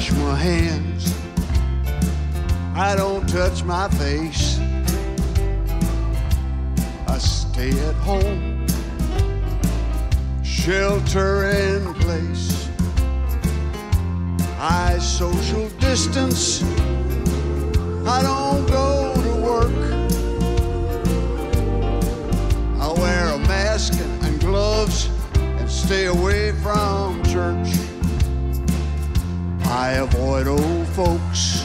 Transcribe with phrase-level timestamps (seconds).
[0.00, 1.14] wash my hands.
[2.74, 4.58] I don't touch my face.
[7.06, 8.66] I stay at home,
[10.42, 12.68] shelter in place.
[14.58, 16.62] I social distance.
[18.06, 19.80] I don't go to work.
[22.80, 23.92] I wear a mask
[24.22, 27.89] and gloves and stay away from church.
[29.70, 31.64] I avoid old folks.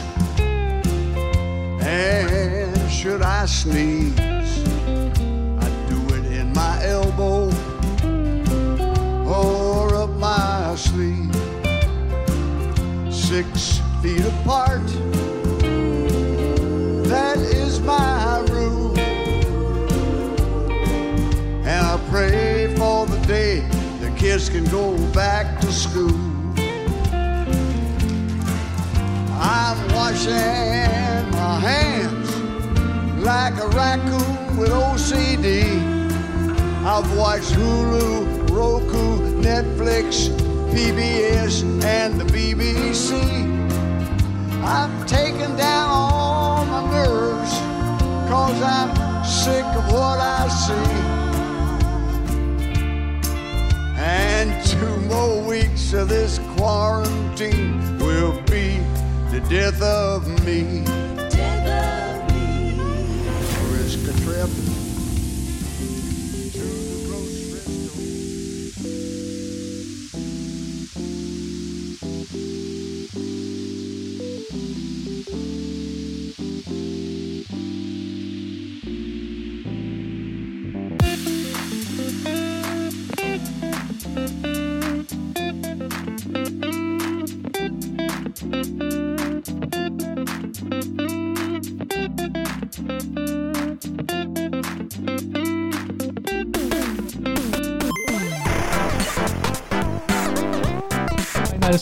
[1.80, 7.50] And should I sneeze, I do it in my elbow
[9.28, 11.34] or up my sleeve.
[13.12, 14.86] Six feet apart,
[17.08, 18.96] that is my rule.
[21.66, 23.66] And I pray for the day
[24.00, 26.25] the kids can go back to school.
[29.58, 32.36] I'm washing my hands
[33.24, 35.64] like a raccoon with OCD.
[36.84, 40.28] I've watched Hulu, Roku, Netflix,
[40.74, 43.14] PBS, and the BBC.
[44.62, 47.52] I've taken down all my nerves,
[48.28, 48.90] cause I'm
[49.24, 50.96] sick of what I see.
[53.98, 58.85] And two more weeks of this quarantine will be
[59.40, 61.05] the death of me.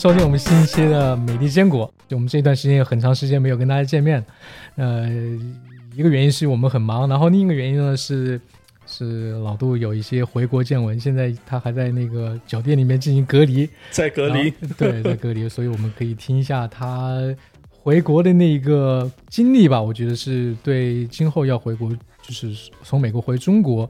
[0.05, 1.91] 收听我们新一期的美丽坚果。
[2.07, 4.23] 就我们这一段时间有很长时间没有跟大家见面，
[4.75, 5.09] 呃，
[5.95, 8.39] 一个原因是我们很忙，然后另一个原因呢是
[8.85, 17.17] 是老杜有一些回国见闻，现在他还在那个酒店里面进行隔离，在隔离，对，在隔离，所以我们可以听一下他
[17.71, 19.81] 回国的那个经历吧。
[19.81, 21.89] 我觉得是对今后要回国，
[22.21, 23.89] 就是从美国回中国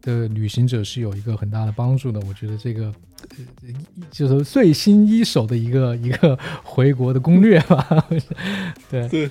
[0.00, 2.20] 的旅行者是有一个很大的帮助的。
[2.26, 2.92] 我觉得这个呃
[4.10, 8.06] 就是最新一手的一个 一个回国的攻略吧。
[8.90, 9.30] 对对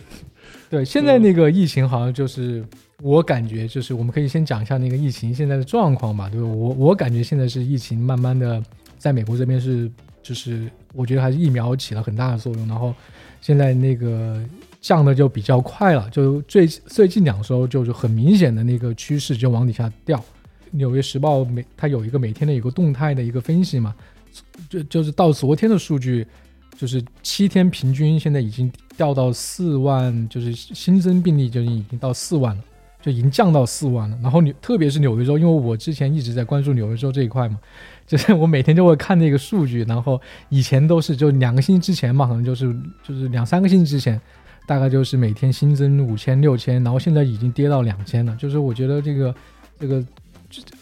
[0.69, 2.65] 对，现在那个疫情好像就是。
[3.03, 6.45] 我感觉就是，我们可以先讲一下那个疫情现在的状况吧，对吧？
[6.45, 8.63] 我我感觉现在是疫情慢慢的
[8.99, 9.89] 在美国这边是，
[10.21, 12.93] 就是我觉得还是疫苗起了很大的作用，然后
[13.41, 14.39] 现在那个
[14.81, 20.23] 降的就比较快了，就最最近两周就是很明显的那个趋势就往底下掉。
[20.71, 23.95] 纽约时报每它有一个每天的一个动态的一个分析嘛，
[24.69, 26.25] 就就是到昨天的数据，
[26.77, 32.63] 就是七天平均现在已经掉到四万，就是新增病例就已经到四万了。
[33.03, 37.57] 就已经降到四万了，然后纽特别是纽约州，因为我之前一直在关注纽约州这一块嘛，
[38.05, 42.71] 就是我每天就会看那个数据，然后以前都是就两个星期之前嘛，可能就是
[43.03, 44.21] 就是两三个星期之前，
[44.67, 49.35] 大概就是每天新增五千六千，然后现在已经跌到两千了，就是我觉得这个
[49.79, 50.05] 这个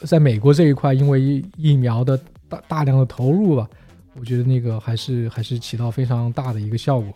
[0.02, 3.69] 在美国这一块，因为疫苗的大大量的投入吧，
[4.19, 7.13] 我觉得那个还是还是起到非常大的一个效果。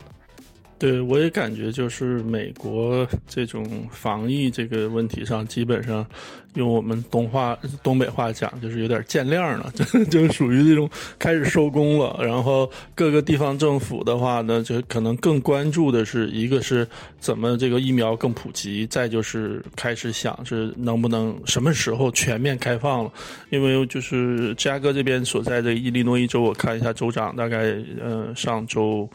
[0.84, 6.06] 对，我也感觉就是美国这种防疫这个问题上，基本上
[6.56, 12.20] 用我们东话东北话讲，就是有点见亮了，就 就属于这种开始收工了。
[12.22, 16.86] 然后各个地方政府的话呢，就可能更关注的是一个是
[17.18, 23.12] 怎么这个疫苗更普及，再就是开始想是能不能什么时候全面开放了。
[23.52, 29.10] 因为就是芝加哥这边所在的伊利诺伊州，我看一下州长大概呃上周。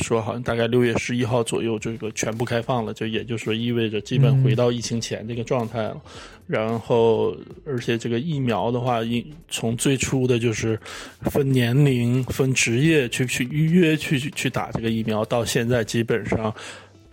[0.00, 6.00] 说好像大概六月十一号左右，这个全部开放了，就也就是说意味着基本回到疫情前这个状态了。
[6.46, 7.34] 然后，
[7.66, 10.78] 而且这个疫苗的话，应从最初的就是
[11.22, 16.54] 分年龄、分职业去去预约去去打这个疫苗，到现在基本上。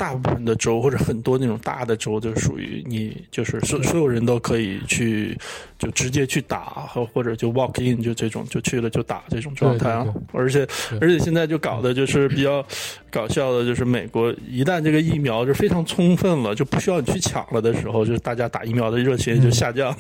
[0.02, 5.38] 大部分的州或者很多那种大的州，就属于你就是所所有人都可以去，
[5.78, 10.04] 就直接去打，和或者就 walk in 就这种就去了就打这种状态啊。
[10.34, 10.68] 而且
[11.00, 12.66] 而且现在就搞的就是比较
[13.12, 19.96] 搞笑的，就是美国一旦这个疫苗就非常充分了，就不需要你去抢了的时候，就是大家打疫苗的热情就下降。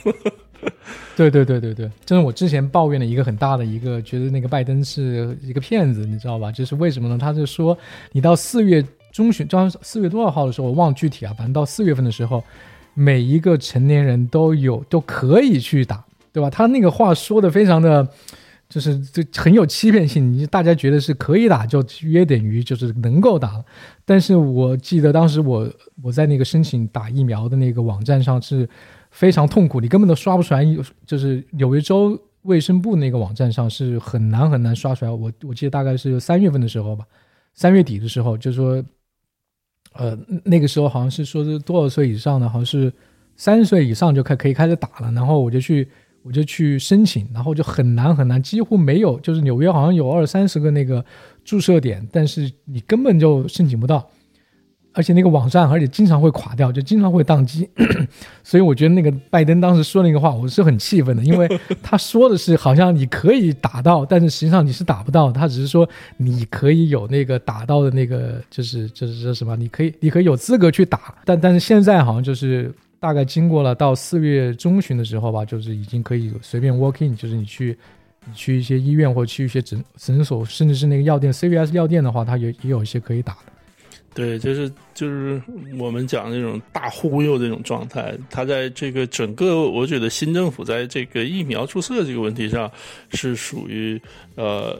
[1.15, 6.51] 对对对对对，这是我之前抱怨的一个很大的一个，觉得那个拜登是一个骗子，你知道吧？
[6.51, 7.19] 就是为什么呢？
[7.19, 7.77] 他就说
[8.11, 12.43] 你到四月中旬，到四月多少号的时候，我忘具体啊，反正到四月份的时候，
[12.93, 16.49] 每一个成年人都有都可以去打，对吧？
[16.49, 18.07] 他那个话说的非常的。
[18.71, 23.65] 就是这很有欺骗性，你大家觉得是可以打，就约等于就是能够打了。
[24.05, 25.69] 但是我记得当时我
[26.01, 28.65] 我在那个申请打疫苗的那个网站上是
[29.09, 30.65] 非常痛苦，你根本都刷不出来。
[31.05, 35.11] 就是纽约州卫生部那个网站上是很难很难刷出来。
[35.11, 37.03] 我我记得大概是三月份的时候吧，
[37.53, 38.81] 三月底的时候，就是说，
[39.93, 42.91] 呃，那个时候好像是说是多少岁以上的，好像是
[43.35, 45.11] 三十岁以上就开可以开始打了。
[45.11, 45.87] 然后我就去。
[46.23, 51.03] 我就去申请，然后就很难很难，几乎没有，就是纽约好像有二三十个那个
[51.43, 54.07] 注射点，但是你根本就申请不到，
[54.93, 57.69] 而且那个网站而且经常会垮掉，就经常会宕机，
[58.43, 61.47] 所以我觉得那个拜登当时说那个话，我是很气愤的，因为
[61.81, 72.73] 他说的是好像你可以打到，但是实际上你是打不到，他只是说你可以有那个打到的那个，就是就是说什么，你可以你可以有资格去打，但但是现在好像就是。
[73.01, 77.75] 大概经过了到四月中旬的时候吧，就是已经可以随便 walk in，就是你去，
[78.27, 83.51] 你去一些医院或去一些诊诊所，甚至是那个药店，CVS 药店的话，它也也有一些可以打的。
[84.13, 85.41] 对，就是就是
[85.79, 92.69] 我们讲那种大忽悠这种状态，他在这个整个，我觉得新政府在这个疫苗注射这个问题上
[93.11, 94.01] 是属于
[94.35, 94.77] 呃，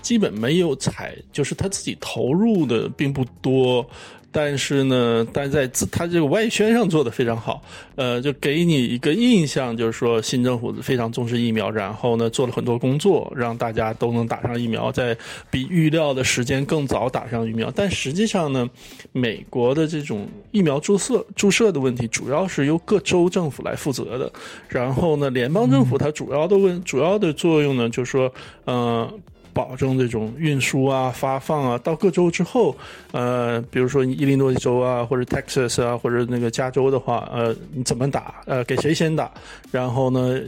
[0.00, 3.86] 基本没有采，就是他自己投入的并不多。
[4.32, 7.60] 但是呢，但在自他这个外宣上做的非常好，
[7.96, 15.16] 呃，就给你一个印象，就是说新政府非常重视疫苗，然后呢做了很多工作，让大家都能打上疫苗，在
[15.50, 17.72] 比预料的时间更早打上疫苗。
[17.74, 18.68] 但实际上呢，
[19.12, 24.32] 美国的这种疫苗注射注射的问题，主要是由各州政府来负责的。
[24.68, 28.32] 然后呢，联邦政府它主要的问主要的作用呢，就是说，
[28.66, 29.20] 嗯。
[29.52, 32.76] 保证这种运输啊、发放啊，到各州之后，
[33.12, 38.34] 呃，比如说伊利诺伊州啊，或者 Texas 啊，或者那个加州的话，呃，你怎么打？
[38.46, 39.30] 呃，给谁先打？
[39.72, 40.40] 然后呢，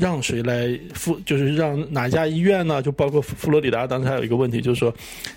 [0.00, 1.16] 让谁来负？
[1.24, 2.82] 就是让哪家医院呢？
[2.82, 4.92] 就包括佛罗里达，当时还有一个问题，就是说，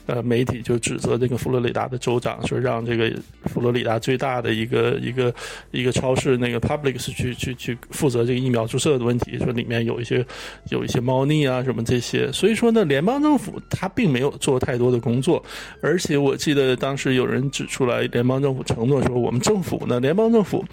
[0.08, 3.12] 呃，媒体就指责这个佛罗里达的州长说，让这个
[3.46, 5.32] 佛罗里达最大的一个 一个
[5.70, 10.26] 一个超市那个 Publix 去去去负责这个疫苗注射的问题，说里面有一些
[10.70, 12.32] 有一些猫腻啊什么这些。
[12.32, 13.12] 所以说呢，联邦。
[13.12, 15.44] 邦政府他并没有做太多的工作，
[15.82, 20.64] 而且我记得当时有人指出来，联邦政府承诺说，我们政府呢，联邦政府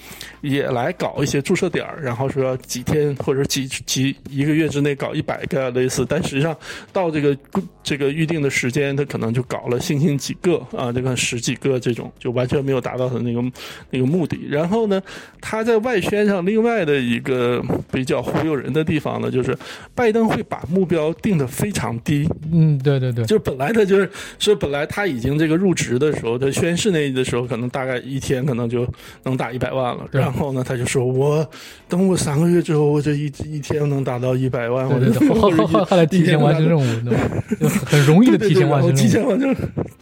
[0.40, 6.56] 也来搞一些注射点儿，然后说几天或者几几一个月之内搞一百个类似，但实际上
[6.92, 7.36] 到这个
[7.82, 13.42] 这个预定的时间，他可能就搞了星星几个啊，这个十几个这种，就完全没有达到他那个
[13.90, 14.38] 那个目的。
[14.48, 15.02] 然后呢，
[15.40, 19.56] 他在外宣上另外的一个比较忽悠人的地方呢，就是
[19.94, 22.28] 拜登会把目标定的非常低。
[22.52, 28.86] 嗯，对对对，就本来他就是说，本来他已经这个入职的时候，他宣誓那的时候，可能大概一天可能就
[29.22, 30.06] 能打一百万了。
[30.10, 31.48] 然后呢，他就说我
[31.88, 34.88] 等我三个月之后，我这一一天能达到一百万。
[34.88, 37.70] 对对对，后后后来提前完成任务，对吧？
[37.86, 38.94] 很容易的提前完成。
[38.94, 39.54] 提前完成，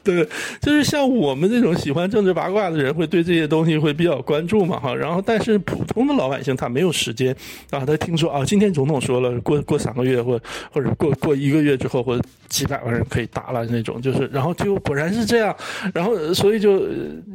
[0.03, 0.27] 对，
[0.61, 4.95] 就是像我们这种喜欢政治八卦的人，会对这些东西会比较关注嘛，哈。
[4.95, 7.35] 然后，但是普通的老百姓他没有时间
[7.71, 10.41] 啊，他听说啊，今天总统说了，过过三个月或
[10.73, 12.23] 或者过过一个月之后或者。
[12.49, 15.55] 几百万人可以打了那种，就是，然后就果然是这样，
[15.93, 16.81] 然后所以就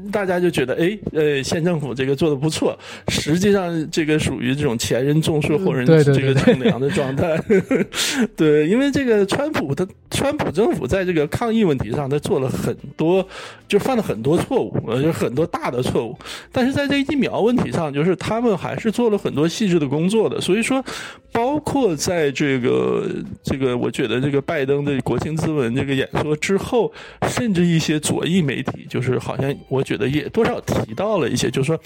[0.09, 2.79] 大家就觉得，哎，呃，县政府这个做的不错，
[3.09, 7.39] 实际上这个属于这种前人种树后人这个乘凉的状态，
[8.35, 13.27] 对，因为这个川普他川普政府在这个抗疫问题上，他做了很多，
[13.67, 16.17] 就犯了很多错误，呃，就很多大的错误，
[16.51, 20.83] 但是在这疫苗问题上，就是他们还是做了很多细致的工作的，所以说，
[21.31, 23.05] 包括在这个
[23.43, 24.91] 这个，我觉得这个拜登的。
[25.01, 26.91] 国情咨文这个演说之后，
[27.27, 31.79] 甚至一些左翼媒体，就是好像我觉得也多少提到了一些，就是说。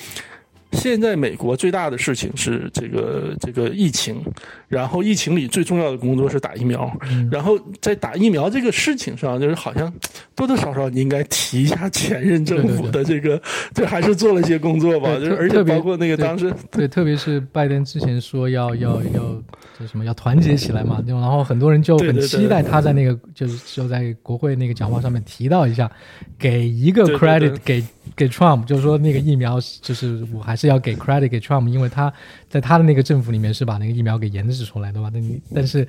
[0.76, 4.22] 现在美国最大的事情是这个这个疫情，
[4.68, 6.92] 然后疫情里最重要的工作是打疫苗，
[7.32, 9.92] 然后在打疫苗这个事情上，就是好像
[10.36, 13.42] 多多少少你应该提一下前任政府的这个，
[13.74, 19.42] 这还是做了一些工作吧，就是而且包括那个当时对，特别是拜登之前说要要要
[19.80, 25.92] 叫什么要团结起来嘛，就然后很多人就很期待他在那个就是就在国会那个讲话上面提到一下，
[26.40, 27.84] 给一个 credit 给。
[28.16, 32.14] 给 Trump 就是说那个疫苗，就是我还是要给 credit 给 Trump，因为他
[32.48, 35.10] 在他的那个政府里面是把那个疫苗给研制出来的嘛。
[35.12, 35.86] 那你但是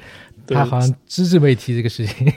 [0.49, 2.33] 他好像只字未提这个事情。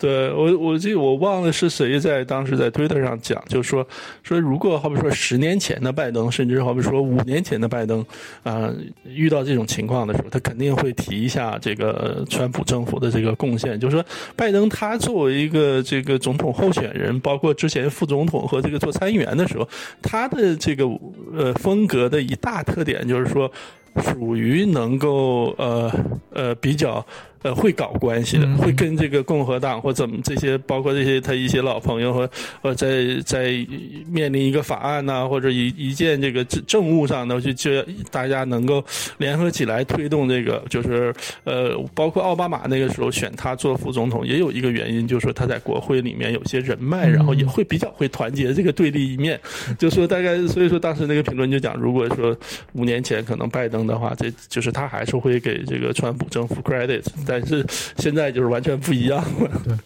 [0.00, 3.86] 对我，我记得我忘了是谁在当时在推特上讲，就说
[4.22, 8.02] 说如果好比说十年前的拜登，甚至好比说五年前的拜登，
[8.42, 8.72] 啊，
[9.04, 13.78] 遇到这种情况的时候，他肯定会提一下这个川普政府的这个贡献。
[13.78, 14.04] 就是说，
[14.34, 19.68] 拜登他作为一个这个总统候选人，包括之前副总统和这个做参议员的时候，
[20.00, 20.88] 他的这个
[21.36, 23.52] 呃风格的一大特点就是说，
[23.96, 25.92] 属于能够呃
[26.40, 27.04] 呃比较。
[27.42, 32.30] 呃，会搞关系的，会跟这个共和党或怎么这些，包括这些他一些老朋友和
[32.60, 33.66] 呃，在在
[34.06, 37.70] 面临一个法案呐，或者一一件这个政政务上呢，就就
[38.10, 38.84] 大家能够
[39.16, 49.40] 联合起来推动这个，就是呃，包括奥巴马那个时候选他做副总统，也有一个原因，就是说他在国会里面有些人脉，然后也会比较会团结这个对立一面。
[49.80, 52.36] 就说大概，所以说当时那个评论就讲，如果说
[52.74, 57.04] 五年前可能拜登的话，这就是他还是会给这个川普政府 credit。
[57.26, 57.66] 但是
[57.98, 59.50] 现在就是完全不一样了。
[59.62, 59.76] 对，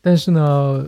[0.00, 0.40] 但是呢，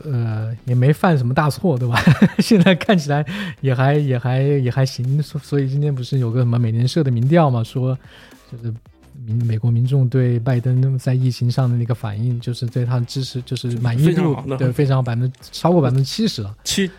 [0.04, 2.00] 呃，也没犯什么大错，对吧？
[2.38, 3.22] 现在看起来
[3.60, 5.22] 也还也还也还行。
[5.22, 7.98] 所所以今天不是有个什么美联社的民调嘛，说
[8.50, 8.72] 就是
[9.26, 16.56] 民美国民众对拜登在疫情上的那个反应，就是对他的支持，就是满意度对非常百分之超过百分之七十了。
[16.64, 16.90] 七，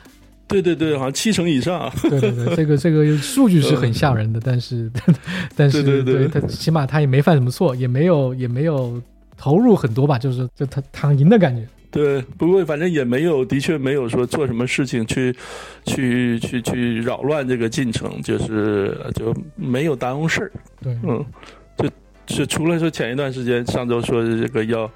[0.52, 1.92] 对对对，好像七成以上。
[2.04, 4.92] 对对对，这个这个数据是很吓人的，但是
[5.56, 9.02] 但是对对对，他起码他也没犯什么错，也没有也没有。
[9.44, 11.68] 投入很多吧，就是就他躺赢的感觉。
[11.90, 15.36] 对，不过反正也没有，的确没有说做什么事情去，
[15.84, 20.52] 去去去扰乱这个进程，就是就没有耽误事儿。
[20.80, 21.26] 对，嗯，
[21.76, 21.90] 就
[22.28, 24.88] 就除了说前一段时间上周说的这个要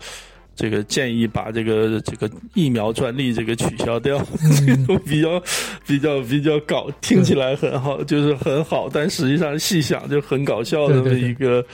[0.56, 4.18] 这个建议把这个这个疫苗专利这个取消掉，
[4.66, 5.42] 这种 比较
[5.86, 11.66] 比较比较搞，听起来很好，就是很好，但实际上细想就很搞笑的这么一个。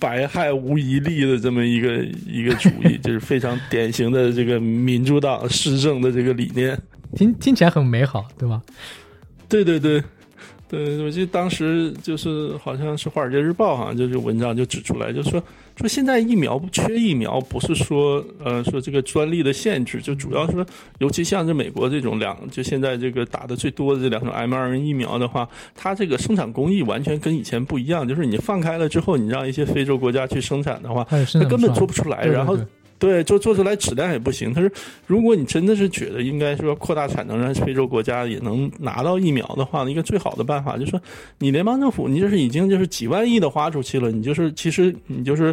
[0.00, 6.76] 百害无一利的这么一个一个主意， 就是非常典型的这个民主党施政的这个理念，
[7.14, 8.60] 听听起来很美好，对吧？
[9.48, 10.02] 对对对。
[10.72, 15.32] 对，我记得当时就是好像是《华尔街日报》好像就是文章就指出来，就说
[15.76, 20.64] 说现在疫苗不缺疫苗，不是说呃说这个专利的限制，就主要说，
[20.98, 32.56] 尤其像这美国这种两，就现在这个打的最多的这两种 mRNA 疫苗的话，它这个生产工艺完全跟以前不一样，就是你放开了之后，你让一些非洲国家去生产的话，它根本做不出来，然后。
[32.56, 32.64] 对，
[33.02, 34.54] 对做做出来质量也不行。
[34.54, 34.70] 他说，
[35.08, 41.00] 如果你真的是觉得应该说扩大产能，让非洲国家也能拿到疫苗的话，一个最好的办法就是说，
[41.38, 45.52] 你联邦政府，你就是已经就是几万亿的花出去了，你就是其实你就是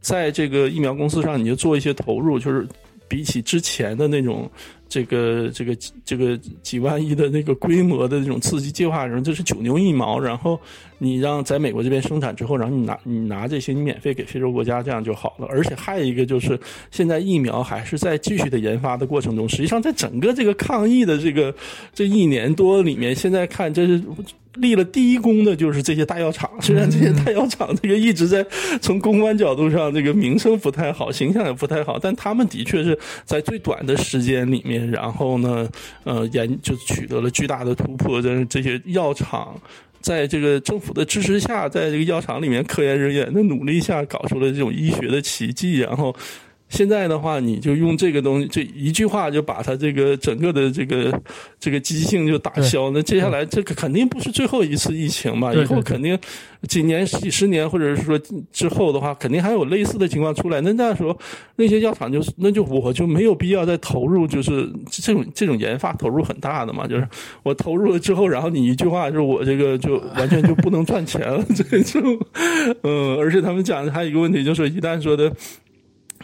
[0.00, 2.66] 在这个疫苗公司上，你就做一些投入，就是
[3.06, 4.50] 比起之前的那种。
[4.92, 10.20] 这个这个这个几万亿的那个规模的这种刺激计划中，这是九牛一毛。
[10.20, 10.60] 然后
[10.98, 15.46] 你让在美国这边生产之后，然后你拿你拿这些，你免费给非洲国家，这样就好了。
[15.48, 19.48] 而且还有一个就是，现在疫苗还是在继续的研发的过程中。
[19.48, 21.54] 实际上，在整个这个抗疫的这个
[21.94, 24.02] 这一年多里面，现在看这是。
[24.56, 28.46] 立了第一功的就是这些大药厂，虽然这些大药厂这个一直在
[28.82, 35.68] 从公关角度上这个名声不太好，形象也不太好，但他们的确是在最短的时间里面，然后呢，
[36.04, 38.20] 呃，研就取得了巨大的突破。
[38.20, 39.54] 这这些药厂
[40.00, 46.14] 在这个政府的支持下，在这个药厂里面科研人员的努力下，搞出了这种医学的奇迹，然后。
[46.72, 51.12] 现在的话，你就用这个东西，这一句话就把它这个整个的这个
[51.60, 52.90] 这个积极性就打消。
[52.92, 55.52] 那接下来这个肯定不是最后一次疫情嘛？
[55.52, 56.18] 以后肯定
[56.66, 58.18] 几年、几十年，或者是说
[58.50, 60.62] 之后的话，肯定还有类似的情况出来。
[60.62, 61.14] 那那时候
[61.56, 66.86] 那些药厂就那就我就没有必要再投入，就是这种这种研发投入很大的嘛。
[66.86, 67.06] 就是
[67.42, 71.44] 我投入了之后，然后你一句话，就是我这个就完全就不能赚钱了。
[71.54, 72.00] 这就
[72.82, 75.30] 嗯，而且他们讲的还有一个问题，就是一旦说的。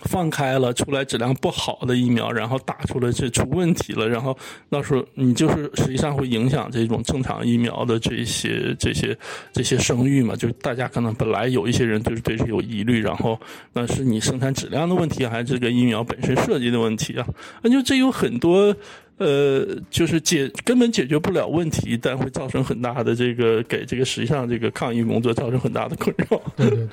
[0.05, 4.37] 放开了，出来质量不好的疫苗，然后打出来这出问题了，然后
[4.71, 9.17] 到时候你就是实际上会影响这种正常疫苗的这些这些
[9.53, 10.35] 这些声誉嘛？
[10.37, 13.39] 就大家可能本来有一些人就是对这有疑虑，然后
[13.73, 17.27] 那是你生产质量的问题，还是这个疫苗本身设计的问题啊？
[17.63, 18.75] 那就这有很多
[19.17, 26.41] 呃，就是解根本解决不了问题，但会造成很大的这个给这个实际上这个抗疫工作造成很大的困扰。
[26.57, 26.89] 对对对。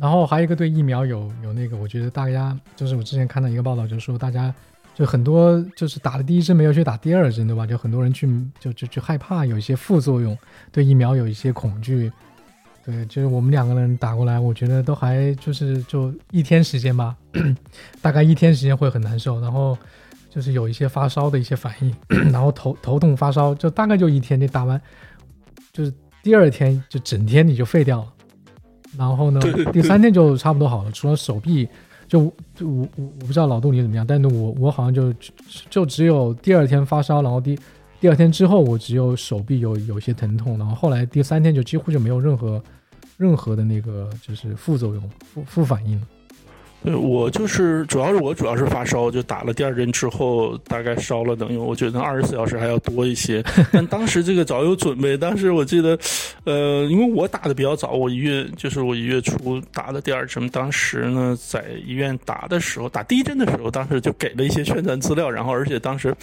[0.00, 4.52] 然后还有一个对疫苗有有那个，我觉得大家就是我之前看到一个报道，就是说大家
[4.94, 7.66] 就很多就是打了第一针没有去打第二针，对吧？
[7.66, 8.26] 就很多人去
[8.58, 10.36] 就就就害怕有一些副作用，
[10.72, 12.10] 对疫苗有一些恐惧。
[12.82, 17.14] 对，就是我们两个人打过来，我觉得都还就是就一天时间吧，
[18.00, 19.76] 大概一天时间会很难受，然后
[20.30, 21.94] 就是有一些发烧的一些反应，
[22.32, 24.80] 然后头头痛发烧，就大概就一天，你打完
[25.74, 25.92] 就是
[26.22, 28.06] 第二天就整天你就废掉了。
[28.98, 29.40] 然后呢，
[29.72, 31.68] 第三天就差不多好了，除了手臂
[32.08, 35.14] 就就我我我不知道老杜你怎么样，但是我我好像就
[35.68, 37.58] 就只有第二天发烧，然后第
[38.00, 42.62] 第二天之后我只有手臂有有些疼痛，然后后来第三天就几乎就没有任何
[43.16, 46.00] 任何的那个就是副作用副副反应。
[46.82, 53.44] 对我就是主要是我主要是发烧，就打了第二针之后，大概烧了能有我觉得二十四小时还要多一些。
[53.70, 55.98] 但当时这个早有准备，当时我记得，
[56.44, 60.48] 呃，因为我打的比较早，我一月就是我一月初打的第二针。
[60.48, 66.14] 当时呢，在医院打的时候，打第一针的时候，当时就给了一些宣传资料，然后而且当时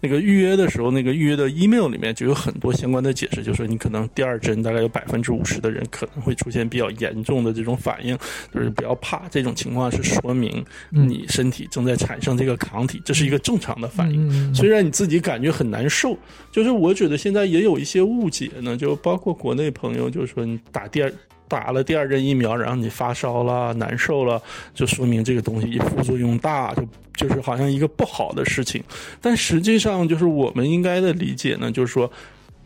[0.00, 8.16] 那个预约的时候，那个预约的 email 里面就有很多相关的解释，就说你可能第二针大概有百分之五十的人可能会出现比较严重的这种反应，
[8.54, 9.92] 就是不要怕这种情况。
[10.02, 14.54] 是说明你身体正在产生这个抗体，这是一个正常的反应。
[14.54, 16.16] 虽然你自己感觉很难受，
[16.52, 21.12] 就是我觉得现在也有一些误解呢，就包括国内朋友就是说你打第二
[21.46, 24.40] 打了第二针疫苗，然后你发烧了、难受了，
[24.74, 28.82] 就说明这个东西副作用大，就就是好像一个不好的事情。
[29.20, 32.10] 但实际上，就是我们应该的理解呢，就是说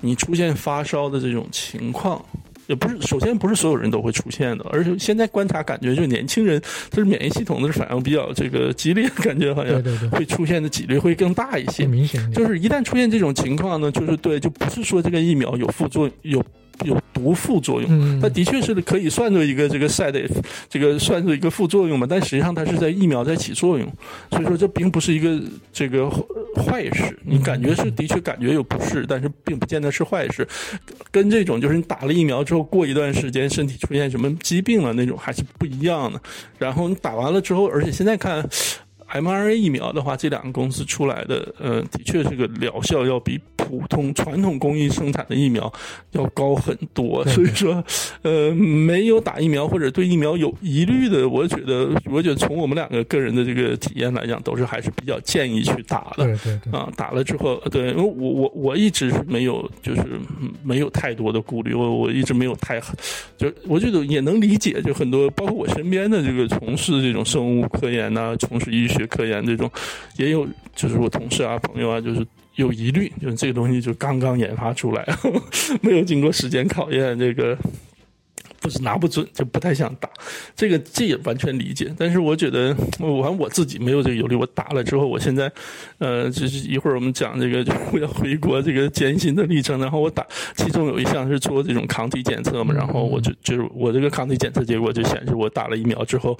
[0.00, 2.24] 你出现发烧的这种情况。
[2.72, 6.58] 也不是，首先不是所有人都会出现的，而且现在观察感觉，就年轻人，
[6.90, 11.84] 就是免疫系统的反应比较这个激烈，感觉好像会出现的几率会更大一些。
[11.84, 16.44] 明显，就是一旦出现这种情况呢，就是对，就不是说这个疫苗有副作用有。
[16.84, 20.28] 有毒副作用，它的确是可以算作一个这个 side，
[20.68, 22.06] 这个算作一个副作用嘛？
[22.08, 23.86] 但实际上它是在疫苗在起作用，
[24.30, 25.40] 所以说这并不是一个
[25.72, 26.10] 这个
[26.56, 27.18] 坏事。
[27.24, 30.46] 你感觉是的确感觉有不适，但是并不见得是坏事。
[31.10, 36.20] 跟这种就是你打了疫苗之后过一段时间身体出现什么疾病了那种还是不一样的。
[36.58, 38.48] 然后你打完了之后，而且现在看。
[39.20, 45.72] mRNA 疫苗的话，这两个公司出来的，呃，的确这个疗效要比普通传统工艺生产的疫苗
[46.12, 47.24] 要高很多。
[47.26, 47.82] 所以说，
[48.22, 56.24] 呃，没有打疫苗或者对疫苗有疑虑的，我觉得，我觉得从我们两个个人的这个体验来讲，都是还是比较建议去打的。
[56.24, 56.72] 对对对。
[56.72, 60.02] 啊，打了之后，对，因为我我我一直是没有，就是
[60.62, 62.80] 没有太多的顾虑，我我一直没有太，
[63.36, 69.01] 就我觉得也能理解，就很多包括我身边的这个从事这种生物科研呐，从事医学。
[69.06, 69.70] 科研这种
[70.16, 75.06] 也有，就是我同事啊、朋友啊，就是有疑虑，就是这个东西就刚刚研发出来，
[75.82, 77.56] 没有经过时间考验，这个。
[78.62, 80.08] 不是拿不准，就不太想打，
[80.54, 81.92] 这个这也完全理解。
[81.98, 82.68] 但是我觉得，
[83.00, 84.36] 我反正我自己没有这个忧虑。
[84.36, 85.50] 我打了之后，我现在，
[85.98, 89.80] 呃，就是一会儿我们讲这个就 要回国这个艰辛的历程。
[89.80, 96.38] 然后我打，其中有一项是做这种抗体检测嘛，然后我就就是我这个抗体检测结果就显示，我打了疫苗之后，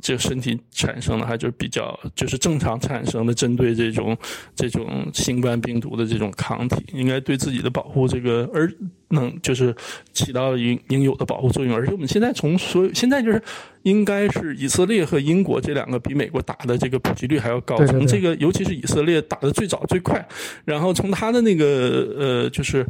[0.00, 4.16] 这身体产生了还就是比较就是正常产生的针对这种
[4.56, 8.72] 这种新冠病毒的这种抗体，应该对自己的保护这个而。
[9.10, 9.74] 能就是
[10.12, 13.42] 起到应应有的保护作用，而且我们现在从所有现在就是
[13.82, 20.22] 应该是以色列和英国这两个比美国打的这个普及率还要高，从这个尤其是以色列打的最早最快，
[20.64, 22.86] 然后从他的那个呃就是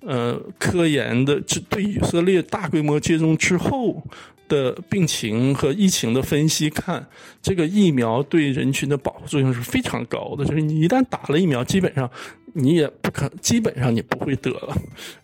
[0.00, 4.02] 呃科研的这对以色列大规模接种之后
[4.48, 7.06] 的病情和疫情的分析看，
[7.40, 12.10] 这个疫苗对人群的保护作用是非常高的，就是你一旦打了疫苗，基本上。
[12.58, 14.74] 你也不可，基本上你不会得了，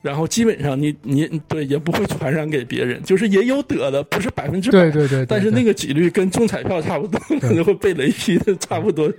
[0.03, 9.11] 然后基本上你你对也不会传染给别人，就是也有得的，不是百分之百，对对对，但是那个几率跟中彩票差不多，可能会被雷劈的差不多。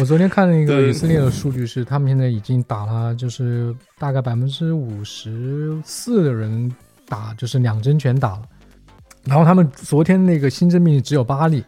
[0.00, 6.72] 我昨天看那个以色列的数据是，他们现在已经打了，就是大概百分之五十四的人
[7.06, 8.42] 打，就是两针全打了，
[9.24, 11.62] 然后他们昨天那个新增病例只有八例，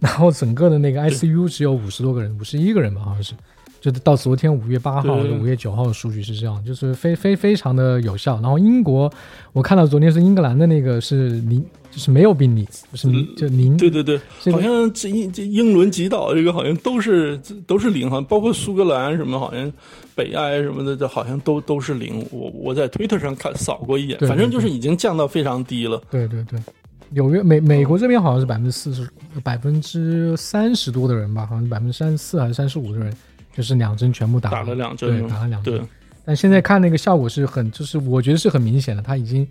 [0.00, 3.32] 然后整个的那个 ICU 只有五十多个人，五十一个人吧，好像是。
[3.80, 8.34] 就是到昨天五月八号、五月九号的数据是这样，就是非非非常的有效。
[8.42, 9.10] 然后英国，
[9.52, 13.76] 我看到昨天是英格兰的那个是零，就是没有病例，就是就零。
[13.78, 14.20] 对对对，
[14.52, 19.72] 好像这英这英伦几岛这个好像都是都是零，好像包括苏格兰什么，好像
[20.14, 22.22] 北爱什么的，这好像都都是零。
[22.30, 25.98] 我我在推特上看扫过一眼，反正就是已经降到非常低了。
[26.10, 26.60] 对对对，
[27.08, 29.08] 纽约美美国这边好像是百分之四十，
[29.42, 33.10] 百分之三十多的人吧，好像百分之三十四还是三十五的人。
[33.52, 35.86] 就是两针全部打打了两针，对，打了两针。
[36.24, 39.46] 但现在看那个效果是很，就是我觉得是很明显的，它已经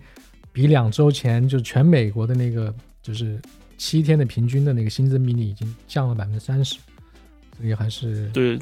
[0.52, 3.40] 比两周前就全美国的那个就是
[3.76, 6.76] 七天的平均的那个新增病例已经降了百分之三十，
[7.56, 8.58] 所以还是对。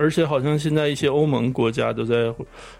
[0.00, 2.32] 而且好像现在一些欧盟国家都在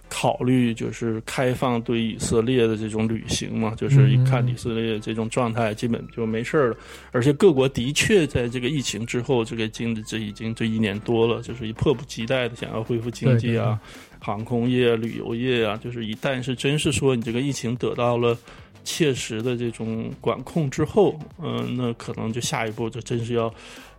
[0.09, 6.77] 考虑，就是开放对以色列的这种旅行嘛，就是一看以色列这种状态，基本就没事儿了。
[7.13, 13.79] 而且各国的确在这个疫情之后，这个经这已经这一年多了，就是迫不及待的想要恢复经济啊，
[14.19, 18.35] 航空业、旅游业啊，就是一旦是真是说你这个疫情得到了。
[18.83, 23.53] 切实的这种管控之后，嗯、那可能就下一步就真是要，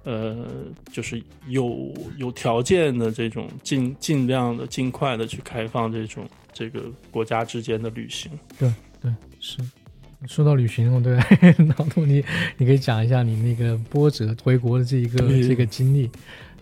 [0.04, 0.48] 呃，
[0.92, 8.32] 就是有有条件的这种尽尽量的尽快的去开放这种这个国家之间的旅行。
[8.58, 9.58] 对对，是。
[10.28, 11.16] 说到旅行，我，对，
[11.78, 12.24] 老杜，你
[12.58, 16.10] 你可以讲一下你那个波折回国的这一个这个经历。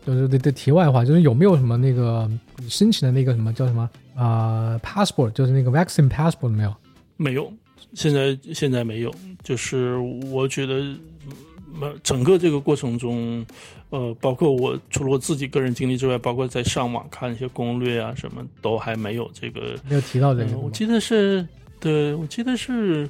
[0.06, 6.75] 就是对对，题外话，就是有没有什么那个你申请的那个什么叫什么啊、呃 passport，就是那个 vaccine passport 没有？
[7.17, 7.52] 没有，
[7.93, 9.13] 现在现在没有。
[9.43, 9.97] 就是
[10.32, 10.95] 我觉得，
[11.82, 13.45] 嗯，整个这个过程中，
[13.89, 19.75] 呃，包括我除了我自己个人经历之外，包括在上网看一些攻略啊，什么都还没有这个。
[19.88, 20.58] 没有提到这个。
[20.58, 21.47] 我记得是，
[21.79, 23.10] 对我记得是，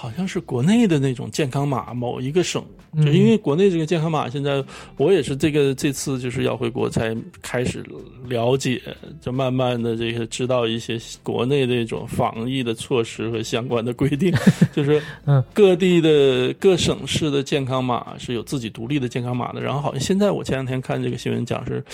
[0.00, 2.64] 好像是国内的那种健康码，某一个省。
[2.92, 4.64] 嗯就因为国内这个健康码，现在
[4.96, 7.84] 我也是这个这次就是要回国才开始
[8.26, 8.80] 了解，
[9.20, 14.34] 就慢慢的这个知道一些国内这种防疫的措施和相关的规定，
[14.74, 19.60] 就是嗯各地的各省市的健康码是有自己独立的健康码的。
[19.60, 21.84] 然后好像现在我前两天看这个新闻讲是。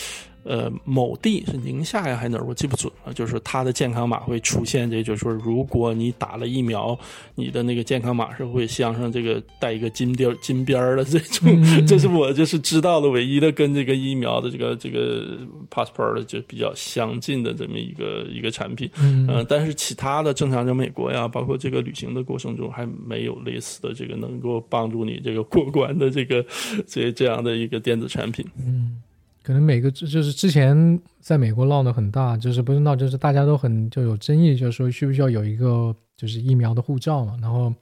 [0.47, 3.13] 呃，某地是宁夏呀还是哪儿，我记不准了。
[3.13, 6.97] 就是它的健康码会出现，这就是说，如果你打了疫苗，
[7.35, 15.37] 你的那个健康码是会镶上这个带一个金边儿金边儿的这种，嗯这是我就是知道的唯一的跟这个疫苗的这个这个
[15.69, 18.89] passport 的就比较相近的这么一个一个产品。
[19.01, 26.45] 嗯嗯、但是其他的正常在美国呀，包括这个旅行的过程中，还没有类似的这个能够帮助你这个过关的这个
[26.87, 28.47] 这这样的一个电子产品。
[28.65, 29.03] 嗯，
[29.47, 37.39] 可能每个就是之前在美国闹得很大，就是不是闹，就是大家都很就有争议，就是说需不需要有一个就是疫苗的护照嘛。
[37.41, 37.73] 然后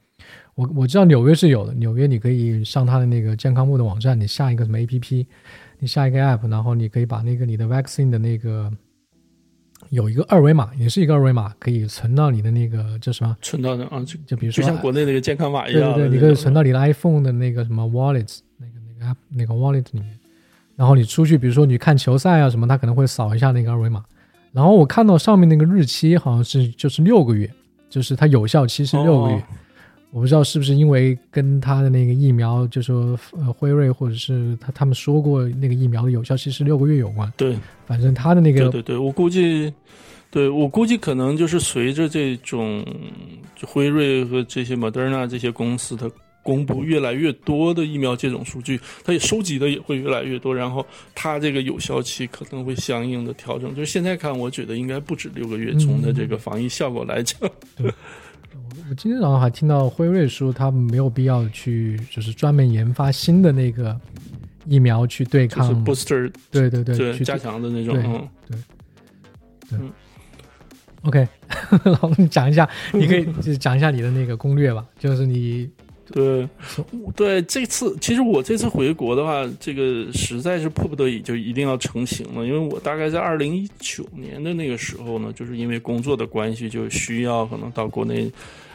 [0.56, 5.26] 我我知道纽约是有的，纽约你可以上它的那个健康部的网站，你下一个什么 APP，
[5.78, 8.70] 你下一个 App，然后你可以把那个你的 vaccine 的那个
[9.88, 13.34] 有一个二维码，也是一个二维码，可以存到你的那个叫什么？
[13.40, 20.20] 存到的啊，就就比如说就像国内那个健康码一样对，对对，你可以存到你的 iPhone 的那个什么 Wallet 那个那个 App 那个 Wallet 里面，
[20.76, 24.04] 然后你出去，比如说你看球赛啊什么，他可能会扫一下那个二维码。
[24.52, 27.50] 然后我看到上面那个日期好像是就是六个月，
[27.90, 29.36] 就是它有效期是六个月。
[29.36, 29.42] 哦
[30.14, 37.32] 我不知道是不是因为跟他的那个疫苗，就说呃辉瑞或者是他他们说过那个疫苗的有效期是六个月有关。
[37.36, 39.74] 对反正他的那个对对对，我估计，
[40.30, 42.86] 对我估计可能就是随着这种
[43.66, 46.08] 辉瑞和这些 Moderna 这些公司它
[46.44, 53.74] 公布越来越多的疫苗接种数据，它也收集的也会越来越多，然后它这个有效期可能会相应的调整。
[53.74, 57.40] 就是现在看，我觉得应该不止六个月，嗯从的这个防疫效果来讲，
[57.80, 63.98] 我今天早上还听到辉瑞说，他们没有必要去，就是专门研发新的那个
[64.66, 65.84] 疫苗去对抗就是抗。
[65.84, 68.58] booster 对对对，去加强的那种，对
[69.72, 69.90] 嗯。
[71.02, 71.28] OK，
[71.84, 75.68] 然后你讲一下，你可以就讲一下你的那个攻略吧，就是你
[76.12, 76.48] 对，
[77.16, 82.46] 对，这次其实我这次回国的话，这个实在是迫不得已，就一定要成行了。
[82.46, 88.30] 因为我大概在二零一九年的那个时候呢，就是因为工作的关系，就需要可能到国内，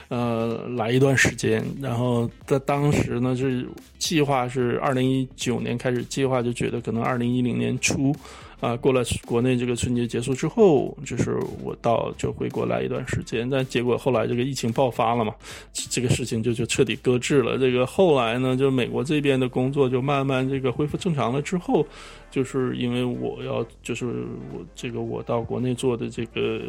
[0.07, 1.63] 呃，来一段时间。
[1.79, 8.15] 然后在当时呢，是计划是二零一九年开始计划，就觉得可能二零一零年初。
[8.59, 15.33] 啊，过了国内这个春节结束之后，就是我到就回国来一段时间，但结果后来这个疫情爆发了嘛，
[15.71, 17.57] 这这个事情就就彻底搁置了。
[17.57, 21.87] 这个后来呢，就美国这边的工作就慢慢这个恢复正常了之后，
[22.29, 24.05] 就是因为我要就是
[24.53, 26.61] 我这个我到国内做的这个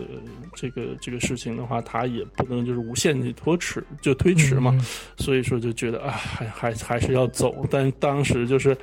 [0.54, 4.84] 这个这个事情的话，它也不能就是无限的拖迟就推迟嘛，嗯
[5.16, 8.76] 所以说就觉得啊，还还还是要走，但当时就是。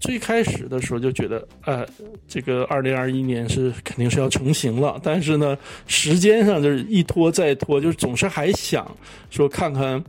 [0.00, 1.86] 最开始的时候就觉得，呃，
[2.26, 5.56] 这个二零二一年是肯定是要成型了，但是呢，
[5.86, 8.90] 时间上就是一拖再拖，就总是还想
[9.30, 10.02] 说看看，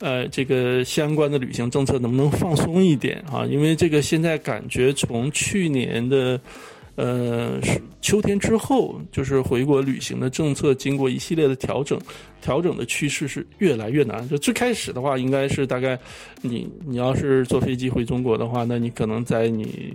[0.00, 3.46] 呃，这个相关的旅行政策能不能放松一点啊？
[3.46, 6.40] 因为这个现在感觉从去年的。
[6.98, 11.96] 呃，是秋天之后，就是回国旅行的政策经过一系列的调整，
[12.40, 14.28] 调整的趋势是越来越难。
[14.28, 15.96] 就最开始的话，应该是大概
[16.42, 19.94] 你你要是坐飞机回中国的话，那你可能在你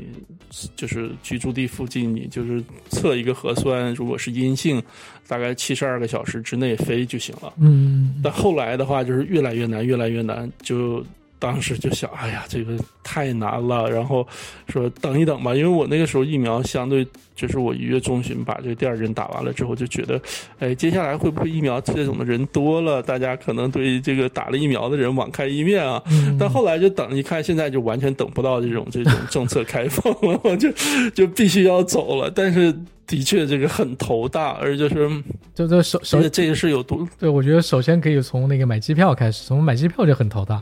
[0.77, 4.81] 就是居住地附近，你就是测一个核酸，如果是阴性，
[5.27, 7.51] 大概七十二个小时之内飞就行了。
[7.57, 11.05] 嗯，但后来的话，就是越来越难，越来越难，就。
[11.43, 12.71] 当时就想，哎呀，这个
[13.03, 13.91] 太难了。
[13.91, 14.25] 然后
[14.69, 20.21] 说等一等吧，因为我那个时候疫苗相对就是我一月中旬把这个第二针打完了之后，就觉得，
[20.59, 26.01] 哎，接下来会不会疫苗接种的人多了，大家可能对这个打了疫苗的人网开一面啊？
[26.11, 30.71] 嗯但后来就等一看，现在就完全等不到这种这种政策开放了，我就
[31.13, 32.31] 就必须要走了。
[32.33, 32.73] 但是
[33.05, 35.09] 的确这个很头大，而就是
[35.53, 40.61] 就这首首这个这个是有多对，我觉得首先可以从那个买机票开始，从买机票就很头大。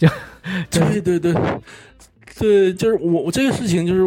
[0.00, 0.08] 就
[0.70, 1.34] 对对对
[2.38, 4.02] 对，就是我我这个事情就是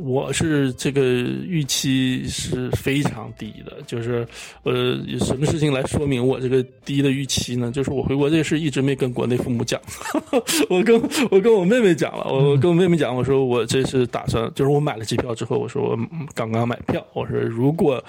[0.00, 4.26] 我是这个预期是非常低的，就是
[4.62, 7.70] 呃什么事情来说明我这个低的预期呢？
[7.70, 9.78] 就是我回国这事一直没跟国内父母讲，
[10.70, 10.98] 我跟
[11.30, 15.98] 我跟我妹妹讲了，我跟我妹妹讲，我说我这是打算，就是我买了机票之后，我说我
[16.34, 18.02] 刚刚买票，我说如果。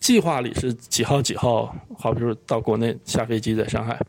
[0.00, 4.00] 计划里是几号几号，好比说到国内下飞机在上海，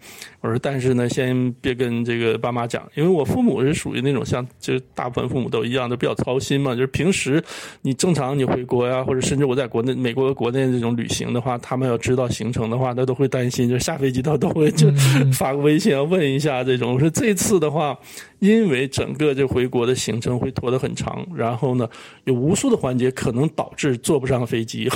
[0.41, 6.73] 我说但是呢，先别跟这个爸妈讲，因为我父母是属于那种像就是大部分父母都一样，都比较操心嘛。
[6.73, 7.43] 就是平时
[7.81, 14.89] 你正常你回国呀，或者甚至我在国内美国国内这种旅行的话，他们要知道行程的话，他都会担心，就是下飞机他都会就
[15.33, 16.93] 发个微信要问一下这种。
[16.93, 17.97] 我说这次的话。
[18.39, 21.85] 因为整个这回国的行程会拖得很长，然后呢，
[22.23, 24.87] 有无数的环节可能导致坐不上飞机，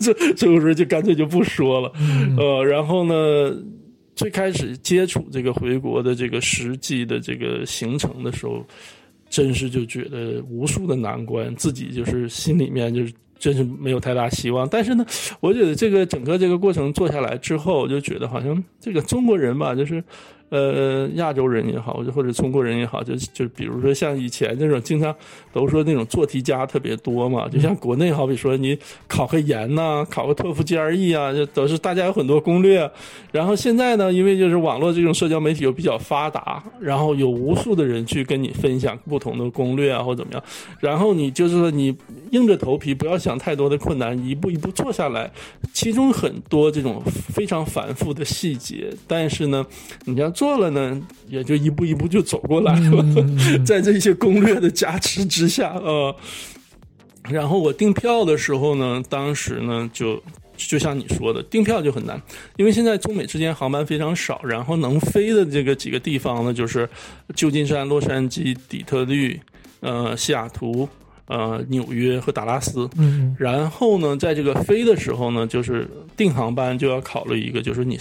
[0.00, 1.92] 这这个时候就干脆就不说了。
[2.36, 3.54] 呃，然后呢，
[4.20, 8.62] 最开始接触这个回国的这个实际的这个行程的时候，
[9.30, 14.68] 真是就觉得无数的难关，自己就是心里面就是真是没有太大希望。
[14.68, 15.06] 但是呢，
[15.40, 20.04] 我觉得这个整个这个过程做下来之后，就觉得好像这个中国人吧，就是。
[20.50, 25.14] 呃，亚洲人也好，或者中国人也好，就就比如说像以前那种，经常
[25.52, 27.48] 都说那种做题家特别多嘛。
[27.48, 32.90] 就像国内，好比说你考个研呐，考个托福 GRE 啊，这都是大家有很多攻略。
[33.30, 40.42] 然后现在呢，因为就是网络这种社交媒体又比较发达，然后有无数的人去跟你分享不同的攻略啊，或怎么样。
[40.80, 41.96] 然后你就是说你
[42.32, 45.30] 硬着头皮，不要想太多的困难，一步一步做下来。
[45.72, 49.64] 其中很多这种非常繁复的细节，但是呢，
[50.06, 50.28] 你像。
[50.40, 50.98] 做了呢，
[51.28, 53.04] 也就一步一步就走过来了，
[53.62, 56.16] 在这些攻略的加持之下呃。
[57.28, 60.18] 然后我订票的时候呢，当时呢就
[60.56, 62.18] 就像你说的，订票就很难，
[62.56, 66.88] 因为现在中美之间航班非常少，然后能飞的这个几个地方呢，就是
[67.36, 69.38] 旧金山、洛杉矶、底特律、
[69.80, 70.88] 呃西雅图。
[71.30, 77.96] 呃，纽约和达拉斯，嗯，然后呢，在这个飞的时候呢，就是订航班就要考虑一个，就是你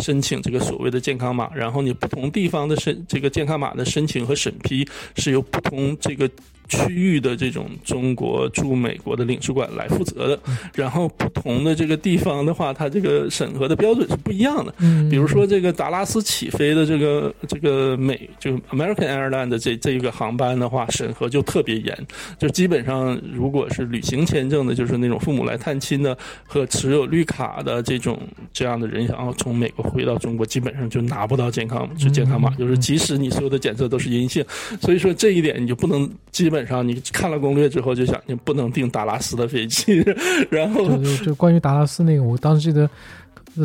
[0.00, 4.86] 申请这个所谓的健康码，然后你不同地方的申这个健康码的申请和审批
[5.16, 6.30] 是由不同这个。
[6.68, 10.38] 区域的这种中国驻美国的领事馆来负责的，
[10.74, 14.74] 然后不同的这个地方的话，它这个审核的标准是不一样的。
[14.78, 22.06] 嗯，比如说这个达拉斯起飞的这个这个美就 American Airlines 的这这一个航班的话，审核就特别严，
[22.38, 28.18] 就基本上如果是旅行签证的，就是那种父母来探亲的和持有绿卡的这种
[28.52, 34.44] 这样的人，想要从美国回到中国，基本上就拿不到健康就健康码，就是即使你所有的检测都是阴性，
[34.80, 36.55] 所以说这一点你就不能基本。
[36.56, 40.02] 基本上，你看了攻略之后就想，你不能订达拉斯的飞机。
[40.48, 42.88] 然后，就就关于达拉斯那个，我当时记得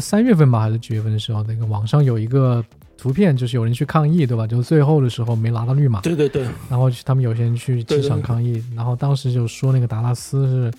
[0.01, 2.61] 三月份吧，还是几月份的时候，那个网上有一个
[2.97, 4.45] 图片，就是有人去抗议，对吧？
[4.45, 6.01] 就是最后的时候没拿到绿码。
[6.01, 6.43] 对对对。
[6.69, 10.71] 然后他们有些人去机场抗议，然后当时就说那个达拉斯是，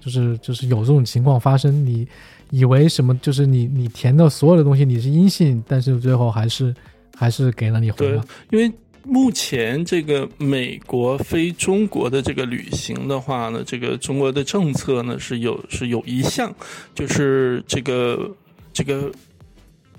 [0.00, 1.84] 就是就是有这种情况发生。
[1.84, 2.08] 你
[2.48, 3.14] 以为什么？
[3.18, 6.74] 就是你你填的所有的东西你是阴性，但是最后还是
[7.14, 8.72] 还是给了你回了，因为。
[9.08, 16.54] 目前这个美国非中国的这个旅行的话呢，这个中国的政策呢是有是有一项，
[16.94, 18.30] 就是这个
[18.72, 19.10] 这个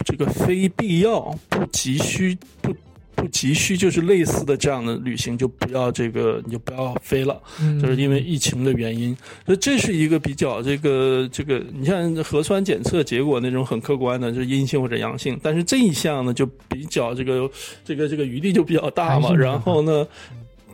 [0.05, 1.19] 这个非必要
[1.49, 2.71] 不急需不。
[3.19, 7.37] 不急需就是类似的这样的旅行就不要这个你就不要飞了，
[7.81, 9.13] 就是因为疫情的原因，
[9.45, 17.51] 所以这是一个比较这个这个你像核酸检测结果那种很客观的，就是阴性或者阳性，但是这一项呢就比较这个
[17.83, 19.33] 这个这个余地就比较大嘛。
[19.33, 20.07] 然后呢，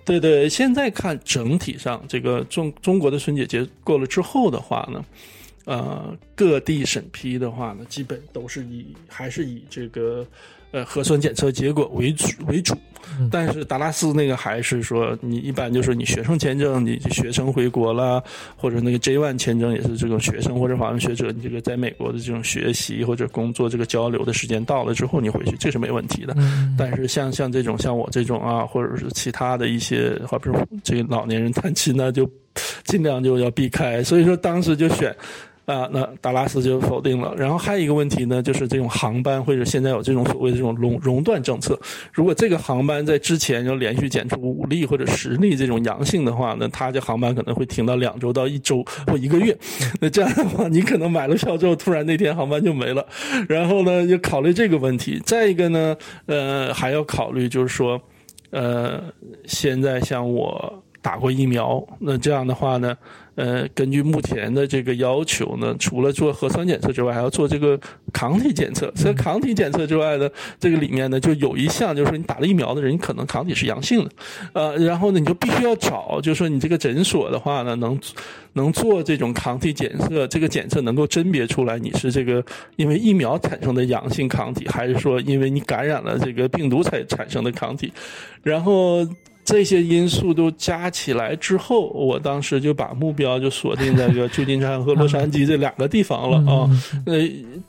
[0.06, 5.04] 对对，现在看整体上这个中中国的春节节过了之后的话呢，
[5.66, 10.24] 呃，各地审批的话呢，基本都是以还是以这个。
[10.76, 12.76] 呃，核酸检测结果为主为主，
[13.32, 18.22] 但是达拉斯那个还是说，你一般就是你学生签证，你学生回国了，
[18.58, 26.36] 或者那个 J one 签证也是这种学生或者访问学者，你这个在美国的这种学习或者工作这个交流的时间到了之后，你回去这是没问题的。
[26.78, 32.30] 但是像像这种像我这种啊，或者是其他的一些，好比如这个老年人探亲呢，就
[32.84, 34.04] 尽量就要避开。
[34.04, 35.16] 所以说当时就选。
[35.66, 37.34] 啊，那达拉斯就否定了。
[37.36, 41.80] 然后还有一个问题呢，就是这种航班或者现在有这种所谓的这种熔熔断政策。
[42.14, 49.58] 如果这个航班在之前要连续检出五例或者十例这种阳性的话，那它这航班可能会停到两周到一周或一个月。
[50.00, 53.06] 那这样的话，你可能买了票之后，突然那天航班就没了。
[53.50, 55.20] 然后呢，就考虑这个问题。
[55.26, 55.98] 再一个呢，
[56.28, 58.00] 呃，还要考虑就是说，
[58.52, 59.02] 呃，
[59.46, 60.84] 现在像我。
[61.06, 61.88] 打过疫苗。
[62.00, 62.98] 那这样的话呢，
[63.36, 67.78] 呃，根据目前的这个要求呢，除了做核酸检测之外，还要做这个
[68.14, 68.92] 抗体检测。
[68.96, 74.12] 所以抗体检测之外呢，这个里面呢就有一项，就是说你打了疫苗的人，你可能抗体是阳性的，
[74.54, 78.00] 呃，然后呢你就必须要找，就是说你这个诊所的话呢，能
[78.54, 82.42] 能做这种抗体检测，这个检测能够甄别出来你是这个
[82.78, 87.92] 因为疫苗产生的阳性抗体，还是说因为你感染了这个病毒才产生的抗体，
[88.44, 89.06] 然后。
[89.46, 96.70] 这些因素都加起来之后，我当时就把目标就锁定在这个旧金山和洛杉矶这两个地方了啊。
[97.06, 97.16] 呃，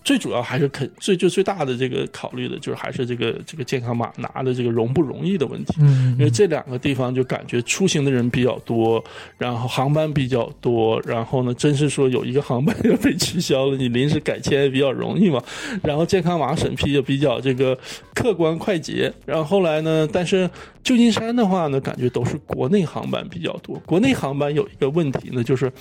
[0.02, 5.74] 最主要还是肯最就最大的这个考虑的就是还是这个这个健康码拿的这个容不容易的问题。
[6.18, 9.04] 因为这两个地方就感觉出行的人比较多，
[9.36, 15.42] 然后航班比较多，然后呢，真是说有一个航班要被取消了，你临时改签也比较容易嘛。
[15.82, 17.76] 然后健康码审批也比较这个
[18.14, 19.12] 客观快捷。
[19.26, 20.48] 然后后来呢，但是
[20.86, 21.66] 旧金山的话。
[21.66, 23.76] 呢，感觉都是国内航班比较多。
[23.84, 25.72] 国内航班有一个问题呢，就是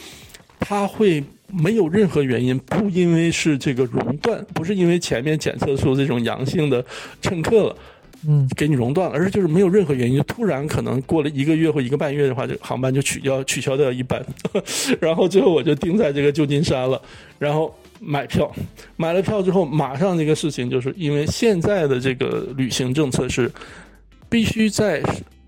[0.59, 6.83] 它会没有任何原因，不因为是这个熔断，不是因为前面检测出这种阳性的
[7.21, 7.77] 乘客了，
[8.27, 14.25] 嗯，给你熔断了，而是就是没有任何原因，突然可能过了一个月或一个半月的话，这航班就取消取消掉一班。
[14.99, 16.99] 然后最后我就定在这个旧金山了，
[17.37, 18.51] 然后买票，
[18.95, 23.51] 买了票之后，马上这个事情就是因为现在的这个旅行政策是
[24.29, 25.01] 必须在。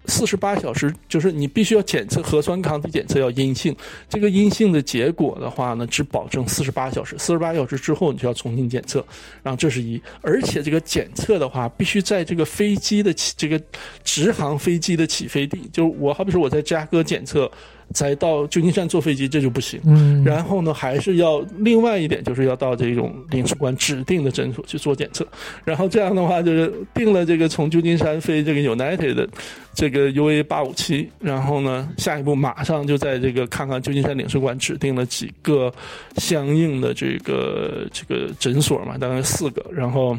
[0.09, 3.75] 四十八小时就是你必须要检测核酸抗体检测要阴性，
[4.07, 9.05] 这个阴性的结果的话呢，只保证四十八小时，四十八小时之后你就要重新检测，
[9.43, 13.61] 然后这是一，而且这个检测的话必须在这个飞机的起这个
[14.01, 17.51] 直航飞机的起飞地，就是我好比说我在芝加哥检测。
[17.93, 25.25] 再到旧金山坐飞机这就不行，嗯，然后呢，还是要另外一点，就是要到这种领事馆指定的诊所去做检测，
[25.63, 29.27] 然后这样的话就是定了这个从旧金山飞这个 United 的
[29.73, 35.73] 这个 UA 八五七，然后呢，下一步马上就在这个看看旧金山领事馆指定了几个
[36.17, 40.17] 相应的这个这个诊所嘛，大概四个，然后。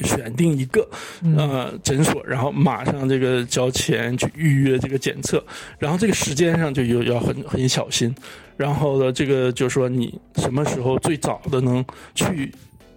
[0.00, 0.88] 选定一个
[1.36, 5.44] 呃诊所，然后马上这个交钱去预约这个检测，
[5.78, 8.14] 然后这个时间上就有要很很小心，
[8.56, 12.50] 然后呢，这个就说你什么时候最早的能去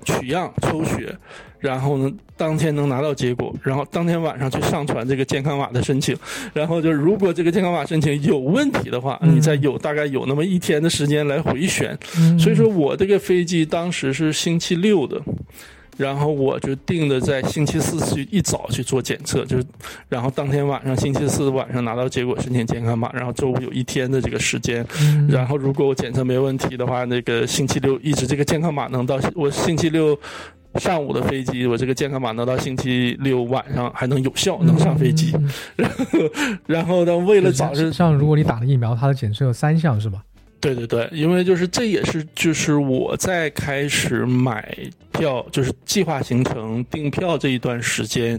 [0.03, 1.15] 取样抽血，
[1.59, 6.15] 然后呢当天能拿到结果，然后当天晚上去上传这个健康码的申请，
[6.53, 11.97] 然后就如果这个健康码申请有问题的话，你再有大概有那么一天的时间来回旋，
[12.39, 15.21] 所以说我这个飞机当时是星期六的。
[15.97, 19.65] 然后我就定的在星期四去一早去做检测，就是，
[20.07, 24.85] 然后当天晚上星期四晚上拿到结果申请健康码，然后周五有一天的这个时间，
[25.27, 30.17] 然后如果我检测没问题的话，那个星期六一直这个健康码能到我星期六
[30.75, 35.33] 上午的飞机，我这个健康码能到星期六晚上还能有效能上飞机，
[35.75, 36.05] 然后
[36.67, 40.21] 然后呢，为了早日像如果你打了疫苗，它的检测有三项是吧？
[40.75, 44.75] 对对对，因为就是这也是就是我在开始买
[45.13, 48.37] 票，就是计划行程订票这一段时间，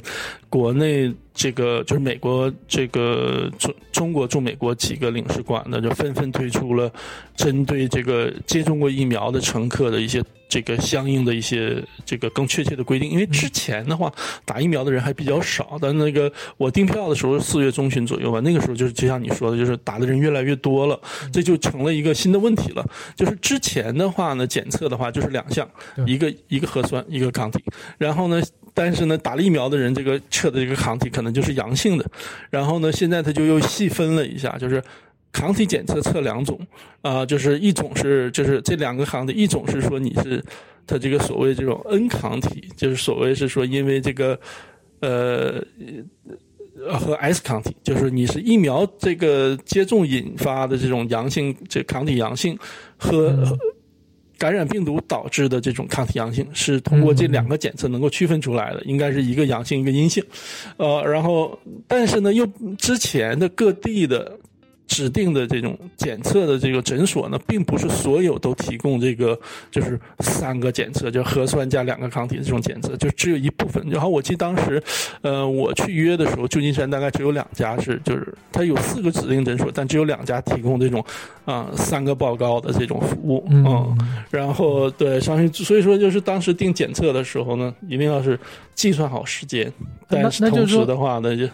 [0.50, 6.92] 国内这个就是美国这个中中国驻美国几个领事馆呢，就纷纷推出了
[7.36, 10.20] 针对这个接种过疫苗的乘客的一些。
[10.50, 14.10] 这个相应的一些这个更确切的规定，因为之前的话
[14.46, 20.98] 打疫苗的人还比较少，但那个我订票的时候四月中旬左右吧，那个时候就是就像你说的，就是打的人越来越多了，
[21.30, 22.82] 这就成了一个新的问题了。
[23.14, 25.68] 就是之前的话呢，检测的话就是两项，
[26.06, 27.62] 一个一个核酸，一个抗体，
[27.98, 28.42] 然后呢，
[28.78, 32.04] 但是呢，打了疫苗的人这个测的这个抗体可能就是阳性的，
[32.48, 34.80] 然后呢，现在他就又细分了一下，就是。
[35.30, 36.58] 抗体检测测两种，
[37.02, 40.42] 啊，就是一种是就是这两个抗体，一种是说你是
[40.86, 44.40] 他这个所谓这种 N 抗体，就是所谓是说因为这个
[45.00, 45.62] 呃
[46.98, 52.58] 和 S 抗体，就是你是疫苗这个接种引发的这种阳性，这抗体阳性
[52.96, 53.36] 和
[54.38, 60.24] 感染病毒导致的这种抗体阳性，是通过这两个检测能够区分出来的，应该是一个阳性一个阴性，
[60.78, 62.46] 呃，然后但是呢，又
[62.78, 64.38] 之前的各地的。
[64.88, 69.38] 指定的这种检测的这个诊所呢，并不是所有都提供这个，
[69.70, 73.86] 就是三个检测，就核酸加两个抗体的这种检测，就只有一部分。
[73.88, 74.82] 然后我记得当时，
[75.20, 81.04] 呃，我去约的时候，旧金山大概只有两家是，就是它有四个指定诊所，但只有两家提供这种
[81.44, 83.46] 啊三个报告的这种服务。
[83.50, 83.96] 嗯，
[84.30, 88.40] 然后对，相信所以说就是当时定检测的时候呢，一定要是
[88.74, 89.70] 计算好时间，
[90.08, 91.46] 但是同时的话呢就。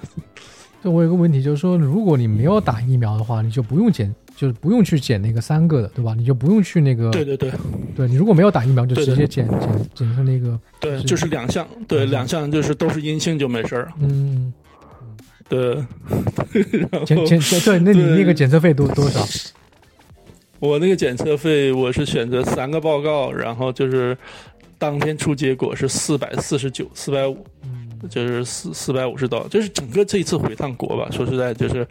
[0.90, 6.14] 我有个问题，就是说，如果你没有打疫苗的话，你就不用检，就是不用去检那个三个的，对吧？
[6.14, 7.10] 你就不用去那个。
[7.10, 7.52] 对对对，
[7.96, 10.58] 对你如果没有打疫苗，就直接检检检测那个。
[10.80, 13.92] 对，就是两项，对两项就是都是阴性就没事儿。
[14.00, 14.52] 嗯，
[15.48, 15.76] 对，
[17.06, 19.24] 检检检对，那你那个检测费多多少？
[20.60, 24.16] 我那个检测费，我是选择三个报告，然后就是
[24.78, 27.44] 当天出结果是四百四十九、四百五，
[28.08, 31.86] 就是四四百五十刀，就是整个这一次回趟国吧，说实在就是，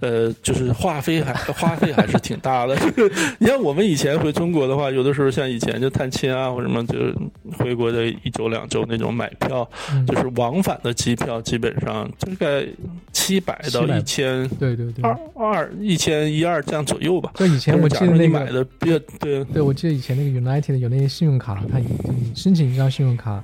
[0.00, 2.76] 呃，就是花费还花费还是挺大的。
[3.38, 7.14] 你像我们以前回中国的话，有的时候像以前就探亲啊或什么，就是
[7.58, 12.66] 回国的一周两周那种买票，嗯就是往返的机票基本上大概
[13.12, 15.02] 七百到700一千对对对。
[15.02, 17.32] 二二一千一二这样左右吧。
[17.34, 23.42] 就以前我记得你买，的比较对对我记得以前那个 United 有那些信用卡，它你你申请一张信用卡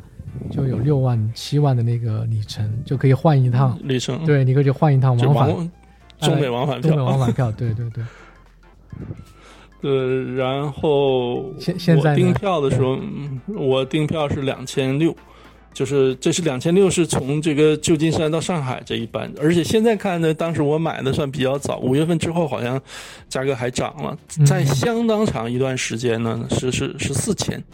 [0.51, 3.79] 就有六万七万的那个里程，就可以换一趟。
[3.83, 5.71] 里程，对，你可以去换一趟往返往
[6.21, 7.19] 中美往返东北往。
[7.19, 7.51] 返票。
[7.53, 8.05] 对对对，
[9.81, 15.15] 对，然后现现在订票的时候，嗯我订票是两千六。
[15.75, 22.79] 就是这是两千六，是从这个旧金山到上海这一班，而且现在看呢，当时我买的算比较早，五月份之后好像
[23.27, 27.65] 价格还涨了，嗯在相当长一段时间呢是是是四千，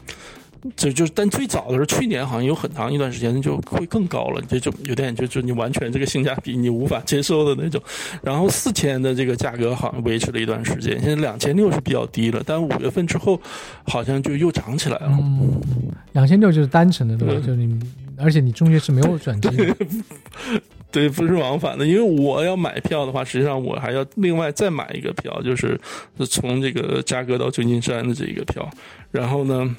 [0.77, 7.81] 这就是但最早的时候，去年好像有很长一段时间就会更高了，这就有点就就你完全这个性价比你无法接受的那种。
[8.23, 13.41] 然后四千的这个价格好像维持了一段时间，现在两千六是比较低了，但五月份之后
[13.85, 15.17] 好像就又涨起来了。
[15.21, 15.61] 嗯，
[16.13, 17.35] 两千六就是单程的对吧？
[17.35, 17.81] 对就是你，
[18.17, 19.77] 而且你中间是没有转机的。
[20.91, 25.79] 对，不是往返的，因为我要买票的话，实际上我还要另外再买一个票，就是
[26.31, 28.67] 从这个扎哥到旧金山的这一个票。
[29.11, 29.77] 然后呢，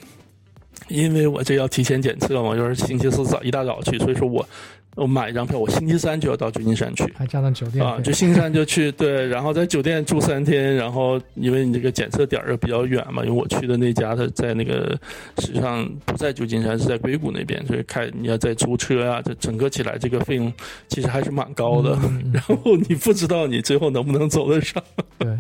[0.90, 4.48] 因为我这要提前检测嘛，就是星期四早一大早去，所以说我
[4.96, 7.06] 我买一张票，我星期三就要到旧金山去。
[7.16, 15.00] 还加上酒店啊，就星期三就去， 对，然后在酒店住三天，然后因为你这个检测点儿又比较远嘛，因为我去的那家他在那个
[15.38, 20.52] 实际上不在旧金山，是在硅谷那边，所以开你要再租车啊、这整个起来这个费用
[20.90, 21.98] 其实还是蛮高的。
[22.34, 24.84] 然后你不知道你最后能不能走得上，
[25.20, 25.38] 对，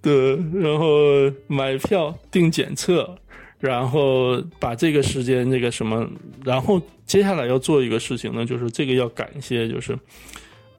[0.00, 0.88] 对，然后
[1.46, 3.16] 买票订检测，
[3.60, 6.08] 然后把这个时间这个什么，
[6.42, 9.96] 然后接下来要做一个事情呢，就是这个要感谢就是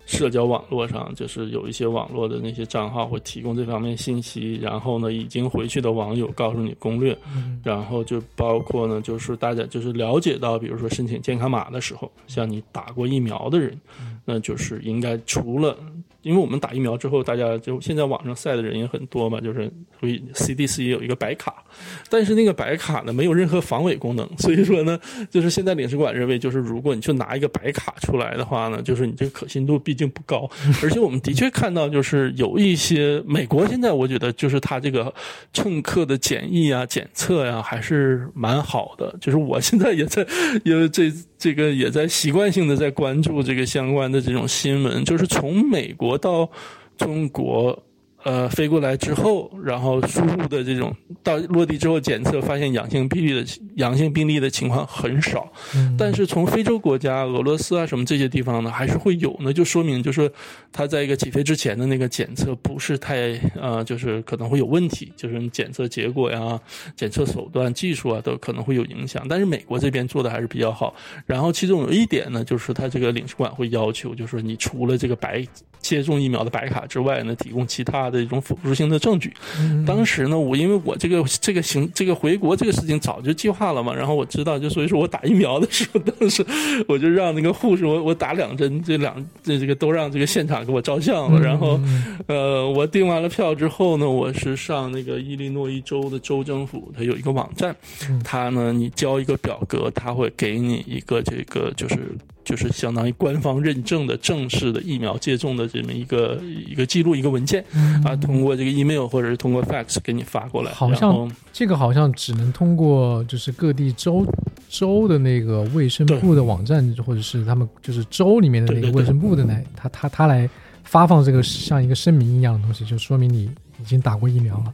[0.07, 7.61] 社交网络上，就是有一些网络的那些账号会提供这方面信息，然后呢，已经回去的网友告诉你攻略，嗯。
[7.63, 13.79] 然后就包括呢，就是大家就是了解到，比如说申请健康码的时候，像你打过疫苗的人，
[14.25, 15.77] 那就是应该除了，
[16.21, 21.63] 因为我们打疫苗之后，大家就现在网上晒的人也很多嘛，就是所以 CDC 也有一个白卡，
[22.09, 24.99] 但是那个白卡呢没有任何防伪功能，所以说呢，
[25.29, 30.49] 就是现在领事馆认为，就是如果你就拿一个白卡出来的话呢，就是你这个可信度毕竟不高，
[30.83, 35.13] 而且我们的确看到就是有一些美国现在我觉得就是它这个
[35.53, 40.25] 乘客的检疫啊、检测呀、还是蛮好的，就是我现在也在，
[40.63, 46.49] 因为这这个也在习惯性的在关注这个相关的这种新闻，就是从美国我到
[46.97, 47.77] 中国。
[48.23, 53.45] 呃，飞过来之后，然后输入的这种到落地之后检测，发现阳性病例的
[53.75, 60.31] 阳性病例的情况很少，嗯但是从非洲国家、俄罗斯啊什么这些地方呢，还是会有呢，就说明就是
[60.71, 66.59] 它在一个起飞之前的那个检测不是太呃，就是可能会有问题，就是你检测结果呀、
[66.95, 69.25] 检测手段、技术啊都可能会有影响。
[69.27, 70.93] 但是美国这边做的还是比较好。
[71.25, 75.43] 然后其中有一点呢，就是它这个领事馆会要求，就是你除了这个白
[75.79, 79.33] 接种疫苗的白卡之外呢，提供其他的一种辅助性的证据。
[79.57, 86.45] 嗯当时呢，我因为我这个这个行这个回国这个事情早就计划了嘛，然后我知道，就所以说我打疫苗的时候， 当时
[86.87, 97.75] 我就让那个护士，我我打两针，这两这这个都让这个现场给我照相了，然后嗯呃，我订完了票之后呢，我是上那个伊利诺伊州的州政府，它有一个网站，
[98.09, 101.97] 嗯它呢你交一个表格，它会给你一个这个就是。
[102.43, 110.71] 就是相当于官方认证的正式的疫苗接种的这么一个一个记录一个文件嗯啊，通过这个 email 或者是通过 fax 给你发过来。
[110.71, 114.25] 好像这个好像只能通过就是各地州
[114.69, 120.49] 州的那个卫生部的网站，或者是他们就是州里面的那个卫生部的来，他他他来
[120.83, 124.73] 发放这个像一个声明一样的东西，就说明你已经打过疫苗了。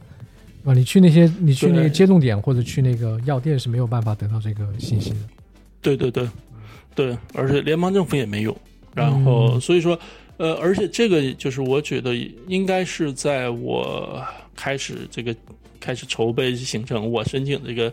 [0.64, 5.16] 啊，你去那些你去那个接种点或者去那个药店是没有办法得到这个信息的。
[5.80, 6.28] 对对对，
[6.98, 8.56] 对，而且联邦政府也没有，
[8.92, 9.60] 然后、嗯。
[9.60, 9.96] 所以说，
[10.36, 12.12] 呃，而且这个就是我觉得
[12.48, 14.20] 应该是在我
[14.56, 15.32] 开始这个
[15.78, 17.92] 开始筹备行程，我申请这个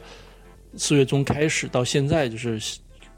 [0.76, 2.60] 四月中开始到现在，就是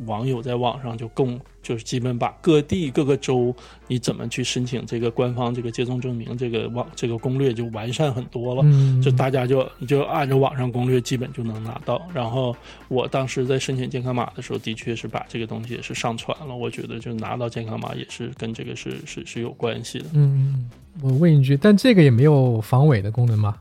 [0.05, 3.53] 网友在网上就更就是基本把各地各个州
[3.87, 12.01] 你怎么去申请这个官方这个接种证明这个网这个攻略就完善很多了，嗯，就大家就就按照网上攻略基本就能拿到。
[12.13, 12.55] 然后
[12.87, 16.55] 我当时在申请健康码的时候，的确是把这个东西也是上传了。
[16.55, 20.05] 我觉得就拿到健康码也是跟这个是是是有关系的。
[20.13, 20.69] 嗯，
[21.01, 23.55] 我问一句，但这个也没有防伪的功能吗？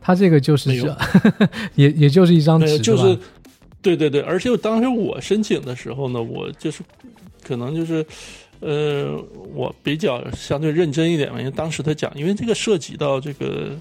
[0.00, 0.96] 它这个就是有
[1.74, 3.18] 也也就是一张，纸，就是
[3.96, 6.82] 对对对对，而且当时我申请的时候呢，我就是
[7.42, 8.04] 可能就是。
[8.60, 9.16] 呃，
[9.54, 13.78] 我比较相对认真一点嘛，因为当时他讲，因为这个涉及到这个，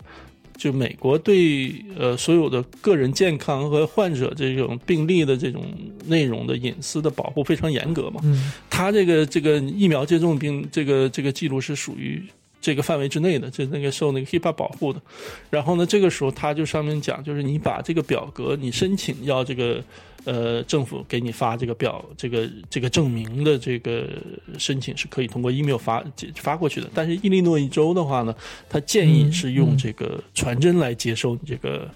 [0.56, 5.64] 就美国对呃所有的个人健康和患者这种病例的这种
[6.06, 8.22] 内容的隐私的保护非常严格嘛。
[8.24, 12.24] 嗯他这个这个疫苗接种病这个这个记录是属于
[12.60, 15.02] 这个范围之内的，就那个受那个 HIPAA 保护的。
[15.50, 19.84] 然后呢，这个时候他就上面讲，就是你把这个表格你申请要这个
[20.26, 24.08] 呃政府给你发这个表这个这个证明的这个
[24.58, 26.04] 申请是可以通过 email 发
[26.36, 26.90] 发过去的。
[26.94, 28.36] 但是伊利诺伊州的话呢，
[28.68, 31.90] 他建议是用这个传真来接收你这个。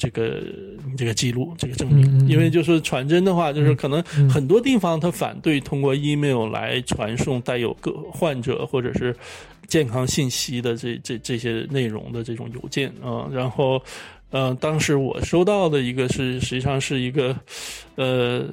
[0.00, 0.40] 这个
[0.88, 9.12] 你这个记录，这个证明，因为就是传真的话，就是可能嗯很多地方他反对通过 email 来传送带有个患者或者是
[9.68, 13.80] 健康信息的这这这些内容的这种邮件啊、然后。
[14.30, 17.34] 嗯，当时我收到的一个是，实际上是一个，
[17.98, 18.44] 呃，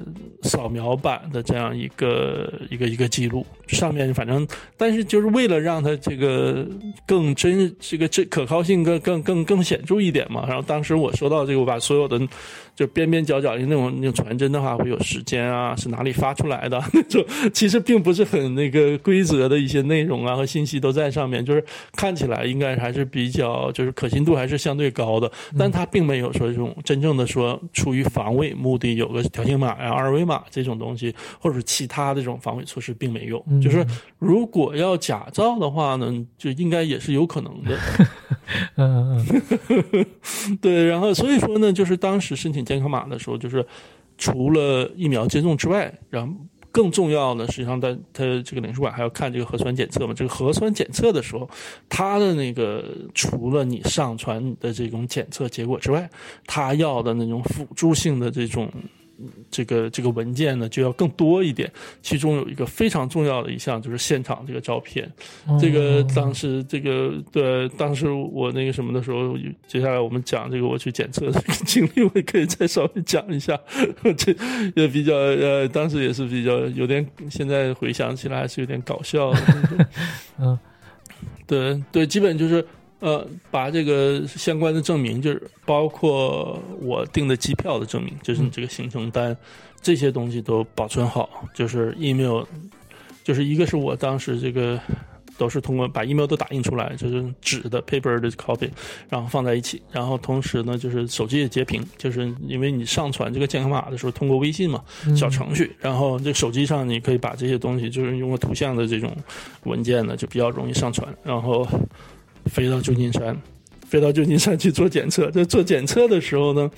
[0.42, 4.44] 扫描版的这样一个一个一个记录，上面反正，
[4.76, 6.66] 但是就是为了让它这个
[7.06, 10.44] 更真，这个这可靠性更更更更显著一点嘛。
[10.48, 12.20] 然后当时我收到这个，我把所有的
[12.74, 16.82] 就边边角角的那种那种传真的话，会有时间啊，是哪里发出来的？
[16.92, 17.24] 那种，
[17.54, 33.44] 其实并不是很那个规则的一些内容啊和信息都在上面，就是看起来应该还是比较就是可信度还是相对高的，但它并没有说这种真正的说出于防卫目的有个条形码呀、二维码这种东西，或者是其他的这种防伪措施并没有。
[33.46, 33.86] 嗯就是
[34.18, 37.78] 如果要假造的话呢，就应该也是有可能的。
[38.76, 39.24] 嗯
[39.68, 40.06] 嗯
[40.62, 43.64] 对，然后所以说呢，就是当时申请健康码的时候，就是
[44.16, 46.32] 除了疫苗接种之外，然后
[46.70, 50.14] 更重要的，实际上在它这个领事馆还要看这个核酸检测嘛。
[50.14, 51.48] 这个核酸检测的时候，
[51.88, 52.84] 他的那个
[53.14, 56.08] 除了你上传你的这种检测结果之外，
[56.46, 58.70] 他要的那种辅助性的这种。
[59.50, 61.70] 这个这个文件呢就要更多一点，
[62.02, 65.10] 其中有一个非常重要的一项就是现场这个照片，
[65.48, 69.36] 嗯，这个哦当时这个对当时我那个什么的时候，
[69.66, 73.58] 接下来我们讲这个我去检测的这个经历，我也可以再稍微讲一下。
[74.16, 74.34] 这
[74.74, 79.86] 也比较呃，当时也是比较有点，现在回想起来还是有点搞笑的那种。
[80.40, 80.58] 嗯
[81.46, 82.66] 对对，基本就是
[83.00, 89.36] 呃，把这个相关的证明，就是包括我订的机票的证明，就是你这个行程单，
[89.80, 92.44] 这些东西都保存好，就是 email，
[93.22, 94.80] 就是一个是我当时这个。
[95.38, 98.70] 都是通过把 email 都打印出来，就是纸的 paper 的 copy，
[99.06, 104.82] 然后放在一起，然后同时呢，就是手机也截屏，就是因为你上传这个健康码的时候，通过微信嘛，
[105.14, 109.14] 小程序，然后这手机上你可以把这些东西，就是用个图像的这种
[109.64, 111.68] 文件呢，就比较容易上传，然后
[112.46, 113.36] 飞到旧金山，
[113.86, 115.30] 飞到旧金山去做检测。
[115.30, 116.70] 在做检测的时候呢，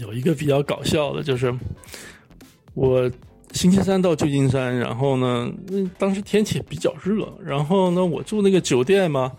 [0.00, 1.54] 有一个比较搞笑的，就是
[2.74, 3.10] 我
[3.52, 9.32] 星期三到旧金山，然后呢，嗯当时天气比较热，然后呢，我住那个酒店嘛。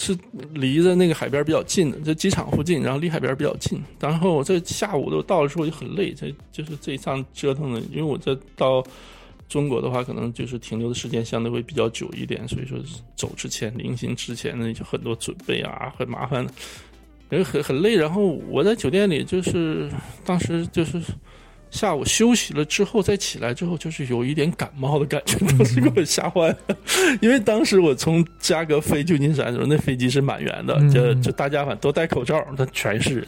[0.00, 0.16] 是
[0.54, 3.82] 离着那个海边比较近的，在机场附近，然后离海边比较近。
[3.98, 8.80] 然后我这下午都到的时候就很累，这就是这一趟折腾的，因为我这到
[9.48, 12.78] 中国的话，可能就是停留的时间相对会比较久一点，所以说
[13.16, 16.52] 走之前、临行之前呢，就很多准备啊，很麻烦的，
[17.30, 17.96] 人很很累。
[17.96, 19.90] 然后我在酒店里就是
[20.24, 21.00] 当时就是。
[21.70, 26.56] 下午休息了之后，再起来之后，就是有一点感冒的感觉，当时给我吓坏了。
[27.20, 33.26] 因为当时我从加格飞旧金山的时候，那飞机是满员的，嗯就就大家反正都戴口罩，那全是人。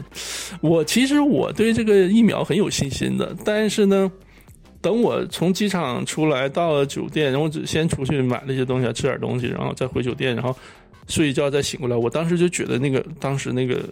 [0.62, 4.10] 我其实我对这个疫苗很有信心的，但是呢，
[4.82, 10.56] 等我从机场出来到了酒店，然后只先出去买了一些东西，吃点东西，然后再回酒店，然后
[11.10, 11.96] 睡一觉再醒过来。
[11.96, 13.82] 我当时就觉得那个当时那个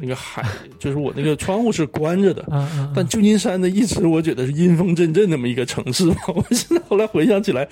[0.00, 0.42] 那个海，
[0.78, 2.46] 就是我那个窗户是关着的，
[2.94, 6.16] 但旧金山呢，一直我觉得是阴风阵阵那么一个城市嘛。
[6.34, 7.68] 我现在后来回想起来，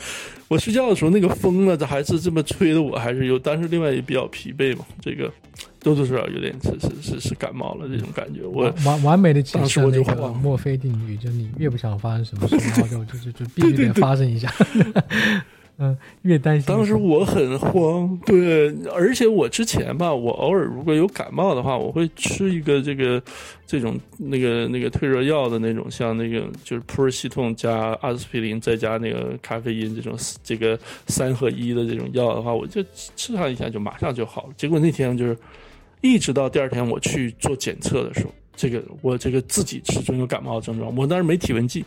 [0.48, 4.84] 我睡觉的时候那个风呢，这还是这么吹的，我还是有，但是另外也比较疲惫嘛。
[5.00, 5.32] 这个
[5.80, 8.42] 多多少少有点是是是是感冒了这种感觉。
[8.42, 14.52] 我完完完美的解当时我释了那个就慌墨菲定律，就你越不想发生什么事， 然后就就就就必须得发生一下。
[15.80, 16.66] 嗯，越担心。
[16.66, 23.22] 当时我很慌，对，而且我之前吧，我偶尔如果有感冒的话，我会吃一个这个
[23.64, 30.76] 这种那个那个退热药的那种，像那个就是普尔西痛加阿司匹林再加那个咖啡因这种这个
[31.06, 32.82] 三合一的这种药的话，我就
[33.14, 34.48] 吃上一下就马上就好了。
[34.56, 35.38] 结果那天就是
[36.00, 41.84] 一直到第二天我去做检测的时候，这个我这个自己始终有感冒的症状，我当时没体温计。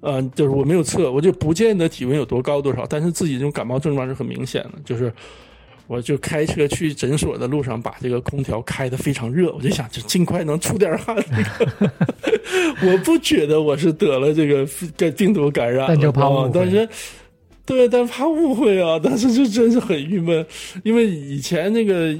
[0.00, 4.72] 呃，就是我没有测，我就不见得体温有多高多少，但是自己这种感冒症状是很明显的。
[4.84, 5.12] 就是
[5.86, 11.14] 我就开车去诊所的路上，把这个空调开得非常热，我就想就尽快能出点汗。
[12.82, 16.50] 我不觉得我是得了这个病病毒感染，但就怕误会。
[16.54, 16.88] 但是
[17.66, 18.98] 对，但怕误会啊！
[19.02, 20.44] 但是就真是很郁闷，
[20.82, 22.16] 因为以前那个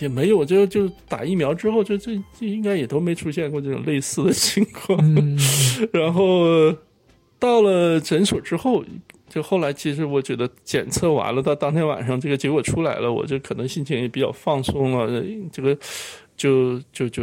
[0.00, 4.98] 也没有，就就打疫苗之后，就这这应该也都没出现过这种类似的情况。
[5.92, 6.74] 然后。
[7.40, 8.84] 到了诊所之后，
[9.28, 15.76] 就后来其实我觉得检测完了，到当天晚上这个结果出来了，我就可能心情也比较放松了，这个
[16.36, 17.22] 就就就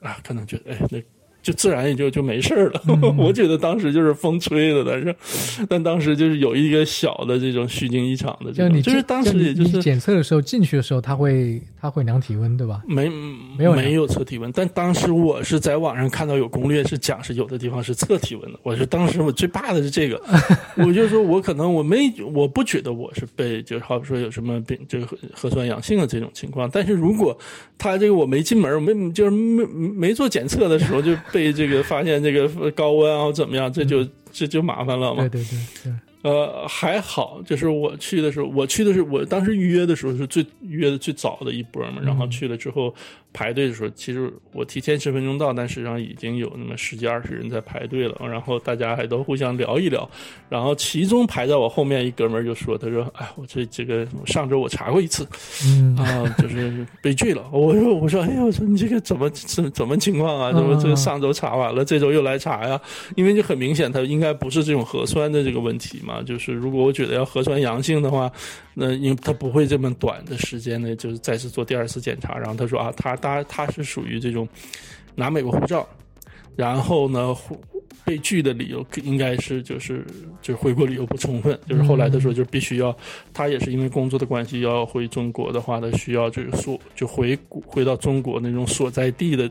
[0.00, 0.98] 啊，可能觉得哎那。
[1.46, 2.82] 就自然也就就没事了。
[3.16, 8.50] 我觉得当时就是风吹的，但是，但当时就是有一个小的这种虚惊一场的。
[8.52, 12.82] 就你就是当时也就是检测的时候进去的时候，他会他会量体温，对吧？
[12.88, 13.08] 没
[13.56, 18.58] 没有没有测体温，但当时我是在网上看到有攻略是讲是有的地方是测体温的。
[18.64, 20.20] 我是当时我最怕的是这个，
[20.84, 27.38] 我就说我可能我没我不觉得我是被就是好比说有什么病这个核核酸阳性的这种情况，但是如果
[27.78, 31.14] 他这个我没进门，没就是没没做检测的时候就。
[31.36, 35.20] 被这个发现这个高温啊怎么样，这就这就麻烦了嘛。
[35.28, 35.92] 对对对对。
[36.22, 42.92] 呃，还好，就是我去的时候，我去的是我当时预约的时候是最预约的最早的一波嘛，然后去了之后
[43.36, 50.08] 排队的时候，其实我提前十分钟到，但实际上已经有那么十几二十人在排队了，然后大家还都互相聊一聊，
[50.48, 55.22] 然后其中排在我后面一哥们儿就说，他说，哎，我这这个上周我查过一次，
[55.96, 57.48] 啊，就是被拒了。
[57.52, 60.52] 我说我说，哎呀，我说你这个怎么怎怎么情况啊？
[60.52, 62.80] 怎么这个上周查完了，这周又来查呀？
[63.14, 66.14] 因为就很明显，他应该不是这种核酸的这个问题嘛。
[66.16, 68.32] 啊，就是如果我觉得要核酸阳性的话，
[68.72, 72.38] 那因为他不会这么短的时间内就是再次做第二次检查。
[72.38, 74.48] 然后他说啊，他他他是属于这种
[75.14, 75.86] 拿美国护照，
[76.54, 77.34] 然后呢
[78.04, 80.06] 被拒的理由应该是就是
[80.40, 81.58] 就是回国理由不充分。
[81.68, 82.96] 就是后来他说就必须要
[83.34, 89.50] 他也是因为工作的关系要回中国的话，他需要就是所就回回到中国那种所在地的。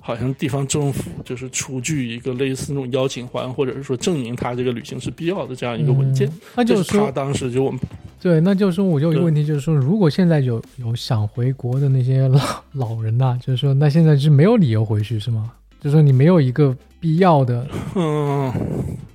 [0.00, 6.30] 好像地方政府就是出具一个类似那种邀请函，或者是说证明他这个旅行是必要的这样一个文件。
[6.56, 7.78] 那就是说，他当时就我们
[8.20, 12.40] 对，那就是说，我就有一个问题，就是说，如果现在有有想回国的那些老
[12.72, 15.52] 老人呐，就是说，那现在是没有理由回去是吗？
[15.80, 17.66] 就是说，你没有一个必要的。
[17.94, 18.52] 嗯，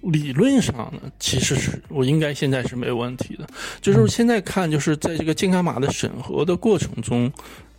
[0.04, 3.48] 理论上呢，其实是我应该现在是没有问题的。
[3.82, 7.32] 就是现在看，就是在这个健康码的审核的过程中。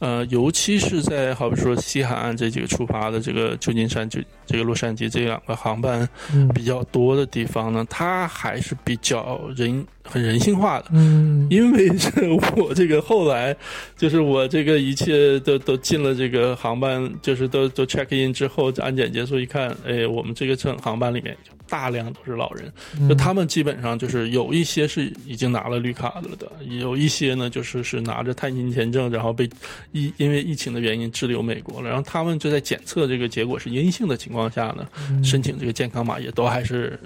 [0.04, 6.06] 呃，尤其是在好比说西海岸这几个出发的这个旧金山、就这个洛杉矶这两个航班
[6.54, 10.88] 比较多的地方呢，它还是比较人很人性化的。
[10.92, 12.10] 嗯，因为是
[12.54, 13.56] 我这个后来
[13.96, 21.34] 就是我这个一切都都进了这个航班，就是都都 check in 之后安检结束一看，哎，我们这个乘航班里面。
[21.74, 22.72] 大量都是老人，
[23.08, 26.48] 就他们基本上就是有一些是已经拿了绿卡了的，
[26.78, 29.50] 有一些呢就是是拿着探亲签证，然后被
[29.90, 34.86] 疫因为疫情的原因滞留美国了，然后他们就在检测这个结果是阴性的情况下呢，
[35.24, 36.96] 申请这个健康码也都还是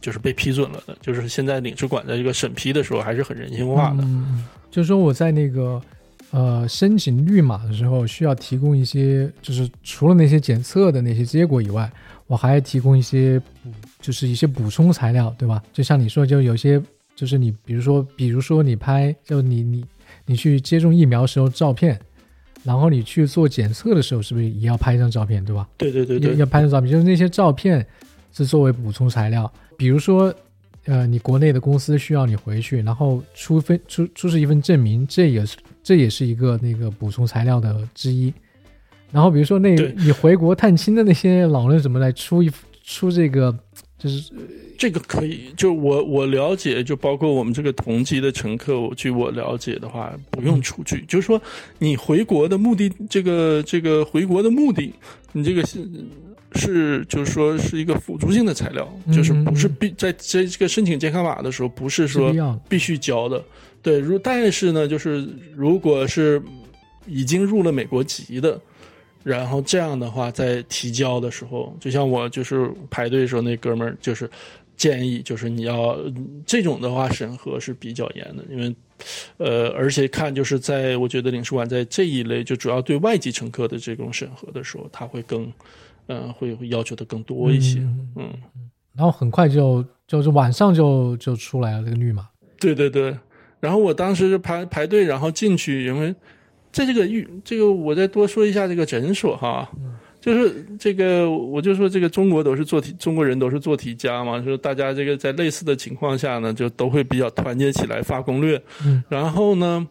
[0.00, 4.08] 就是被批准了的，就是现在领事馆在这个审批的时候还是很人性化的。
[4.70, 5.82] 就是说我在那个
[6.30, 11.92] 呃申请绿码的时候，需要提供一些，就是除了那些检测的那些结果以外，
[12.26, 13.70] 我还提供一些补。
[14.04, 15.62] 就是一些补充材料，对吧？
[15.72, 16.78] 就像你说，就有些
[17.16, 19.82] 就是你，比如说，比如说你拍，就你你
[20.26, 21.98] 你去接种疫苗时候照片，
[22.62, 25.66] 然后你去做检测的时候，是不是也要拍一张照片，对吧？
[25.78, 27.86] 对对对对，要拍张照片，就是那些照片
[28.30, 29.50] 是作为补充材料。
[29.78, 30.34] 比如说，
[30.84, 38.30] 呃，你国内的公司需要你回去，然后出份出出示一份证明，这也是这也是一个那个补充材料的之一。
[39.10, 42.52] 然后比如说那你回国探亲的那些老人怎么来出一
[42.84, 43.58] 出这个？
[44.04, 44.30] 就是
[44.76, 51.02] 这个可以，就我我了解，就包括我们这个同级的乘客，据我了解的话，不用出具。
[51.08, 51.40] 就是说，
[51.78, 54.92] 你回国的目的，这个这个回国的目的，
[55.32, 55.88] 你这个是
[56.54, 62.30] 是就是说是一个辅助性的材料，就是不是必在这这个申请健康码的时候，不是说
[62.68, 63.42] 必须交的。
[63.80, 65.26] 对，如但是呢，就是
[65.56, 66.42] 如果是
[67.06, 68.60] 已经入了美国籍的。
[69.24, 74.30] 然后这样的话，在提交的时候，就像我就是排队的时候，那哥们儿就是
[74.76, 75.98] 建议就是你要
[76.44, 78.76] 这种的话审核是比较严的，因为
[79.38, 85.44] 呃，而且看就是在我觉得领事馆在这一类就主要对外籍乘客的这种审核的时候，他会更
[86.06, 87.80] 嗯、呃、会会要求的更多一些，
[88.16, 88.30] 嗯，
[88.94, 92.28] 然后很快就就是晚上就就出来了这个绿码。
[92.60, 93.16] 对对对，
[93.60, 96.14] 然后我当时就排排队，然后进去，因为
[96.74, 99.66] 在这个预这个我再多说一下这个诊所哈。
[100.20, 109.86] 就是这个，我就说这个中国都是做题，中国人都是做题家嘛，就是大家这个在类似的情况下呢，就都会比较团结起来发攻略，嗯，然后呢，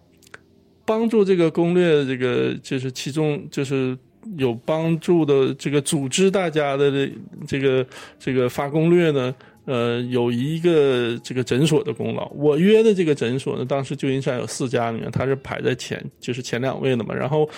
[0.86, 3.96] 帮助这个攻略，这个就是其中就是
[4.36, 7.08] 有帮助的这个组织大家的
[7.46, 7.86] 这个
[8.18, 9.36] 这个发攻略呢，
[9.66, 12.30] 呃，有一个这个诊所的功劳。
[12.36, 17.50] 我约的这个诊所呢，当时旧金山有四家里面，它是排在前，就是前两位的嘛，然后。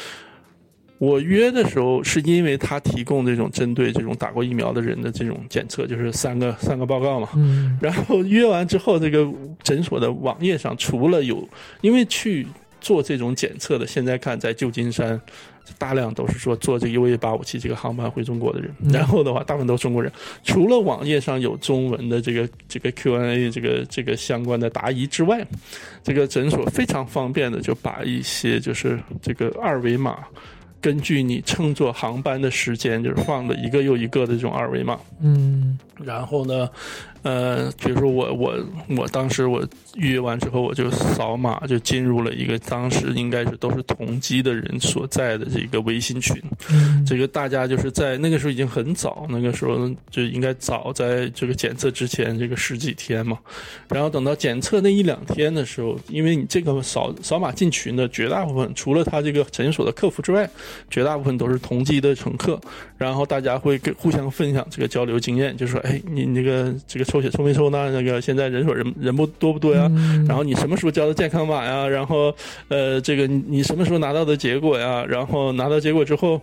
[0.97, 7.27] 我约的时候是因为他提供这种针对这种打过疫苗的人的这种检测，就是三个三个报告嘛。
[7.35, 9.27] 嗯然后约完之后，这个
[9.61, 11.45] 诊所的网页上除了有，
[11.81, 12.47] 因为去
[12.79, 15.19] 做这种检测的，现在看在旧金山
[15.77, 20.11] 大量都是说坐这个 UA 八五七这个航班回中国的人，嗯然后的话大部分都是中国人。
[20.43, 25.45] 除了网页上有中文的这个这个 Q&A 这个这个相关的答疑之外，
[26.03, 30.19] 这个诊所非常方便的就把一些就是这个二维码。
[30.81, 36.69] 根据你乘坐航班的时间，就是放了一个又一个的这种二维码，嗯然后呢，
[37.23, 38.55] 呃，比如说我我
[38.97, 39.65] 我当时我
[39.95, 47.05] 预约完之后，我就扫码就进入了一个当时应该是都是同机的人所在的这个微信群，嗯。
[47.05, 53.37] 这个大家就是在那个时候已经很早，那个时候就应该早在这个检测之前这个十几天嘛，
[53.87, 60.49] 然后等到检测那一两天的时候，因为你这个扫扫码进群的绝大部分，除了他这个诊所的客服之外，
[60.89, 62.59] 绝大部分都是同机的乘客，
[62.97, 67.91] 然后大家会跟互相分享这个交流经验，就说，哎，你那个这个抽血抽没抽呢？
[67.91, 69.87] 那个现在人手人人不多不多呀？
[69.95, 71.87] 嗯然后你什么时候交的健康码呀？
[71.87, 72.33] 然后
[72.69, 75.05] 呃，这个你你什么时候拿到的结果呀？
[75.07, 76.41] 然后拿到结果之后，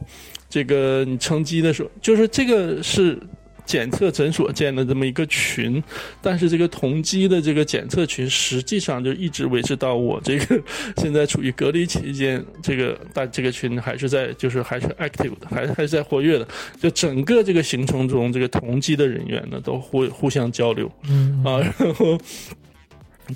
[0.49, 3.19] 这个你乘机的时候，就是这个是。
[3.65, 5.83] 检测诊所建的这么一个群，
[6.21, 10.61] 但是这个同机的这个检测群实际上就一直维持到我这个
[10.97, 16.47] 现在处于隔离期间，这个大这个群还是在就是还是 active 的，还是还是在活跃的。
[16.81, 22.19] 就整个这个行程中，这个同机的人员呢都互互相交流，嗯啊，然后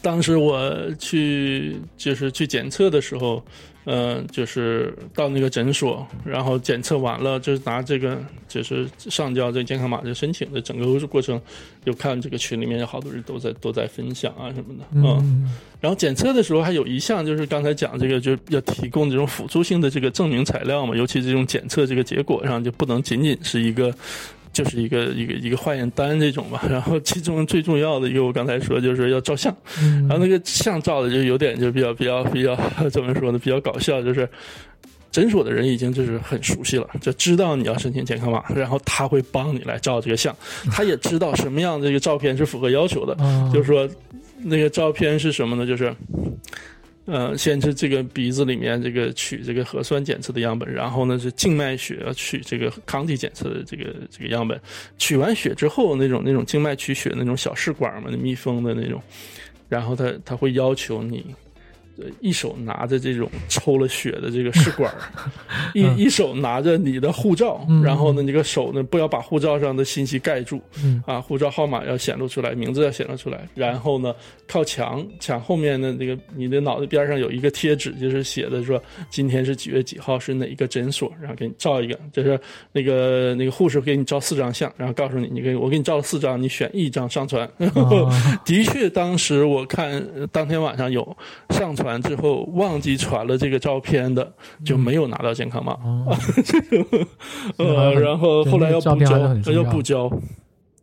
[0.03, 3.43] 当时我去就是去检测的时候，
[3.85, 8.19] 嗯、就是到那个诊所，然后检测完了，就是拿这个
[8.49, 11.41] 就是上交这个健康码的申请的整个过程，
[11.85, 23.95] 就看这个群里面有好多人都在都在分享啊什么的，嗯嗯然后检测的时候还有一项就是刚才讲这个，就是要提供这种辅助性的这个证明材料嘛，尤其这种检测这个结果上就不能仅仅是一个。
[24.57, 32.57] 就是一个一个一个化验单这种吧，然后其中最重要的一个，我刚才说就是要照相，嗯然后那个相照的就有点就比较比较比较
[32.89, 34.27] 怎么说呢，比较搞笑，就是
[35.13, 40.35] 诊所的人已经就是很熟悉了，就知道你要申请健康码，然后他会帮你来照这个相，
[40.71, 43.87] 他也知道什么样的这个照片是符合要求的，啊就是说
[44.39, 45.67] 那个照片是什么呢？
[45.67, 45.95] 就是。
[47.07, 54.61] 呃，先是这个鼻子里面这个取这个核酸检测的样本，然后呢是静脉血要取这个抗体检测的这个这个样本，
[54.99, 59.01] 取完血之后那种那种静脉取血那种小试管嘛，密封的那种，
[59.69, 61.25] 然后他他会要求你。
[61.99, 64.93] 呃一手拿着这种抽了血的这个试管，
[65.75, 65.97] 一嗯。
[65.99, 67.83] 一手拿着你的护照，嗯。
[67.83, 71.03] 然后呢，这个手呢不要把护照上的信息盖住，嗯。
[71.07, 74.15] 啊，护照号码要显露出来，名字要显露出来，然后呢，
[74.47, 82.39] 靠墙墙后面的那个你的脑袋边上有一个贴纸，就是写的说今天是几月几号，是哪一个诊所，然后给你照一个，就是
[82.73, 87.47] 那个那个护士给你照四张相，然后告诉你，你给我给你照了四张，你选一张上传。
[87.47, 87.51] 啊
[88.45, 91.17] 的确，当时我看呃当天晚上有
[91.51, 94.33] 上传之后忘记传了这个照片的，
[94.65, 95.73] 就没有拿到健康码。
[95.73, 96.17] 哦
[97.59, 100.11] 呃，然后后来要补交要补交。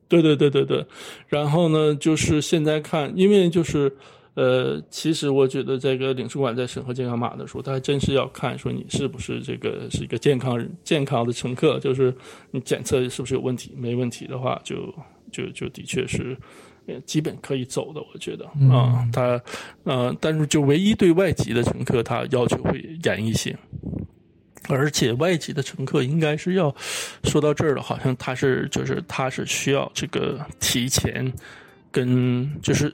[0.09, 0.85] 对对对对对，
[1.27, 3.91] 然后呢，就是现在看，因为就是
[4.35, 12.13] 呃，其实我觉得这个领事馆在审核健康码的时候，他还真是要看说你是不是这个是一个健康人健康的乘客，就是
[12.51, 14.75] 你检测是不是有问题，没问题的话就
[15.31, 16.37] 就就的确是。
[16.87, 18.51] 呃，基本可以走的，我觉得啊、
[19.03, 19.41] 嗯他
[19.83, 23.57] 呃，但是就唯一对外籍的乘客，他要求会严一些。
[24.69, 26.73] 而且外籍的乘客应该是要
[27.25, 31.29] 说到这儿了，好像他是就是他是需要这个提前
[31.91, 32.93] 跟就是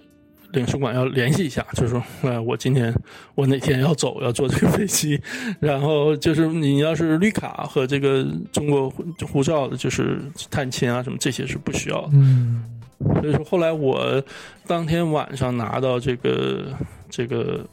[0.52, 2.92] 领事馆要联系一下，就是说，呃，我今天
[3.36, 5.22] 我哪天要走，要坐这个飞机，
[5.60, 10.20] 然后就是你要是绿卡和这个中国护护照的，就是
[10.50, 12.10] 探亲啊什么这些是不需要的。
[12.14, 12.64] 嗯
[13.00, 14.22] 所以说后来我
[14.68, 16.66] 当天晚上拿到这个
[17.10, 17.66] 这个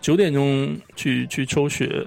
[0.00, 2.06] 九点钟去去抽血。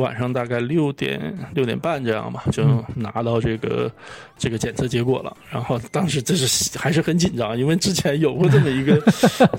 [0.00, 1.20] 晚上大概六点
[1.54, 2.62] 六点半这样吧，就
[2.94, 3.90] 拿到这个
[4.38, 5.36] 这个检测结果了。
[5.50, 8.96] 然后当时这是还是很紧张，因为之前有过这么一个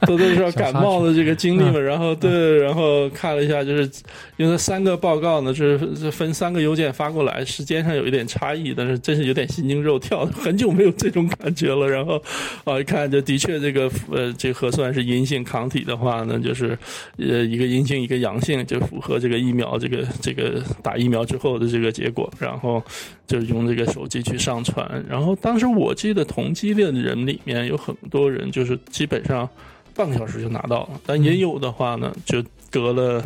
[0.05, 1.79] 多多少少感冒的这个经历嘛。
[1.79, 3.89] 然后对，然后看了一下，就是
[4.37, 5.77] 因为三个报告呢是
[6.11, 11.87] 分三个邮件发过来，时间上有一点差异，但是真是有点心惊肉跳，很久没有这种感觉了。
[11.89, 12.21] 然后
[12.63, 16.77] 啊，一看就的确这个呃，这核酸是阴性，抗体的话呢就是
[17.17, 20.05] 呃一个阴性一个阳性，就符合这个疫苗这个。
[20.27, 22.83] 这个打疫苗之后的这个结果，然后
[23.25, 25.05] 就用这个手机去上传。
[25.07, 29.47] 然后当时我记得同机的人里面有很多人，就是基本上
[29.95, 33.23] 半个小时就拿到了，但也有的话呢，就隔了，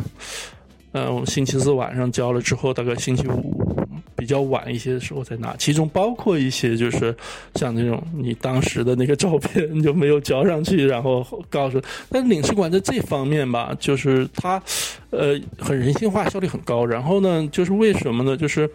[0.92, 3.81] 呃，我星期四晚上交了之后，大概星期五
[4.22, 5.56] 比较晚一些的时候才拿。
[5.56, 7.12] 其中包括一些就是
[7.56, 11.82] 像那种你当时的那个照片就没有交上去，然后告诉。
[12.08, 14.62] 但领事馆在这方面吧，就是他。
[15.10, 16.86] 呃，很人性化，效率很高。
[16.86, 18.34] 然后呢，就是为什么呢？
[18.34, 18.66] 就是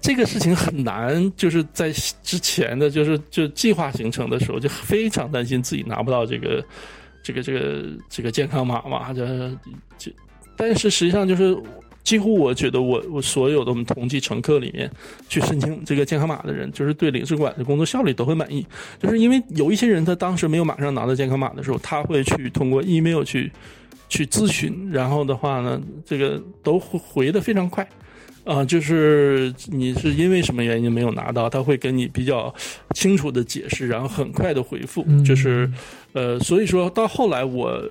[0.00, 1.90] 这个事情很难，就是在
[2.22, 6.64] 之前的就是就计划形成的时候，就非常担心自己拿不到这个
[7.24, 9.12] 这个这个这个健康码嘛。
[9.12, 9.26] 这
[9.98, 10.12] 这，
[10.56, 11.56] 但是实际上就是
[12.04, 14.90] 几乎我觉得我我所有的我们同机乘客里面
[15.28, 18.66] 去申请这个健康码的人，就是对领事馆的工作效率都会满意。
[19.00, 23.50] 就是因为有一些人他当时没有马上拿到健康码的时候，他会去通过 email 去。
[24.08, 27.88] 去咨询，然后的话呢，这个都回的非常快，
[28.44, 32.54] 啊，就是你是因为什么原因没有拿到，他会跟你比较
[32.94, 35.66] 清楚的解释，然后很快的回复，就是，
[36.12, 37.82] 呃，所以说到后来我，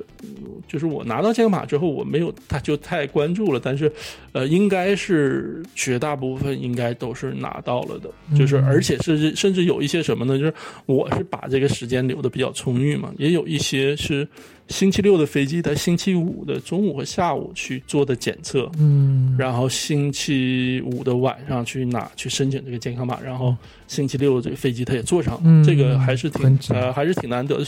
[0.67, 3.91] 就是我拿到健康码之后，我没有他就太关注了，但是，
[4.31, 10.37] 呃，应该是绝大部分应该都是拿到了的，就是而且甚至甚至有一些什么呢？
[10.37, 10.53] 就是
[10.85, 14.27] 我是把这个时间留的比较充裕嘛，也有一些是。
[14.71, 23.55] 星期六的飞机，在星期五的中午和下午去做的检测，嗯，然后星期五的晚上去拿去申请这个健康码，然后
[23.87, 27.65] 星期六这个飞机他也坐上了，这个还是挺呃还是挺难得的，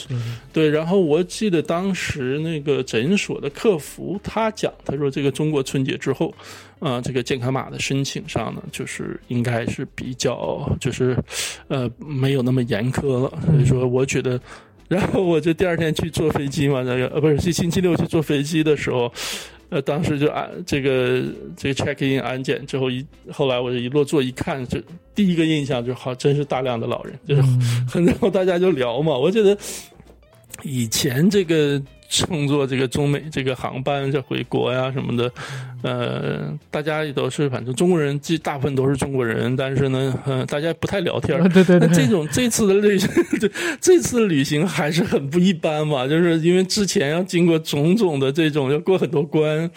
[0.54, 0.70] 对。
[0.70, 6.34] 然后我记得当时那个诊所的客服他讲，他说这个中国春节之后，
[6.80, 11.18] 啊，这个健康码的申请上呢，就是应该是比较就是
[11.68, 14.40] 呃没有那么严苛了，所以说我觉得。
[14.94, 19.12] 然后我就第二天去坐飞机嘛，那个呃不是，是星期六去坐飞机的时候，
[19.70, 21.24] 呃当时就安这个
[21.58, 24.80] 这个 check in 安检之后一后来我就一落座一看，就
[25.16, 27.42] 第一个印象就好，真是大量的老人，就是
[27.90, 29.58] 很然后大家就聊嘛，我觉得
[30.62, 31.82] 以前这个。
[32.10, 35.32] 乘坐这个中美这个航班这回国呀什么的，
[35.84, 41.38] 呃，大家也都是反正中国人，这大部分都是中国人，但是呢，呃，大家不太聊天。
[41.50, 41.88] 对对对。
[41.88, 42.98] 那这种这次的旅
[43.80, 49.70] 这次旅行还是很不一般嘛，就是因为之前要经过种种的这种要过很多关，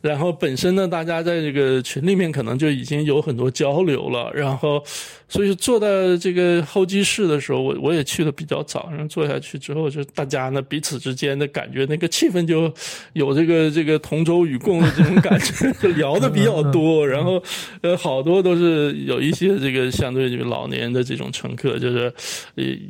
[0.00, 4.84] 然后本身呢，大家在这个群里面可能就已经有很多交流了，然后。
[5.26, 5.86] 所以坐到
[6.18, 12.72] 这个候机室的时候，我我也去的比较早，然后坐下去之后，就大家呢彼此之间的感觉，那个气氛就
[13.14, 17.06] 有这个这个同舟与共的这种感觉，就 聊的比较多。
[17.06, 17.42] 然后
[17.82, 22.12] 呃，好多都是有一些这个相对这个老年的这种乘客，就是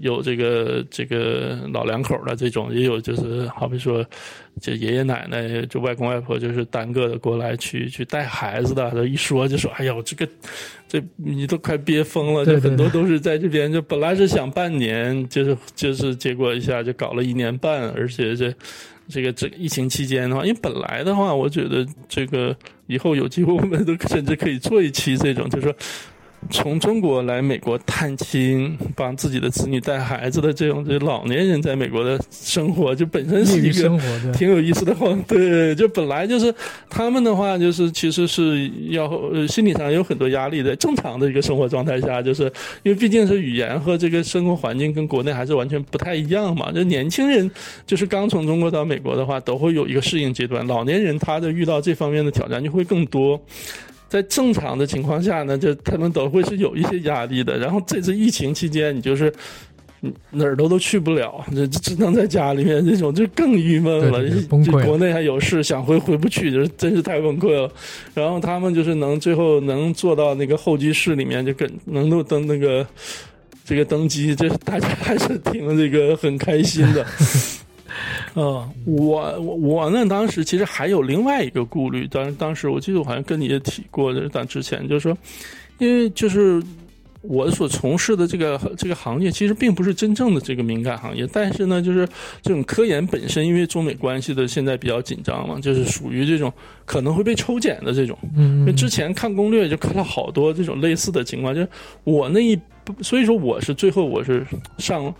[0.01, 4.05] 有这个这个老两口的这种，也有就是好比说。
[4.61, 10.29] 就爷爷奶奶，就外公外婆，就是单个的过来去去带孩子的，一说就说：“哎呦，这个
[10.87, 18.55] 这你都快憋疯了。”就很多都是在这边，就本来是想半年，就是就是结果一下就搞了一年半，而且这
[19.09, 25.75] 这个这个疫情期间的话，因为本来的话，我觉得这个以后有机会我们都甚至可以做一期这种，就是说。
[26.51, 33.89] 从中国来美国探亲，帮自己的子女带孩子的这种这老年人在美国的生活，就本身是一个
[34.33, 34.95] 挺有意思的。
[35.27, 36.55] 对，就本来就是
[36.89, 39.09] 他们的话，就是其实是要
[39.49, 40.75] 心理上有很多压力的。
[40.77, 42.45] 正常的一个生活状态下，就是
[42.83, 46.71] 因为毕竟是语言和这个生活环境跟国内还是完全不太一样嘛。
[46.71, 47.51] 就年轻人
[47.87, 50.67] 就是刚从中国到美国的话，都会有一个适应阶段。
[50.67, 53.41] 老年人他的遇到这方面的挑战就会更多。
[54.15, 57.59] 在正常的情况下呢，就他们都会是有一些压力的。
[57.59, 59.33] 然后这次疫情期间，你就是
[60.31, 64.21] 哪儿都都去不了，就只能在家里面，这种就更郁闷了。
[64.49, 64.87] 崩溃。
[64.87, 67.69] 国内还有事，想回回不去，就是真是太崩溃了。
[68.15, 72.87] 然后他们就是能最后能坐到那个候机室里面，就跟能够登那个
[73.65, 77.05] 这个登机，这大家还是挺这个很开心的。
[78.35, 85.17] 呃，我我我呢，当时其实还有另外一个顾虑，当当时我记得我好像跟你也提过的，但之前就是说，
[85.79, 86.63] 因为就是
[87.23, 92.07] 我所从事的这个这个行业其实并不是真正的这个敏感行业，但是呢，就是
[92.43, 96.53] 这种科研本身，因为中美关系的现在比较紧张嘛，就是属于这种
[96.85, 98.19] 可能会被抽检的这种。
[98.37, 101.69] 嗯因为之前看攻略就看了好多这种类似的情况，就是
[102.03, 102.59] 我那一，
[103.01, 104.45] 所以说我是最后我是
[104.79, 105.15] 上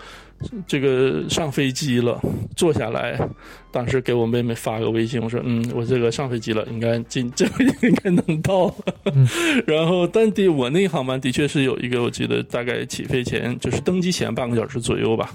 [0.67, 2.21] 这个上飞机了，
[2.57, 3.19] 坐下来，
[3.71, 8.75] 当时给我妹妹发个微信，我说嗯，我这个上飞机了，应该进 这回应该能到了。
[9.15, 9.27] 嗯
[9.67, 15.31] 然后，但的我那一航班的确是有一个，我记得大概起飞前就是登机前半个小时左右吧。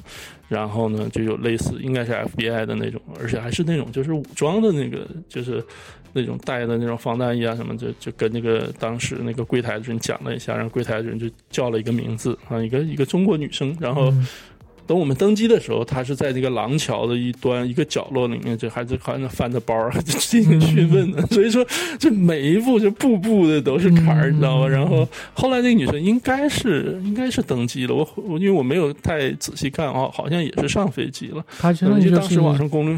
[0.47, 5.63] 然后呢，就有类似应该是 FBI 的那种，而且还是那种就是武装的那个，就是
[6.11, 14.09] 那种带的那种防弹衣啊什么，就就跟那个当时那个柜台的人讲了一下，然后柜台的人就叫了一个名字啊，一个一个中国女生，然后。
[14.11, 14.27] 嗯
[14.89, 21.21] 等我们登机的时候，他是在这个廊桥的一端一个角落里面，就还是好像翻着包 进行询问的。
[21.27, 21.63] 所以说，
[21.99, 24.65] 这每一步就步步的都是坎儿，嗯你知道吗？
[24.67, 31.45] 嗯然后后来那个女生应该是应该是登机了，我我因为我没有太仔细看啊，好像也是上飞机了。
[31.59, 32.97] 他相当于就就当时网上攻略，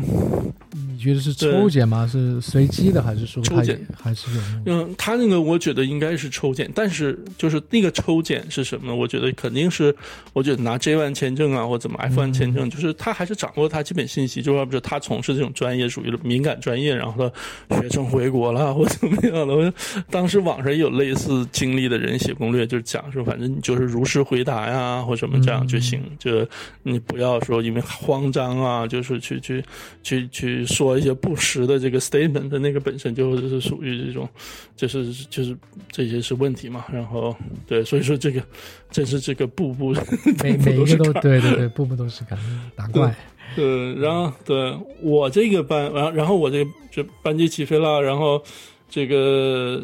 [0.72, 2.08] 你觉得是抽检吗？
[2.10, 4.28] 是随机的，还是说抽检还是？
[4.66, 8.96] 嗯，他那个我觉得应该是抽检，但是就是那个抽检是什么呢？
[8.96, 9.94] 我觉得肯定是，
[10.32, 17.30] 我觉得拿 J one 签证啊，或者怎么 F one 签证，就是他还是掌握他基本信息，就是比如他从事这种专业属于敏感专业，然后
[17.68, 19.56] 他学生回国了或怎么样的。
[19.56, 19.74] 我
[20.10, 26.48] 当时网上也有类似经历的人写攻略，就是讲说，反正你就是如实回答呀，或什么这样就行，就
[26.84, 29.64] 你不要说因为慌张啊，就是去去
[30.04, 34.30] 去去说一些不实的这个 statement 的那个本身就是属于这种。
[34.76, 35.56] 就是就是
[35.92, 37.36] 这些是问题嘛，然后
[37.68, 38.42] 对，所以说这个
[38.90, 39.94] 真是这个步步
[40.42, 42.38] 每 每一个都对对对，步步都是坎，
[42.76, 43.16] 打怪。
[43.56, 48.42] 对，然后对我这个班，然后然后我这个这班机起飞了，然后
[48.90, 49.82] 这个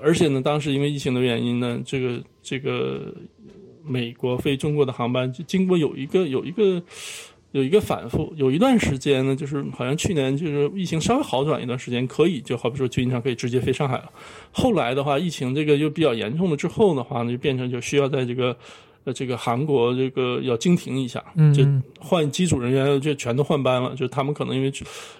[0.00, 3.12] 而且呢，当时因为疫情的原因呢，这个这个
[3.84, 6.82] 美国飞中国的航班就经过有一个有一个。
[7.52, 14.08] 有一个反复，有一段时间呢，就是好像去年就是疫情稍微好转一段时间，可以就好比说经常可以直接飞上海了。
[14.52, 18.56] 后来的话，疫情这个又比较严重了之后的话呢，就变成就需要在这个
[19.04, 21.24] 呃这个韩国这个要经停一下，
[21.54, 24.70] 就嗯，换机组人员就全都换班了，就他们可能因为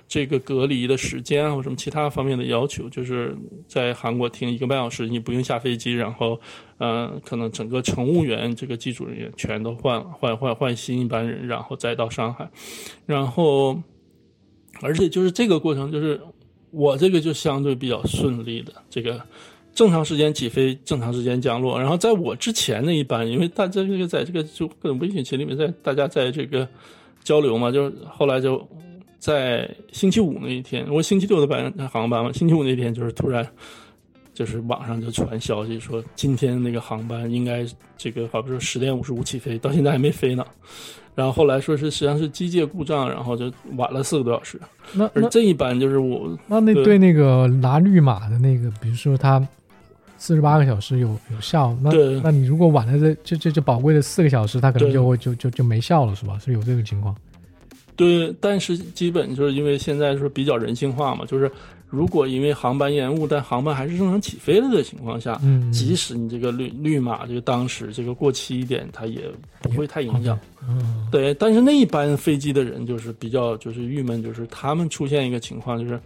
[0.06, 3.34] 这个隔离的时间啊或什么其他方面的要求，就是
[3.66, 6.38] 在韩国停一个半小时，你不用下飞机，然后
[6.78, 12.50] 呃可能整个乘务员这个机组人员全都换了，换换换新一班人，然后再到上海，
[13.06, 13.80] 然后
[14.82, 16.20] 而且就是这个过程就是
[16.70, 19.20] 我这个就相对比较顺利的这个。
[19.74, 21.78] 正常时间起飞，正常时间降落。
[21.78, 26.66] 然后在我之前那一班，因为大家这个在这个就各种微信群里面，在大家在这个
[27.22, 28.66] 交流嘛，就是后来就
[29.18, 33.46] 在星期五那一天，我星期六的班航班嘛，星期五那天就是突然
[34.34, 37.64] 就是网上就传消息说，今天那个航班应该
[37.96, 40.44] 这个好比说十点五十五起飞，到现在还没飞呢。
[41.14, 44.58] 然后后来说是实际上是机械故障，然后就晚了四个多小时。
[44.62, 49.46] 而那而这一班就是我那那对对那个拿绿码的那个，比如说他
[50.20, 56.38] 四十八个小时有有效，那对那你如果晚了这这这这宝贵的四个小时，它可能就会就就就没效了，是吧？
[56.38, 57.16] 是有这个情况。
[57.96, 61.50] 对，但是基本就是因为现在是比较人性化嘛，就是
[61.88, 69.22] 如果因为航班延误，但航班还是正常起飞了的情况下，嗯，即使你这个绿绿码这个当时这个过期一点，它也
[69.62, 70.38] 不会太影响。
[70.68, 75.98] 嗯对，但是那一班飞机的人就是比较就是郁闷，就是他们出现一个情况，就是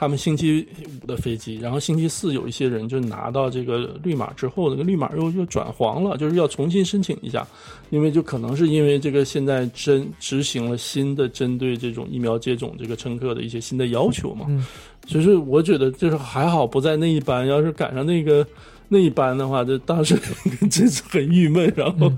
[0.00, 0.66] 他们星期
[1.02, 7.46] 五的飞机，然后星期四有一些人就拿到这个绿码之后，那个绿码又又转黄了，就是要重新申请一下，
[7.90, 14.64] 因为就可能是因为这个现在针执行了新的针对这种疫苗接种这个乘客的一些新的要求嘛，嗯
[15.06, 18.46] 所以说我觉得就是还好不在那一班，要是赶上那个。
[18.92, 20.18] 那一班的话，就当时
[20.68, 22.12] 真是很郁闷，然后，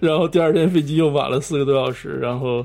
[0.00, 2.64] 然后第二天飞机又晚了四个多小时，然后，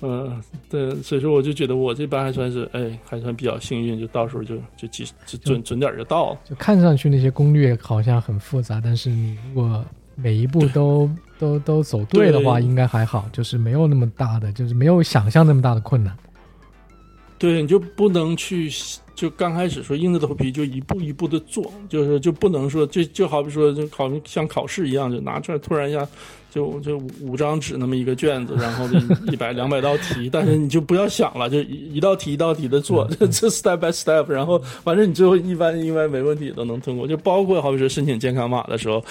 [0.00, 0.40] 嗯、
[0.70, 6.38] 对，所以说我就觉得我这班还算是，哎，还算比较幸运，就到时候就就及就准准点儿就到了。
[6.48, 9.84] 就看上去那些攻略好像很复杂，但是你如果
[10.14, 16.16] 每一步都 都都走对的话，应该还好，就是没有那么大的，就是没有想象那么大的困难。
[17.36, 18.68] 对，你就不能去，
[19.14, 26.04] 就刚开始说硬着头皮就一步一步的做，就是就不能说就就好比说就考像考试一样，就拿出来突然一下
[26.50, 28.86] 就就五张纸那么一个卷子，然后
[29.30, 39.04] 一百两百道题，但是你就不要想了，就一一道题一道题的做， 这这 step by step，然后反正你最后一般应该没问题都能通过，就包括好比说申请健康码的时候。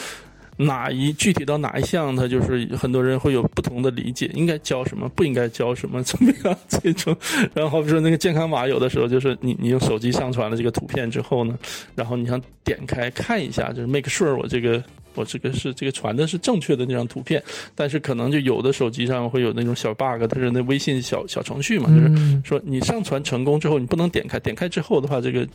[0.60, 7.16] 哪一具体到哪一项，它就是很多人会有不同的理解，应该交什么，不应该交什么， 怎么样这种。
[7.54, 11.56] 然后好比说那个健康码，有的时候就是你你用手机上传了这个图片之后呢，
[11.94, 14.84] 然后你想点开看一下，就是 make sure 我这个
[15.18, 17.44] 我这个是这个传的是正确的那张图片，
[17.74, 25.48] 但是可能就有的手机上会有那种小 bug，它是那微信小小程序嘛，就是嗯说你上传成功之后，你不能点开，点开之后的话，这个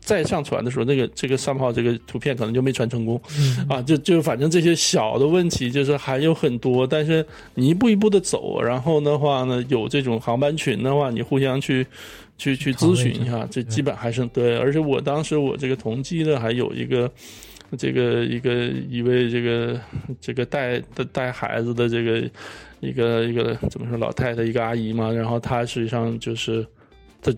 [0.00, 3.20] 再上传的时候，那个这个上号这个图片可能就没传成功。
[3.38, 11.86] 嗯啊，就就反正这些小的问题就是还有很多，但是你一步一步的走，然后的话呢，有这种航班群的话，你互相去
[12.38, 14.56] 去去咨询一下，这基本还是对。
[14.56, 17.10] 而且我当时我这个同机的还有一个。
[17.78, 19.80] 这个一个一位这个
[20.20, 22.30] 这个带带带孩子的这个
[22.80, 26.66] 一个一个怎么说老太太一个阿姨嘛，然后她实际上就是
[27.22, 27.32] 她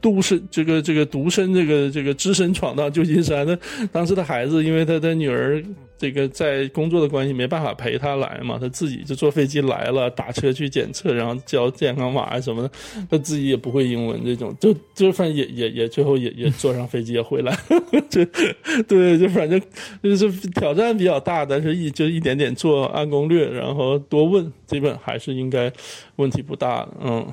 [0.00, 3.58] 独身这个这个独身这个这个只身闯荡旧金山的，
[3.92, 5.62] 当时的孩子因为她的女儿
[6.00, 12.70] 这个在工作的关系没办法陪他来嘛，他自己就坐飞机来了，打车去检测，然后交健康码啊什么的，
[13.10, 17.54] 他自己也不会英文，这种就就反正也也也最后也也坐上飞机也回来，
[18.08, 18.24] 这
[18.88, 19.60] 对就反正
[20.02, 25.70] 就是挑战比较大，但是一就一点点做按攻略，然后多问，基本还是应该
[26.16, 27.30] 问题不大，嗯。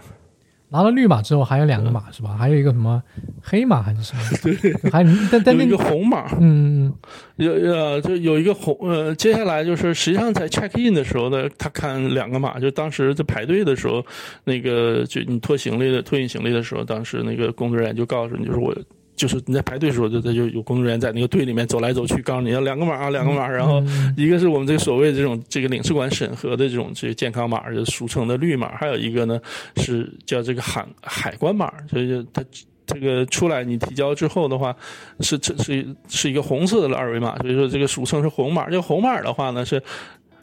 [0.70, 2.36] 拿了绿码之后还有两个码是吧？
[2.38, 3.01] 还有一个什么
[3.41, 4.22] 黑码还是什么？
[4.61, 6.93] 对，还但但那个红码，嗯嗯
[7.38, 14.05] 有呃，就有一个红呃，接下来就是实际上在 check in 的时候呢，他看两个码，就当时在排队的时候，
[14.43, 18.76] 那个就你拖行李的托运行李的时候，当时那个工作人员就告诉你，就是我。
[19.18, 23.45] 就是你在排队的时候，就他就有工作人员在那个队里面走来走去，告诉你要两个码啊，两个码。
[23.47, 29.41] 然后嗯一个是我们这个所谓这种这个领事馆审核的这种这个健康码，就俗称的绿码，还有一个呢
[29.78, 32.43] 是叫这个海海关码，所以就它
[32.86, 34.74] 这个出来你提交之后的话，
[35.20, 38.70] 是是是是一个红色的二维码，所以说这个俗称是红码。
[38.70, 39.82] 这个红码的话呢是。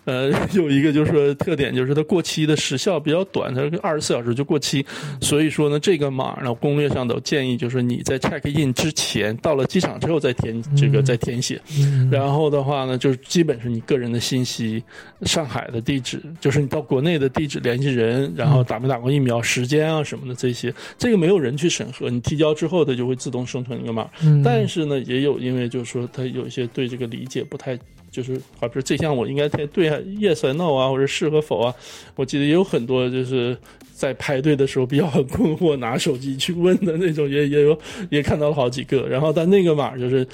[0.04, 4.84] 呃， 有一个就是说特点，就是它过期的时效比较短，它二十四小时就过期。
[5.20, 11.60] 所以说呢，这个码呢，攻略上都建议就是你在 check in 之前，到了机场之后再填这个再填写。
[11.78, 14.82] 嗯，然后的话呢，就是基本是你个人的信息，
[15.22, 24.08] 上海的地址，就是你到国内的地址、联系人，然后打没打过疫苗、时间啊什么的这些，这个没有人去审核，你提交之后，它就会自动生成一个码。
[24.22, 27.78] 嗯但是呢，也有因为就是说它有一些对这个理解不太，
[28.14, 31.74] 就是好比说这项我应该对对啊 yes or no 啊，或者是和否啊，
[32.14, 33.56] 我记得也有很多就是
[33.92, 37.78] 在排队的时候比较很困惑，拿手机去问的那种，也 也有
[38.10, 39.08] 也看到了好几个。
[39.08, 40.26] 然后但那个码就是。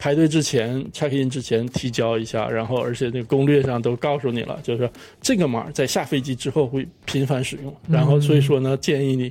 [0.00, 4.88] 排队之前 check in 之前提交一下，然后而且那个攻略上都告诉你了，就是
[5.20, 9.28] 这个码在下飞机之后会频繁使用，然后所以说呢，建议你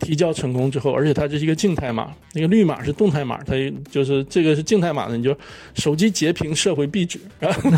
[0.00, 3.54] 提交成功之后，而且它这是一个静态码，那个绿码是动态码，它
[3.90, 5.36] 就是这个是静态码的，你就
[5.74, 7.70] 手机截屏设回壁纸， 然后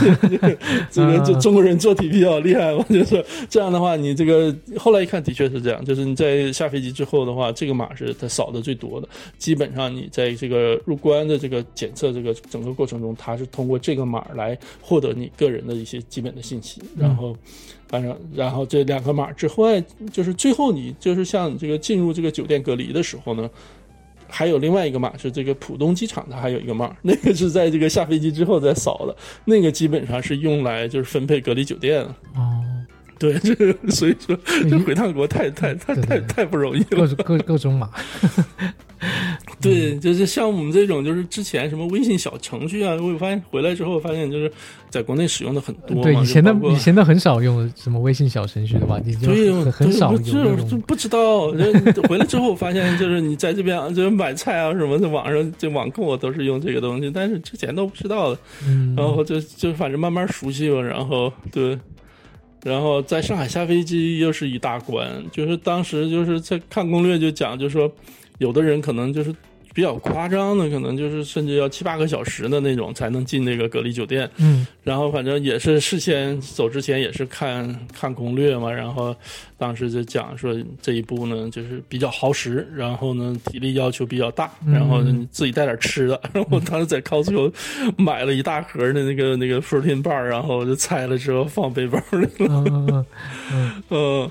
[0.90, 9.08] 这个就中国人做题比较厉害嘛，就是这样的话，你这个后来一看的确是这样，就是你在下飞机之后的话，这个码是它扫的最多的，
[9.38, 17.36] 基本上你在这个入关的这个检测这个整个过程中，它是通过这个码来获得你个人的一些基本的信息，然后。
[17.88, 19.82] 反正，然后这两个码之外，
[20.12, 23.48] 就是最后你就是像这个进入这个酒店隔离的时候呢，
[24.28, 29.16] 还有另外一个码是这个浦东机场，它还有一个码，那个是在这个下飞机之后再扫的，
[29.46, 32.16] 那个基本上是用来就是分配隔离酒店了。
[32.36, 32.62] 哦，
[33.18, 34.38] 对，这个所以说
[34.70, 37.06] 这回趟国太太太太太不容易了。
[37.08, 37.90] 各各各种码，
[39.60, 44.50] 对，就是像我们这种，就是之前什么微信小程序啊，我发现回来之后发现就是
[44.90, 46.02] 在国内使用的很多。
[46.02, 49.00] 对以前的以前的很少用什么微信小程序的吧？
[49.04, 51.52] 你就对，很很少有对那种就就不知道。
[51.52, 51.72] 人
[52.08, 58.38] 回来之后发现，就是你在这边啊就是买菜啊什么在，网上就网购都是用这个东西，但是之前都不知道的。
[58.66, 61.78] 嗯，然后就就反正慢慢熟悉吧，然后对，
[62.64, 67.90] 然后在上海下飞机又是一大关，就是当时就是在看攻略就讲，就说
[68.38, 69.34] 有的人可能就是。
[69.78, 74.28] 比较夸张的，可能就是甚至要七八个小时的那种才能进那个隔离酒店。
[74.38, 79.14] 嗯然后反正也是事先走之前也是看看攻略嘛，然后
[79.56, 80.52] 当时就讲说
[80.82, 86.20] 这一步呢就是比较耗时，然后呢体力要求比较大，嗯然后你自己带点吃的。
[86.34, 87.52] 然后我当时在 Costco
[87.96, 92.48] 买了一大盒的那个那个 protein bar，然后就拆了之后放背包里了。
[92.48, 93.06] 嗯嗯
[93.52, 94.30] 嗯，嗯，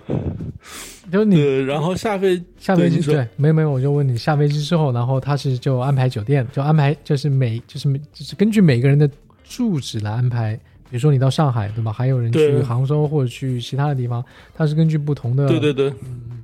[1.12, 9.10] 就你对，然后下飞下飞机对没有没有，我就问你下飞机之后，然后他是就安排酒店，就安排就是每就是每就是根据每个人的
[9.44, 10.60] 住址来安排。
[10.90, 11.92] 比如说你到上海对吧？
[11.92, 14.24] 还有人去杭州或者去其他的地方，
[14.56, 16.42] 他是根据不同的对对对嗯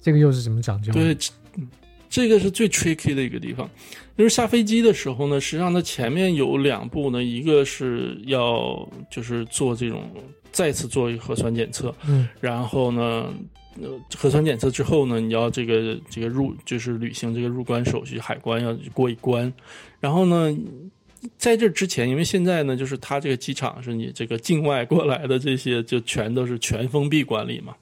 [0.00, 0.92] 这个又是怎么讲究？
[0.92, 1.32] 对，这
[2.08, 3.68] 这个是最 tricky 的一个地方。
[4.16, 10.04] 就是下飞机的时候呢，实际上它前面有两步呢，一个是要就是做这种
[10.52, 13.26] 再次做一个核酸检测，嗯然后呢，
[14.16, 19.52] 核酸检测之后呢，你要这个这个入就是履行这个入关手续，海关要过一关，
[20.00, 20.56] 然后呢，
[21.36, 27.74] 在这之前，因为现在呢，就是他这个机场是你这个境外过来的这些，就全都是全封闭管理嘛。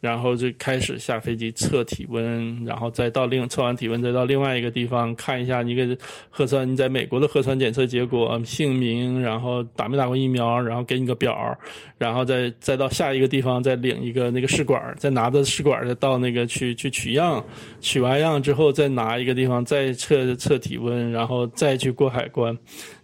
[0.00, 5.96] 然后就开始下飞机测体温，然后再到另测完体温，再到另外一个地方看一下你个
[6.30, 11.56] 核酸，你在美国的核酸检测结果、姓名，然后打没打过疫苗，然后给你个表，
[11.98, 17.44] 然后再再到下一个地方再领一个那个试管，再拿着试管再到那个去去取样，
[17.80, 22.56] 取完样之后再拿一个地方再测测体温，然后再去过海关。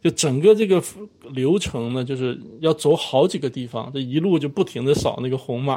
[0.06, 0.80] 就整个这个
[1.32, 5.76] 流程呢，就是要走好几个地方，这一路就不停的扫那个红码，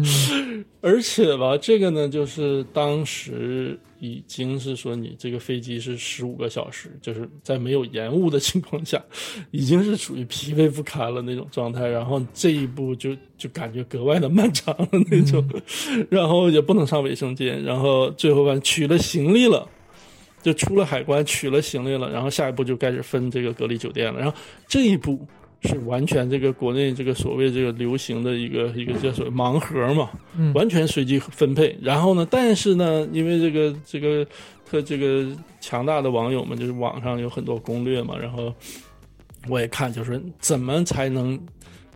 [0.82, 9.02] 而且吧，这个呢，就是当时已经是说你这个飞机是十五个小时，就是在没有延误的 情况下，
[9.50, 15.42] 已经是属于疲惫不堪了那种状态，然后这一步就就感觉格外的漫长了那种，
[16.10, 19.66] 然后也不能上卫生间，然后最后吧取了行李了。
[20.46, 24.20] 就出了海关取了行李了，然后下一步就开始分这个隔离酒店了。
[24.20, 25.18] 然后这一步
[25.62, 30.08] 是完全这个国内这个所谓这个流行的一个一个叫什么盲盒嘛，
[30.54, 31.76] 完全随机分配。
[31.82, 34.24] 然后呢，但是呢，因为这个这个
[34.64, 35.26] 特这个
[35.60, 38.54] 强大的网友们，就是网上有很多攻略嘛，然后
[39.48, 41.36] 我也看，就是怎么才能。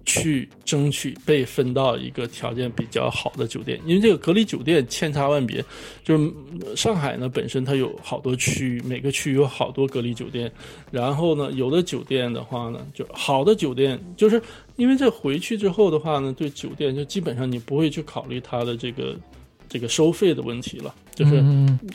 [0.07, 5.65] 去争取被分到一个条件比较好的酒店，因为这个隔离酒店千差万别。
[6.03, 6.33] 就是
[6.75, 10.51] 上海呢，本身它有好多区，每个区有好多隔离酒店。
[10.91, 14.43] 然后呢，有的酒店的话呢，就好的酒店，就是
[14.77, 19.17] 因为这回去之后的话呢，对酒店就基本上你不会去考虑它的这个
[19.69, 20.95] 这个收费的问题了。
[21.15, 21.45] 就是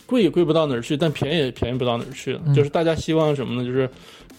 [0.06, 2.41] 贵也贵不到哪儿去，但便宜也便宜不到哪儿去了。
[2.53, 3.68] 就是大家希望什么呢？
[3.68, 3.90] 就是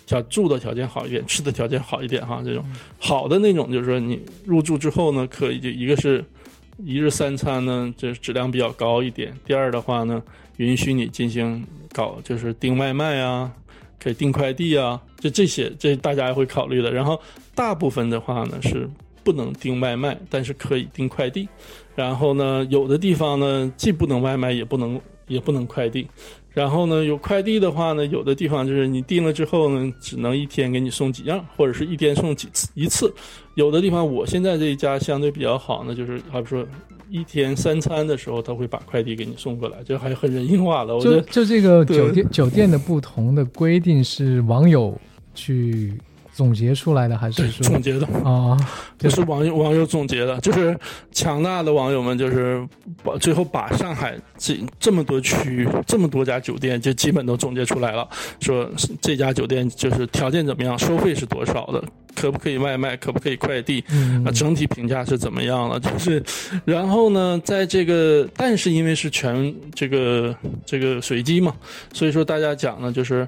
[0.06, 2.40] 条住的条件好一点，吃的条件好一点哈。
[2.44, 2.64] 这种
[2.98, 6.24] 好的那种，就是说你入住之后呢，可以就一个是
[6.78, 9.36] 一日三餐呢，就是质量比较高一点。
[9.44, 10.22] 第二的话呢，
[10.58, 13.52] 允许你进行搞就是订外卖啊，
[13.98, 16.92] 可以订快递啊，就这些这大家会考虑的。
[16.92, 17.20] 然后
[17.54, 18.88] 大部分的话呢是
[19.24, 21.48] 不能订外卖，但是可以订快递。
[21.96, 26.06] 然后呢，有的地方呢既不能外卖，也不能也不能快递。
[26.56, 33.12] 然后呢，有快递的话呢，有的地方就是你订了之后呢，只能一天给你送几样，或者是一天送几次一次。
[33.56, 36.66] 有的地方，我现在这一家相对比较好呢，就是好比说
[37.10, 40.96] 一天三餐的时候，他会把快递给你送过来，就还很人性化了。
[40.96, 44.98] 我觉得就这个酒店酒店的不同的规定是网友
[45.34, 45.92] 去。
[46.36, 48.54] 总结出来的还是说总结的啊？
[48.98, 50.78] 不是网友网友总结的，就是
[51.10, 52.62] 强大的网友们，就是
[53.02, 58.06] 把最后把上海这这么多区、这么多家酒店，就基本都总结出来了。
[58.38, 61.82] 说这家酒店就是条件怎么样，收费是多少的，
[62.14, 63.82] 可不可以外卖，可不可以快递，
[64.22, 65.80] 啊，整体评价是怎么样了？
[65.80, 66.22] 就是，
[66.66, 70.36] 然后呢，在这个，但是因为是全这个
[70.66, 71.54] 这个随机嘛，
[71.94, 73.26] 所以说大家讲呢，就是。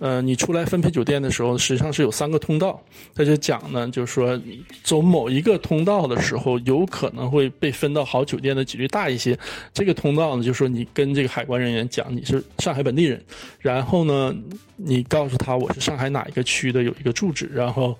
[0.00, 2.82] 呃，你出来分配酒店的时候，实际上是有三个通道。
[3.14, 4.40] 他就讲呢，就是说
[4.82, 9.38] 走某一个通道的时候，有可能会被分到好酒店的几率大一些。
[9.72, 13.22] 这个通道呢，就是说你跟这个海关人员讲你是上海本地人，
[13.60, 14.34] 然后呢，
[14.74, 17.96] 你告诉他我是上海哪一个区的有一个住址，然后。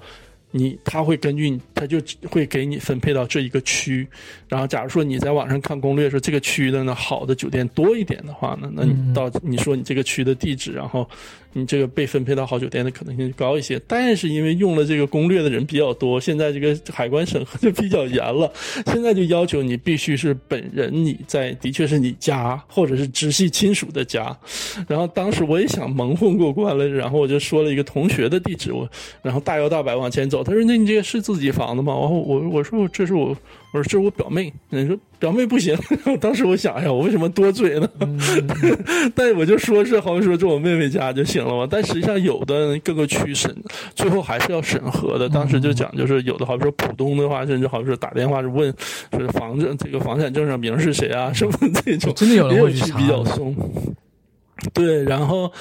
[0.53, 4.05] 你他会根据，他就会给你分配到这一个区。
[4.51, 11.09] 然后，假如说你在网上看攻略说这个区的呢好的酒店多一点的话呢，那你到你说你这个区的地址，然后
[11.53, 13.81] 你这个被分配到好酒店的可能性就高一些。
[13.87, 18.53] 但是因为用了这个攻略的人比较多，现在这个海关审核就比较严了。
[18.93, 24.37] 现在就要求你必须是本人你在，的确是你家或者是直系亲属的家。
[24.89, 28.91] 然后当时我也想蒙混过关了，然后我就说了一个同学的地址，我
[29.23, 30.43] 然后大摇大摆往前走。
[30.43, 33.37] 他说：“那你这个是自己房子吗？”然后我我说：“这是我，
[33.73, 35.77] 我说这是我表妹。”你说表妹不行。
[36.21, 37.89] 当时我想：“哎呀，我为什么多嘴呢？”
[39.15, 41.67] 但我就说是好像说这我妹妹家就行了嘛。
[41.71, 43.55] 但实际上有的各个区审，
[43.95, 45.29] 最后还是要审核的。
[45.29, 48.75] 当时就讲，就是有的好比说浦东的话，甚至好比说打电话是问，
[49.19, 51.53] 是房子这个房产证上名是谁啊什么
[51.85, 53.55] 这种，真的有人会去比较松。
[54.73, 55.53] 对，然后。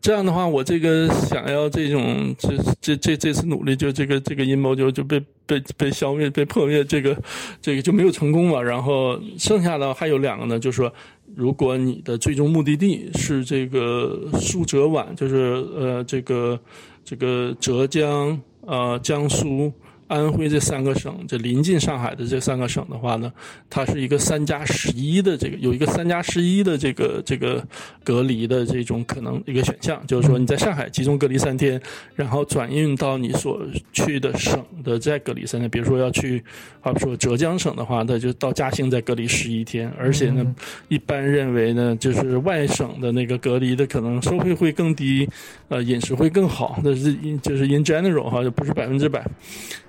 [0.00, 7.16] 这样的话，我这个想要这种这这这这次努力，就这个这个阴谋就就被被被消灭、被破灭，这个
[7.60, 8.62] 这个就没有成功嘛。
[8.62, 10.92] 然后剩下的还有两个呢，就是说，
[11.34, 15.36] 如果你的最终目的地是这个苏浙皖，就是
[15.76, 16.60] 呃这个
[17.04, 19.72] 这个浙江、呃江苏、
[20.08, 23.32] 安徽这三个省，这临近上海的这三个省的话呢，
[23.68, 27.62] 它是一个三加十一的这个有一个三加十一的这个这个
[28.04, 31.80] 隔离的这种可能一个选项，就是说你在上海集中隔离三天，
[32.14, 33.60] 然后转运到你所
[33.92, 35.68] 去的省的再隔离三天。
[35.68, 36.42] 比如说要去，
[36.80, 39.92] 好比说浙江省的话，那就到嘉兴再隔离十一天。
[39.98, 40.54] 而且呢，
[40.88, 45.28] 一般认为呢，就是外省的那个隔离的可能收费会更低，
[45.68, 46.78] 呃，饮食会更好。
[46.84, 47.12] 那是
[47.42, 49.26] 就是 in general 哈，就不是百分之百。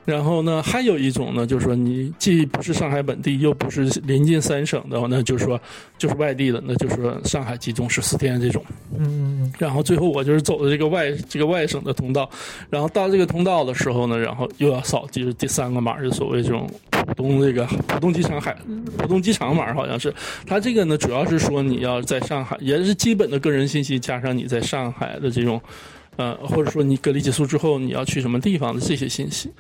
[0.08, 5.60] 然后呢，还有一种呢，就是说你既不是上海本地，又不是临近三省的，那就是说
[5.98, 8.64] 就是外地的，那就是说上海集中十四天这种。
[8.98, 12.30] 嗯，然后最后我就是走的这个外这个外省的通道，
[12.70, 18.56] 然后到这个通道的时候呢，然后又要扫，就是第三个码就所谓这种浦东这个浦东机场海
[18.98, 20.14] 浦东机场码，好像是。
[20.46, 25.62] 它这个呢，主要是说你要在上海，也是基本的个人信息加上你在上海的这种，
[26.16, 29.52] 呃，或者说你隔离结束之后你要去什么地方的这些信息。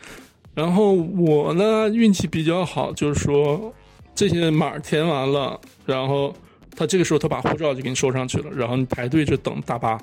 [0.57, 3.71] 然后我呢运气比较好，就是说
[4.15, 6.34] 这些码填完了，然后
[6.75, 10.01] 他这个时候他把护照就给你收上去了，然后你排队就等大巴，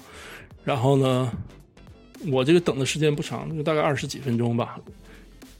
[0.63, 1.33] 然后呢，
[2.31, 4.79] 我这个等的时间不长，就大概二十几分钟吧。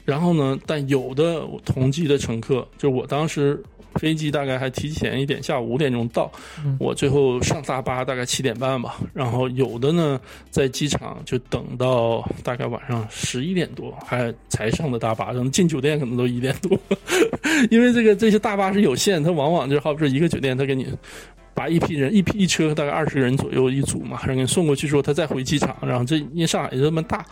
[0.05, 3.61] 然后呢，但有的同机的乘客，就我当时。
[3.99, 6.31] 飞机大概还提前一点，下午五点钟到，
[6.79, 8.97] 我最后上大巴大概七点半吧。
[9.13, 10.19] 然后有的呢，
[10.49, 15.27] 在机场就等到大概晚上十一点多，还才上的大巴。
[15.27, 16.77] 可能进酒店可能都一点多，
[17.71, 20.87] 因为这个这些大巴是有限，它往往就好比说一个酒店，他给你。
[21.55, 25.73] 把一批人一批一车大概二十个人左右一组嘛，然后给你送过去之后，他再回机场。
[25.81, 27.25] 然后这因为上海这么大，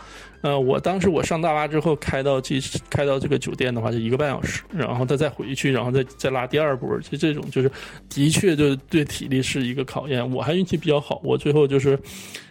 [0.44, 2.60] 呃，我当时我上大巴之后开到机
[2.90, 6.98] 开到这个酒店的话就一个半小时，然后他再回去，然后再再拉第二波。
[7.00, 7.70] 就这种就是
[8.08, 10.30] 的确就对体力是一个考验。
[10.30, 11.98] 我还运气比较好，我最后就是。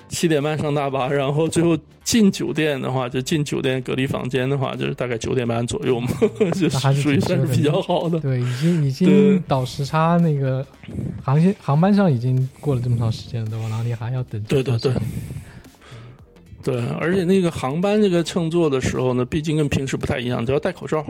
[0.09, 6.07] 七点半上大巴，然后最后进酒店的话，就进酒店隔离房间的话，就是大概九点半左右嘛，
[6.53, 8.19] 就属于算是比较好的。
[8.19, 10.63] 对，已经已经倒时差，那个
[11.23, 14.39] 航线航班上已经过了这么长时间了，对吧然后你还要等。
[14.43, 14.93] 对对对。
[16.63, 21.05] 对，而且那个航班这个乘坐的时候呢，毕竟跟平时不太一样，都要戴口罩。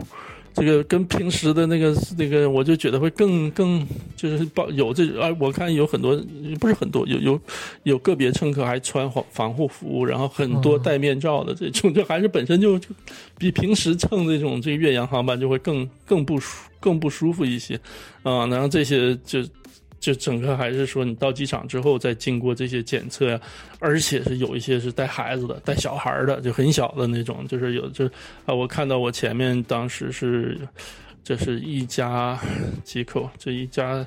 [0.52, 3.84] 这个跟平时的那个那个，我就觉得会更更
[4.16, 6.16] 就是保有这啊，我看有很多
[6.60, 7.40] 不是很多，有有
[7.82, 12.78] 有个别乘客还穿防防护服，然后很多戴面罩的这种，就还是本身就
[13.36, 17.74] 比平时乘这种这个越洋航班就会更更不舒更不舒服一些
[18.22, 19.42] 啊，然后这些就。
[20.00, 23.40] 就整个还是说，你到机场之后再经过这些检测呀，
[23.78, 28.06] 而且是有一些是带孩子的、带小孩的，就很小的那种，就是有就
[28.46, 30.58] 啊，我看到我前面当时是，
[31.22, 32.38] 这是一家
[32.84, 34.06] 几口，这一家。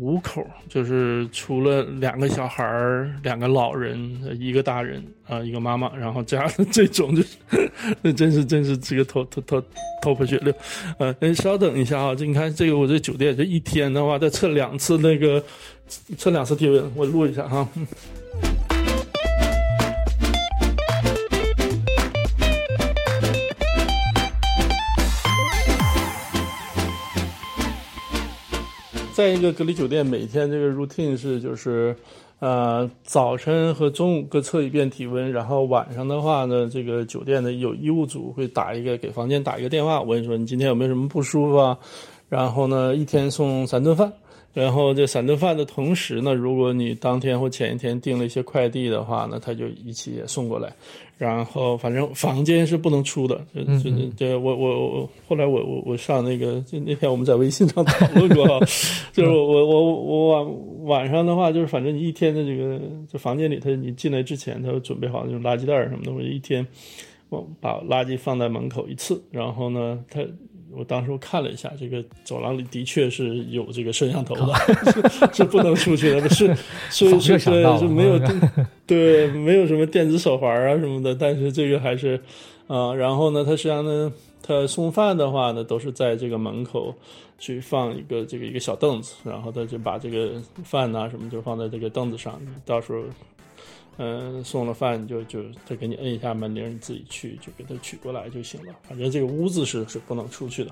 [0.00, 7.70] 五口就是除了两个小孩儿、两个老人、一个大人啊，一个妈妈，然后加 这种就是，
[8.02, 9.62] 那真是真是这个头头头
[10.02, 10.52] 头破血流。
[10.98, 15.42] 呃，您稍等一下啊，这你看这个我这酒店这一天的话，再测两次那个
[16.16, 17.68] 测两次体温，我录一下哈。
[29.18, 31.92] 在一个隔离酒店，每天这个 routine 是就是，
[32.38, 41.76] 呃，早晨和中午各测一遍体温，然后晚上的话呢，这个酒店的有医务组会打一个给房间打一个电话，我跟你说你今天有没有什么不舒服啊？
[42.28, 44.12] 然后呢，一天送三顿饭。
[44.54, 50.72] 然后这三顿饭的同时呢，如果你当天或前一天订了一些快递的话呢，他就一起也送过来。
[51.16, 53.40] 然后反正房间是不能出的。
[53.54, 58.58] 就就就我我我后来我我我上那个就那天我们在微信上讨论过，
[59.12, 60.56] 就是我我我我晚
[60.86, 62.80] 晚上的话就是反正你一天的这个
[63.12, 66.66] 就房间里头你进来之前他准备好那种垃圾袋什么的，我一天
[67.28, 70.20] 我把垃圾放在门口一次，然后呢他。
[70.78, 74.54] 我当时我看了一下，这个走廊里的确是有这个摄像头的，
[75.32, 76.54] 是是不能出去的，是
[76.88, 78.20] 所以是对是没有
[78.86, 82.20] 对没有什么电子手环啊什么的，但是这个还是
[82.68, 86.94] 啊，然后呢，他实际上呢，他送饭的话呢，都是在这个门口
[87.38, 93.02] 去放一个这个一个小凳子，然后他就把这个饭呐什么就放在这个凳子上，到时候。
[94.00, 98.72] 嗯，送了饭就就他给你摁一下门铃，你自己去就给他取过来就行了。
[98.88, 100.70] 反正这个屋子是是不能出去的。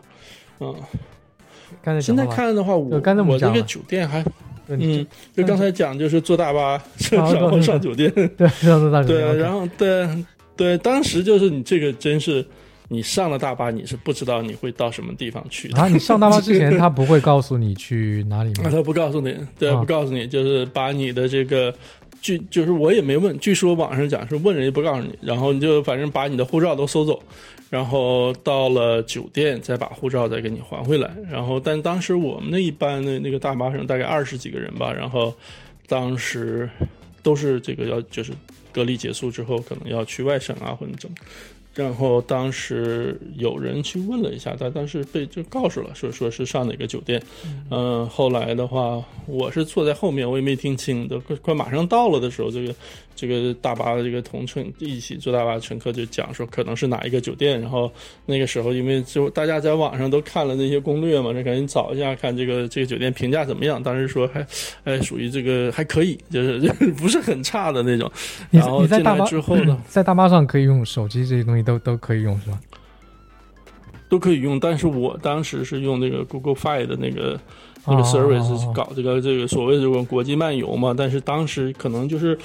[0.61, 4.24] 嗯，现在看的话，我我那个酒店还
[4.69, 5.05] 嗯，
[5.35, 6.81] 就刚才讲就是坐大巴
[7.11, 9.20] 然后 上酒店，对，上大酒店。
[9.32, 10.24] 对，然后对
[10.57, 12.47] 对，当时就是你这个真是
[12.89, 15.69] 你上了大巴，你是不知道你会到什么地方去。
[15.73, 18.70] 啊，你上大巴之前 他不会告诉你去哪里吗？
[18.70, 21.74] 他不告诉你，对，不告诉你，就是把你的这个。
[22.21, 27.23] 据就是我也没问，据说网上讲是问人家不告诉你，然后你就反正把你的护照都收走，
[27.71, 31.11] 然后到了酒店再把护照再给你还回来。
[31.31, 35.35] 然后但当时我们那一班的那个大巴上大概二十几个人吧，然后
[35.87, 36.69] 当时
[37.23, 38.33] 都是这个要就是
[38.73, 41.17] 隔离结束之后可能要去外省啊或者怎么。
[41.77, 47.23] 然后当时有人去问了一下，但但是被就告诉了，说说是上哪个酒店。
[47.70, 51.07] 嗯，后来的话，我是坐在后面，我也没听清。
[51.07, 52.74] 都快快马上到了的时候，这个
[53.17, 57.61] 这个大巴的这个同乘一起坐大巴的乘客就讲说，可能是哪一个酒店。
[57.61, 57.91] 然后
[58.27, 63.83] 那个时候，因为就大家在网上都看了那些攻略嘛，就赶紧找一下看这个 这个酒店评价怎么样。
[63.83, 64.47] 当时说还
[64.85, 68.09] 哎属于这个还可以，就是就是不是很差的那种。
[68.51, 72.61] 然后进来你在大巴之后呢， 在大巴上可以用手机这些东西都都可以用是吧？
[74.09, 77.41] 都可以用，但是我当时是用那个 Google Fi 的那个
[77.89, 82.39] 那个哦 service 去搞这个这个所谓这种国际漫游嘛，但是当时可能就是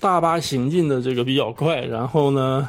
[0.00, 2.68] 大巴行进的这个比较快，然后呢，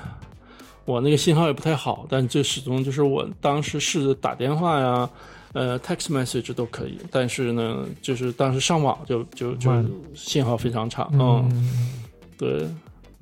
[0.85, 5.09] 我那个信号也不太好，但这始终就是我当时试着打电话呀。
[5.53, 9.71] 呃，text message 都可以，但是呢，就是当时上网就就就
[10.13, 11.49] 信号非常差，嗯。
[11.51, 11.89] 嗯，
[12.37, 12.67] 对，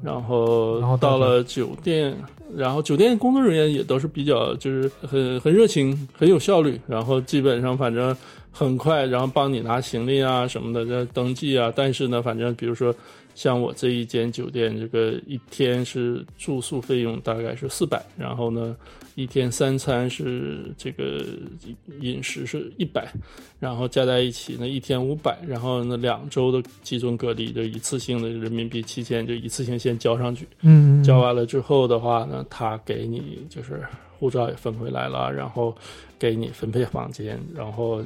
[0.03, 2.13] 然后然后到到了酒店，
[2.53, 8.13] 然后酒店工作人员也都是比较就是很很热情，很有效率，然后基本上反正
[8.57, 11.73] 很快，然后帮你拿行李啊什么的，这登记啊。
[11.76, 12.95] 但是呢，反正比如说
[13.36, 18.76] 像我这一间酒店，这个一天是住宿费用大概是四百，然后呢。
[19.18, 21.23] 一天三餐是这个
[22.02, 23.10] 饮食是一百，
[23.61, 30.45] 然后加在一起呢，一天五百，然后呢两周的集中隔离就一次性的人民币七千，就一次性先交上去。
[30.64, 33.82] 嗯，交完了之后的话呢，他给你就是
[34.19, 35.73] 护照也分回来了，然后
[36.19, 38.03] 给你分配房间，然后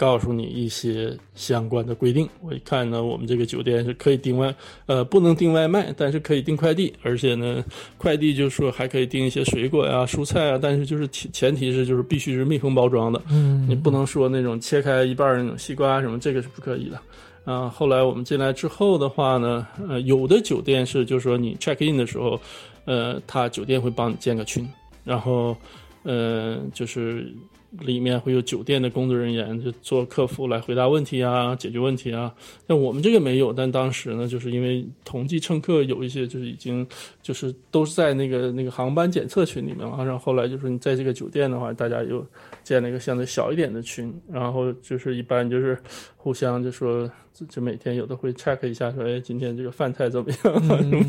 [0.00, 2.26] 告诉你一些相关的规定。
[2.40, 4.54] 我一看呢，我们这个酒店是可以订外，
[4.86, 7.62] 呃，不能订外卖，但是可以订快递，而且呢，
[7.98, 16.98] 快递就是说还可以订一些水果呀、蔬菜啊，但是就是前前提是就是必须是密封包装的，嗯，你不能说那种切开一半儿那种西瓜什么，这个是不可以的。
[17.44, 22.40] 啊、后来我们进来之后的话呢，呃，有的酒店是就是说你 check in 的时候，
[22.86, 24.66] 呃，他酒店会帮你建个群，
[25.04, 25.56] 然后，
[26.04, 27.30] 呃，就是
[27.78, 32.34] 里面会有酒店的工作人员就做客服来回答问题啊，解决问题啊。
[32.66, 36.84] 那我们这个没有，但当时呢，就是因为同济乘客有一些就是已经
[37.22, 42.26] 就是都是在那个那个航班检测群里面了，然后后来就是你在这个酒店的话，大家又
[42.64, 45.78] 建了一个相对小一点的群，然后就是一般就是
[46.16, 51.04] 互相就说就就每天有的会 check 一下说，哎，今天这个饭菜怎么样啊什么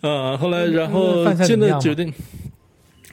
[0.00, 2.12] 的，啊，后来然后进了酒店。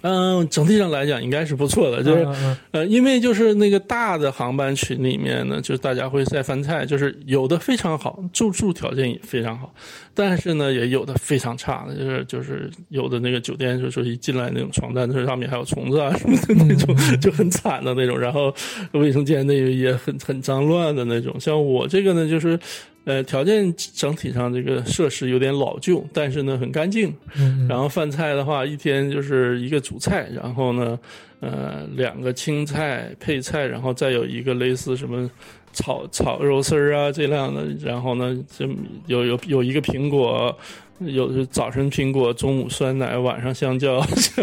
[0.04, 9.74] 嗯，整体上来讲应该是不错的，就是嗯嗯呃，因为就是那个大的航班群里面呢，就是大家会晒饭菜，就是有的非常好，住宿条件也非常好，
[10.14, 18.54] 但是呢，也有的非常差的，就是就是有的那个酒店就说一进来那种床单，就是上面还有虫子啊什么的那种， 就很惨的那种，然后
[18.92, 21.40] 卫生间那个也很很脏乱的那种。
[21.40, 22.60] 像我这个呢，就是
[23.06, 31.00] 呃条件整体上这个设施有点老旧，但是呢很干净，嗯，然后饭菜的话，一天就是一个主菜，然后呢，
[31.40, 35.30] 呃，两个青菜配菜，然后再有一个类似什么
[35.74, 38.68] 炒炒肉丝儿啊这样的，然后呢，这
[39.08, 40.56] 有有有一个苹果。
[41.00, 44.00] 有早晨苹果，中午酸奶，晚上香蕉。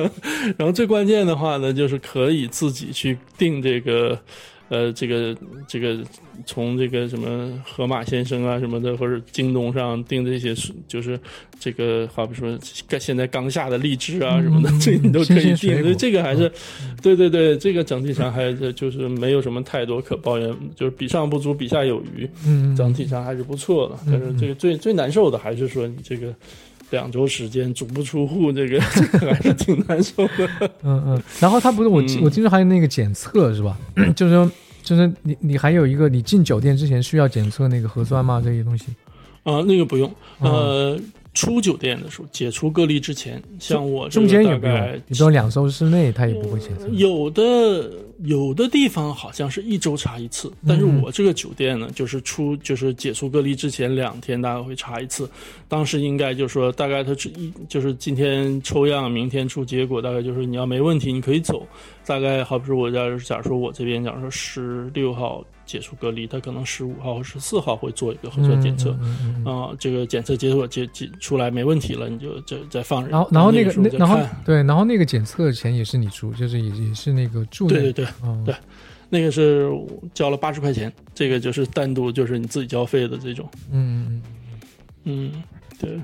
[0.58, 4.18] 然后最关键的话呢，就是可以自己去定这个，
[4.70, 5.36] 呃，这个
[5.66, 5.98] 这个
[6.46, 10.54] 从这个什么盒马先生啊什么的，或者京东上订这些，
[10.86, 11.18] 就是
[11.58, 12.56] 这个好比说
[13.00, 15.82] 现在刚下的荔枝啊什么的，嗯这你都可以订。
[15.82, 16.50] 所以这个还是，
[17.02, 22.30] 对对对，这个整体上还是就是没有什么太多可抱怨，就是比上不足，比下有余。
[22.46, 23.98] 嗯，整体上还是不错的。
[24.06, 26.32] 但是这个最最难受的还是说你这个
[26.90, 30.48] 两周时间足不出户，这个这 个还是挺难受的。
[30.82, 33.76] 嗯嗯，然后他不是我我听说还有那个检测是吧？
[34.16, 34.50] 就是说
[34.82, 38.40] 就是你你还有一个你进酒店之前需要检测那个核酸吗？
[38.44, 38.86] 这些东西？
[39.42, 40.12] 啊、那个不用。
[40.40, 41.00] 嗯呃，
[41.32, 46.88] 出酒店的时候，解除隔离之前，像我中间也不用，大概你说两周之内他也不会检测。
[46.88, 47.90] 有的
[48.24, 55.30] 有的地方好像是一周查一次，但是嗯我这个酒店呢，就是出就是解除隔离之前两天大概会查一次。
[55.68, 61.66] 当时应该就是说，大概他是一就是今天抽样，明天出结果，大概就是你要没问题，你可以走。
[62.04, 68.90] 大概好比说我要是假如说我这边假如说十六号解除隔离，他可能十五号或十四号会做一个核酸检测。
[69.44, 73.10] 啊、这个检测结果结结出来没问题了，你就再再放人。
[73.12, 78.54] 然后，然后那个那然后对，然后那个检测钱也是你出，就是也也是那个住那对对对，嗯对
[79.08, 79.70] 那个是
[80.12, 83.48] 交了八十块钱，这个就是单独就是你自己交费的这种。
[83.70, 84.22] 嗯
[85.04, 85.42] 嗯嗯，
[85.78, 86.00] 对。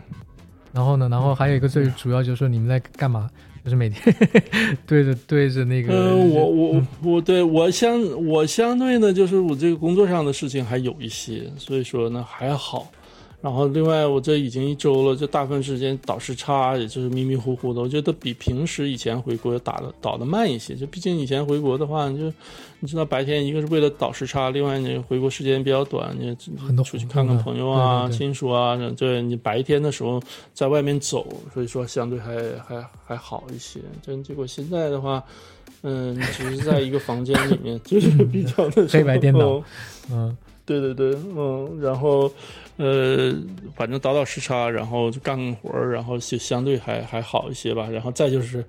[0.73, 3.29] 然后呢，然后还有一个最主要就是说你们在干嘛？
[3.67, 4.15] 就是每天
[4.87, 5.93] 对着对着那个。
[5.93, 12.93] 呃，我我我对我相我相对呢，就是我这个工作上的事情还有一些，所以说呢还好。
[13.43, 17.81] 然后，另外，我这已经一周了，就大部分时间倒时差，也就是迷迷糊糊的。
[17.81, 20.75] 我觉得比平时以前回国打的倒的慢一些。
[20.75, 22.33] 就毕竟以前回国的话，你就
[22.81, 26.35] 你知道，白天一个是为了倒时差，另外你回国时间比较短，你
[26.83, 28.77] 出去看看朋友啊、亲属啊。
[28.97, 30.21] 对你白天的时候
[30.53, 33.79] 在外面走，所以说相对还还还好一些。
[34.05, 35.23] 但结果现在的话，
[35.83, 39.63] 嗯，只是在一个房间里面， 就是比较的黑白颠倒，
[40.11, 40.37] 嗯。
[40.67, 42.29] 对对对，嗯，然后，
[42.77, 43.35] 呃，
[43.75, 47.89] 反正倒倒时差，然后就干干活儿，然后就相对还还好一些吧。
[47.91, 48.65] 然后再就是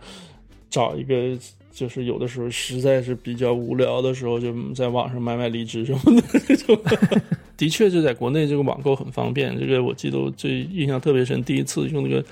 [0.70, 1.38] 找一个，
[1.72, 6.80] 就是有的时候实在是比较无聊的时候，就在网上买买荔枝什么的这种。
[7.58, 9.60] 的确，就在国内这个网购很方便。
[9.60, 12.24] 这个我记得我最印象特别深，第一次用那个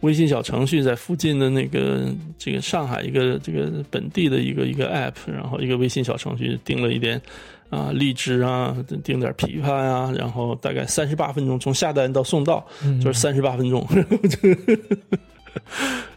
[0.00, 7.20] 微信小程序，在附近的那个这个上海一个这个本地的一个一个 app，然后一个微信小程序订了一点。
[7.70, 12.66] 啊，荔枝啊，订点枇杷呀，然后大概三十八分钟从下单到送到，
[13.02, 13.86] 就是三十八分钟。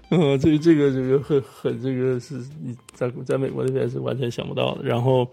[0.10, 4.84] 嗯，这个这个这个很很这个是你在在美国那边是完全想不到的。
[4.84, 5.28] 然后。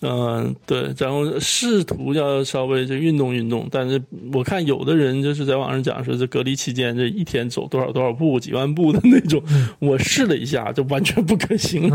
[0.00, 4.00] 嗯，对，然后试图要稍微就运动运动，但是
[4.32, 9.42] 我看有的人就是在网上讲说，这隔离期间这一天走多少多少步、几万步的那种，
[9.80, 11.90] 我试了一下，就完全不可行。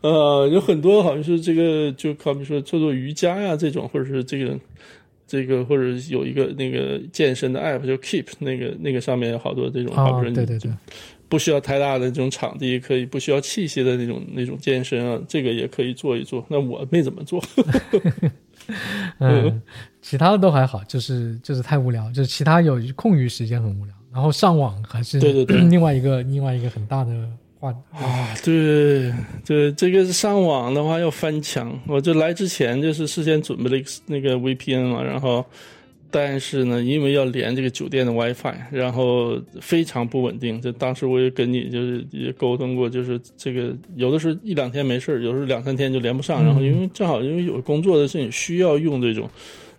[0.00, 4.58] 呃，有很多好像是这个，就好比说做做瑜伽呀这种，或者是这个
[5.26, 10.70] 这个，或者有一个那个健身的 app，就 Keep 那个那个上面有好多这种，好比说对对对。
[11.28, 16.44] 不需要太大的这种场地，可以不需要器械的那种那种健身啊，这个也可以做一做。
[16.48, 17.42] 那我没怎么做。
[19.18, 19.62] 嗯，
[20.02, 23.94] 其他的都还好，就是就是太无聊，就是其他有空余时间很无聊。
[24.12, 27.12] 然后上网还是对对对， 另外一个另外一个很大的
[27.60, 29.12] 话啊，对
[29.44, 31.78] 对，这个上网的话要翻墙。
[31.86, 35.44] 我就来之前就是事先准备了一个那个 VPN 嘛，然后。
[36.10, 40.60] 但是呢，因为要连这个酒店的 WiFi，然后非常不稳定。
[40.60, 46.42] 就当时我也跟你就是也沟通过，就是这个有的时候一两天没事有时候两三天就连不上。
[46.42, 49.28] 然后因为正好因为有工作的事情需要用这种，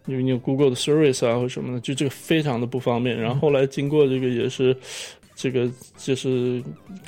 [0.05, 3.19] 因为你有 Google 的 Service 啊或什么的，就这个非常的不方便。
[3.19, 4.75] 然后后来经过这个也是，
[5.35, 6.61] 这个就是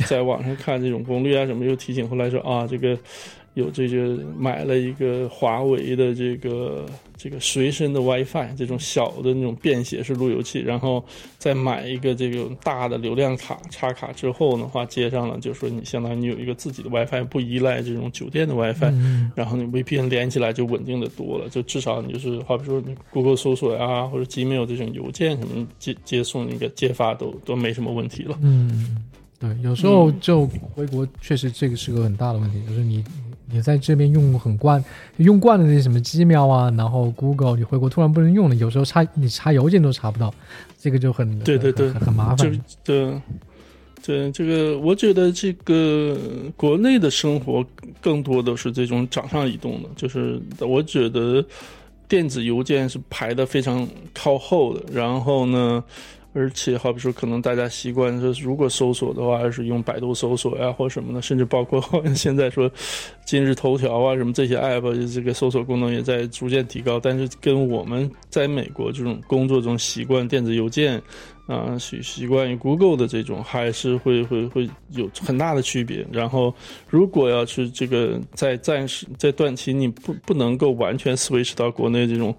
[0.07, 2.97] 在网上看这种攻略啊什么，又提醒后来说啊这个。
[3.53, 6.85] 有这个买了一个华为的这个
[7.17, 11.03] 这个随身的 WiFi，这种小的那种便携式路由器，然后
[11.37, 18.93] 再买一个这个大的流量卡插卡之后的话，接上了就说你相当于你有一个自己的 WiFi，不依赖这种酒店的 WiFi，
[19.35, 28.39] 然后你 VPN 连起来就稳定的多了，就至少你就是好比说你 Google 搜索呀或者 Gmail 这种邮件什么接接送那个接发都都没什么问题了。
[28.41, 29.03] 嗯，
[29.37, 33.03] 对，有时候就回国确实这个是个很大的问题，就是你。
[33.51, 34.83] 你在这边用很惯，
[35.17, 40.33] 用惯了那些什么 Gmail 啊，然后 Google，你回国突然不能用了，有时候查你查邮件都查不到，
[40.79, 42.51] 这个就很对对对，很麻烦。
[42.51, 43.21] 就对
[44.03, 46.17] 对，这个我觉得这个
[46.55, 47.65] 国内的生活
[47.99, 51.43] 更多的是这种掌上移动的，就是我觉得
[52.07, 55.83] 电子邮件是排的非常靠后的，然后呢。
[56.33, 61.83] 而且，好比说，可能大家习惯说，如果搜索的话，还是用百度搜索呀，或什么的，甚至包括
[62.15, 62.71] 现在说，
[63.25, 66.97] 今日头条啊，什么这些 app，这个搜索功能也在逐渐提高。
[66.97, 71.01] 但是，跟我们在美国这种工作中习惯电子邮件
[71.47, 76.07] 啊，习习惯于 Google 的这种，还是会会会有很大的区别。
[76.13, 76.55] 然后，
[76.89, 82.33] 如果要是这个在暂时在短期，你不不能够完全 switch 到国内这种。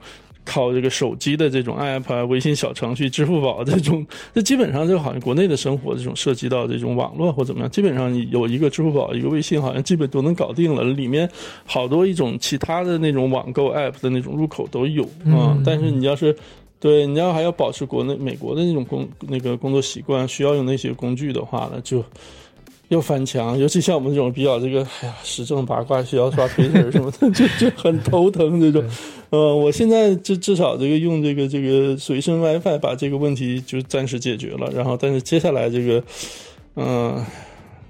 [0.44, 4.05] 靠这个手机的这种 app 啊，微信小程序、支付宝 这种，
[4.35, 10.82] 这基本上就好像国内的生活这种涉及到这种网络或怎么样，基本上你有一个支付宝、一个微信，好像基本都能搞定了。
[10.85, 11.31] 里面
[11.64, 15.56] 好多一种其他的那种网购 app 的那种入口都有啊。
[15.64, 16.36] 但是你要是
[16.81, 22.05] 对你要还要保持国内美国的那种工那个工作习惯，需要用那些工具的话呢，就。
[22.93, 28.85] 又翻墙，尤其像我们这种比较这个，哎呀，时政八卦需要刷推特什么的， 就就很头疼这种。
[29.31, 34.70] 呃，我现在至至少这个用这个这个随身 WiFi 把这个问题就暂时解决了。
[34.74, 36.05] 然后，但是接下来这个，
[36.77, 37.24] 嗯，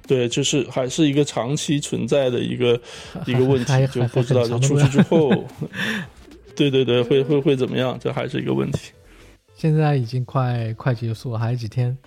[0.07, 2.81] 对，就是还是一个长期存在的一个
[3.27, 5.31] 一个问题，就不知道就出去之后，
[6.55, 7.99] 对对对，会会会怎么样？
[8.01, 8.93] 这还是一个问题。
[9.57, 11.99] 现在已经快快结束了，还有几天？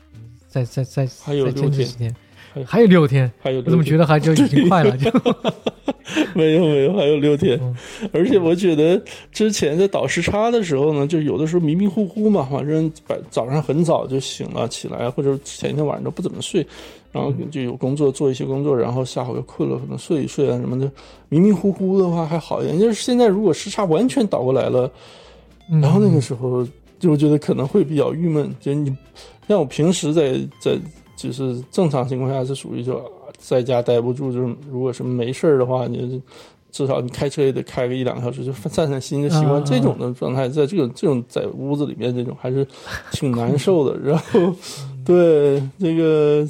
[0.47, 2.15] 再再再还有六天。
[2.55, 4.97] 还还有六天，还有我怎么觉得还就已经快了？
[4.97, 5.11] 就
[6.33, 7.75] 没有没有，还有六天嗯。
[8.13, 9.01] 而且我觉得
[9.31, 16.65] 之前在倒时差的时候呢，就有的时候迷迷糊糊嘛，反正早早上很早就醒了起来，或者前一天晚上都不怎么睡，
[17.11, 20.89] 然后就有工作做一些工作，然后下午又困了，可能睡一睡啊什么的，
[21.29, 22.79] 迷迷糊糊的话还好一点。
[22.79, 24.89] 就是现在如果时差完全倒过来了，
[25.71, 26.65] 嗯然后那个时候
[26.99, 28.53] 就我觉得可能会比较郁闷。
[28.61, 28.95] 就你
[29.47, 30.77] 像我平时在在
[31.15, 33.03] 就是正常情况下是属于就
[33.37, 36.21] 在家待不住，就是如果是没事儿的话，你
[36.71, 42.67] 至少你开车也得开个一两个小时，就散散心就习惯这种的状态，在这种这种在屋子里面这种还是
[43.11, 43.97] 挺难受的。
[44.03, 44.53] 然后
[45.05, 46.45] 对这个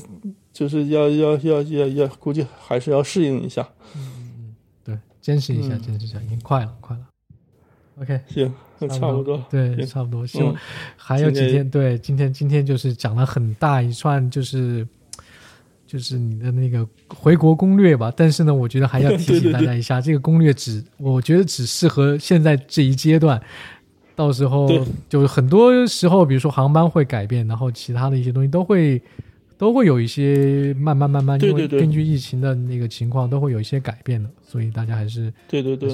[0.52, 3.68] 就是要要要要要，估计还是要适应一下。
[3.96, 7.04] 嗯对，坚持一下，嗯坚持一下，已经快了，快了。
[8.02, 8.52] OK，行，
[8.90, 9.44] 差不多。
[9.50, 10.26] 对，行差不多。
[10.26, 10.58] 希望嗯，
[10.98, 14.88] 还有几天天，对，今天今天就是讲了很大一串，就是
[15.88, 18.12] 就是你的那个回国攻略吧。
[18.16, 23.42] 但是呢，我觉得还要提醒大家一下，这个攻略只我觉得只适合现在这一阶段。
[24.18, 24.66] 到时候
[25.10, 29.02] 就是很多时候，比如说航班会改变，然后其他的一些东西都会
[29.58, 35.90] 都会有一些慢慢慢慢，因为根据疫情的那个情况，都会有一些改变的，所以大家还是对对对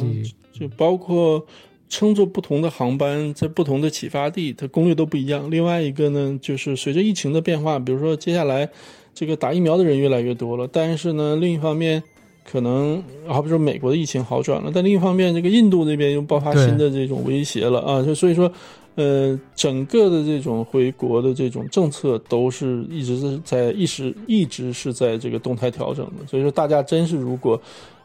[0.51, 1.43] 就包括
[1.91, 5.51] 乘坐不同的航班，在不同的起发地，它攻略都不一样。
[5.51, 8.67] 另外一个呢，就是随着疫情的变化，比如说接下来
[9.13, 12.01] 这个打疫苗的人越来越多了，但是呢，另一方面。
[12.43, 18.51] 可能好比说美国的疫情好转了，但另一方面，这个印度那边又爆发新的这种威胁了啊，就所以说，
[18.95, 27.61] 呃，整个的这种回国的这种政策都是一直是在一直一直是在这个动态调整的，所以说大家真是如果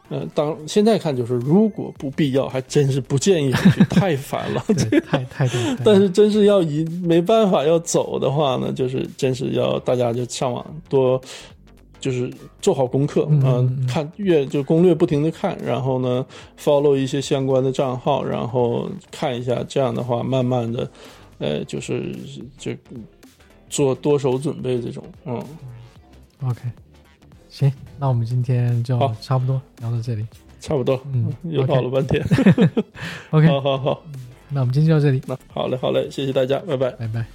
[0.09, 4.63] 呃，当现在看就是，如果不必要，还真是不建议去， 太烦了。
[4.67, 5.61] 对太太多。
[5.75, 11.19] 太 但是真是要一没办法要走的话呢，就是真是要大家就上网多，
[11.99, 12.31] 就是
[12.61, 16.25] 做好功课，嗯看越就攻略不停的看，然后呢
[16.57, 20.89] follow 一些相关的账号，然后看一下，这样的话慢慢的，
[21.39, 22.15] 呃，就是
[22.57, 22.71] 就
[23.69, 25.43] 做多手准备这种，嗯
[26.45, 26.61] ，OK，
[27.49, 27.69] 行，
[27.99, 30.25] 那我们今天就好差不多聊到这里。
[30.59, 32.23] 差不多，嗯 又跑了半天，
[33.29, 34.03] OK， 好好好，
[34.49, 36.89] 那我们今天就到这里，那好嘞好嘞，谢谢大家，拜拜。
[36.91, 37.25] 拜拜。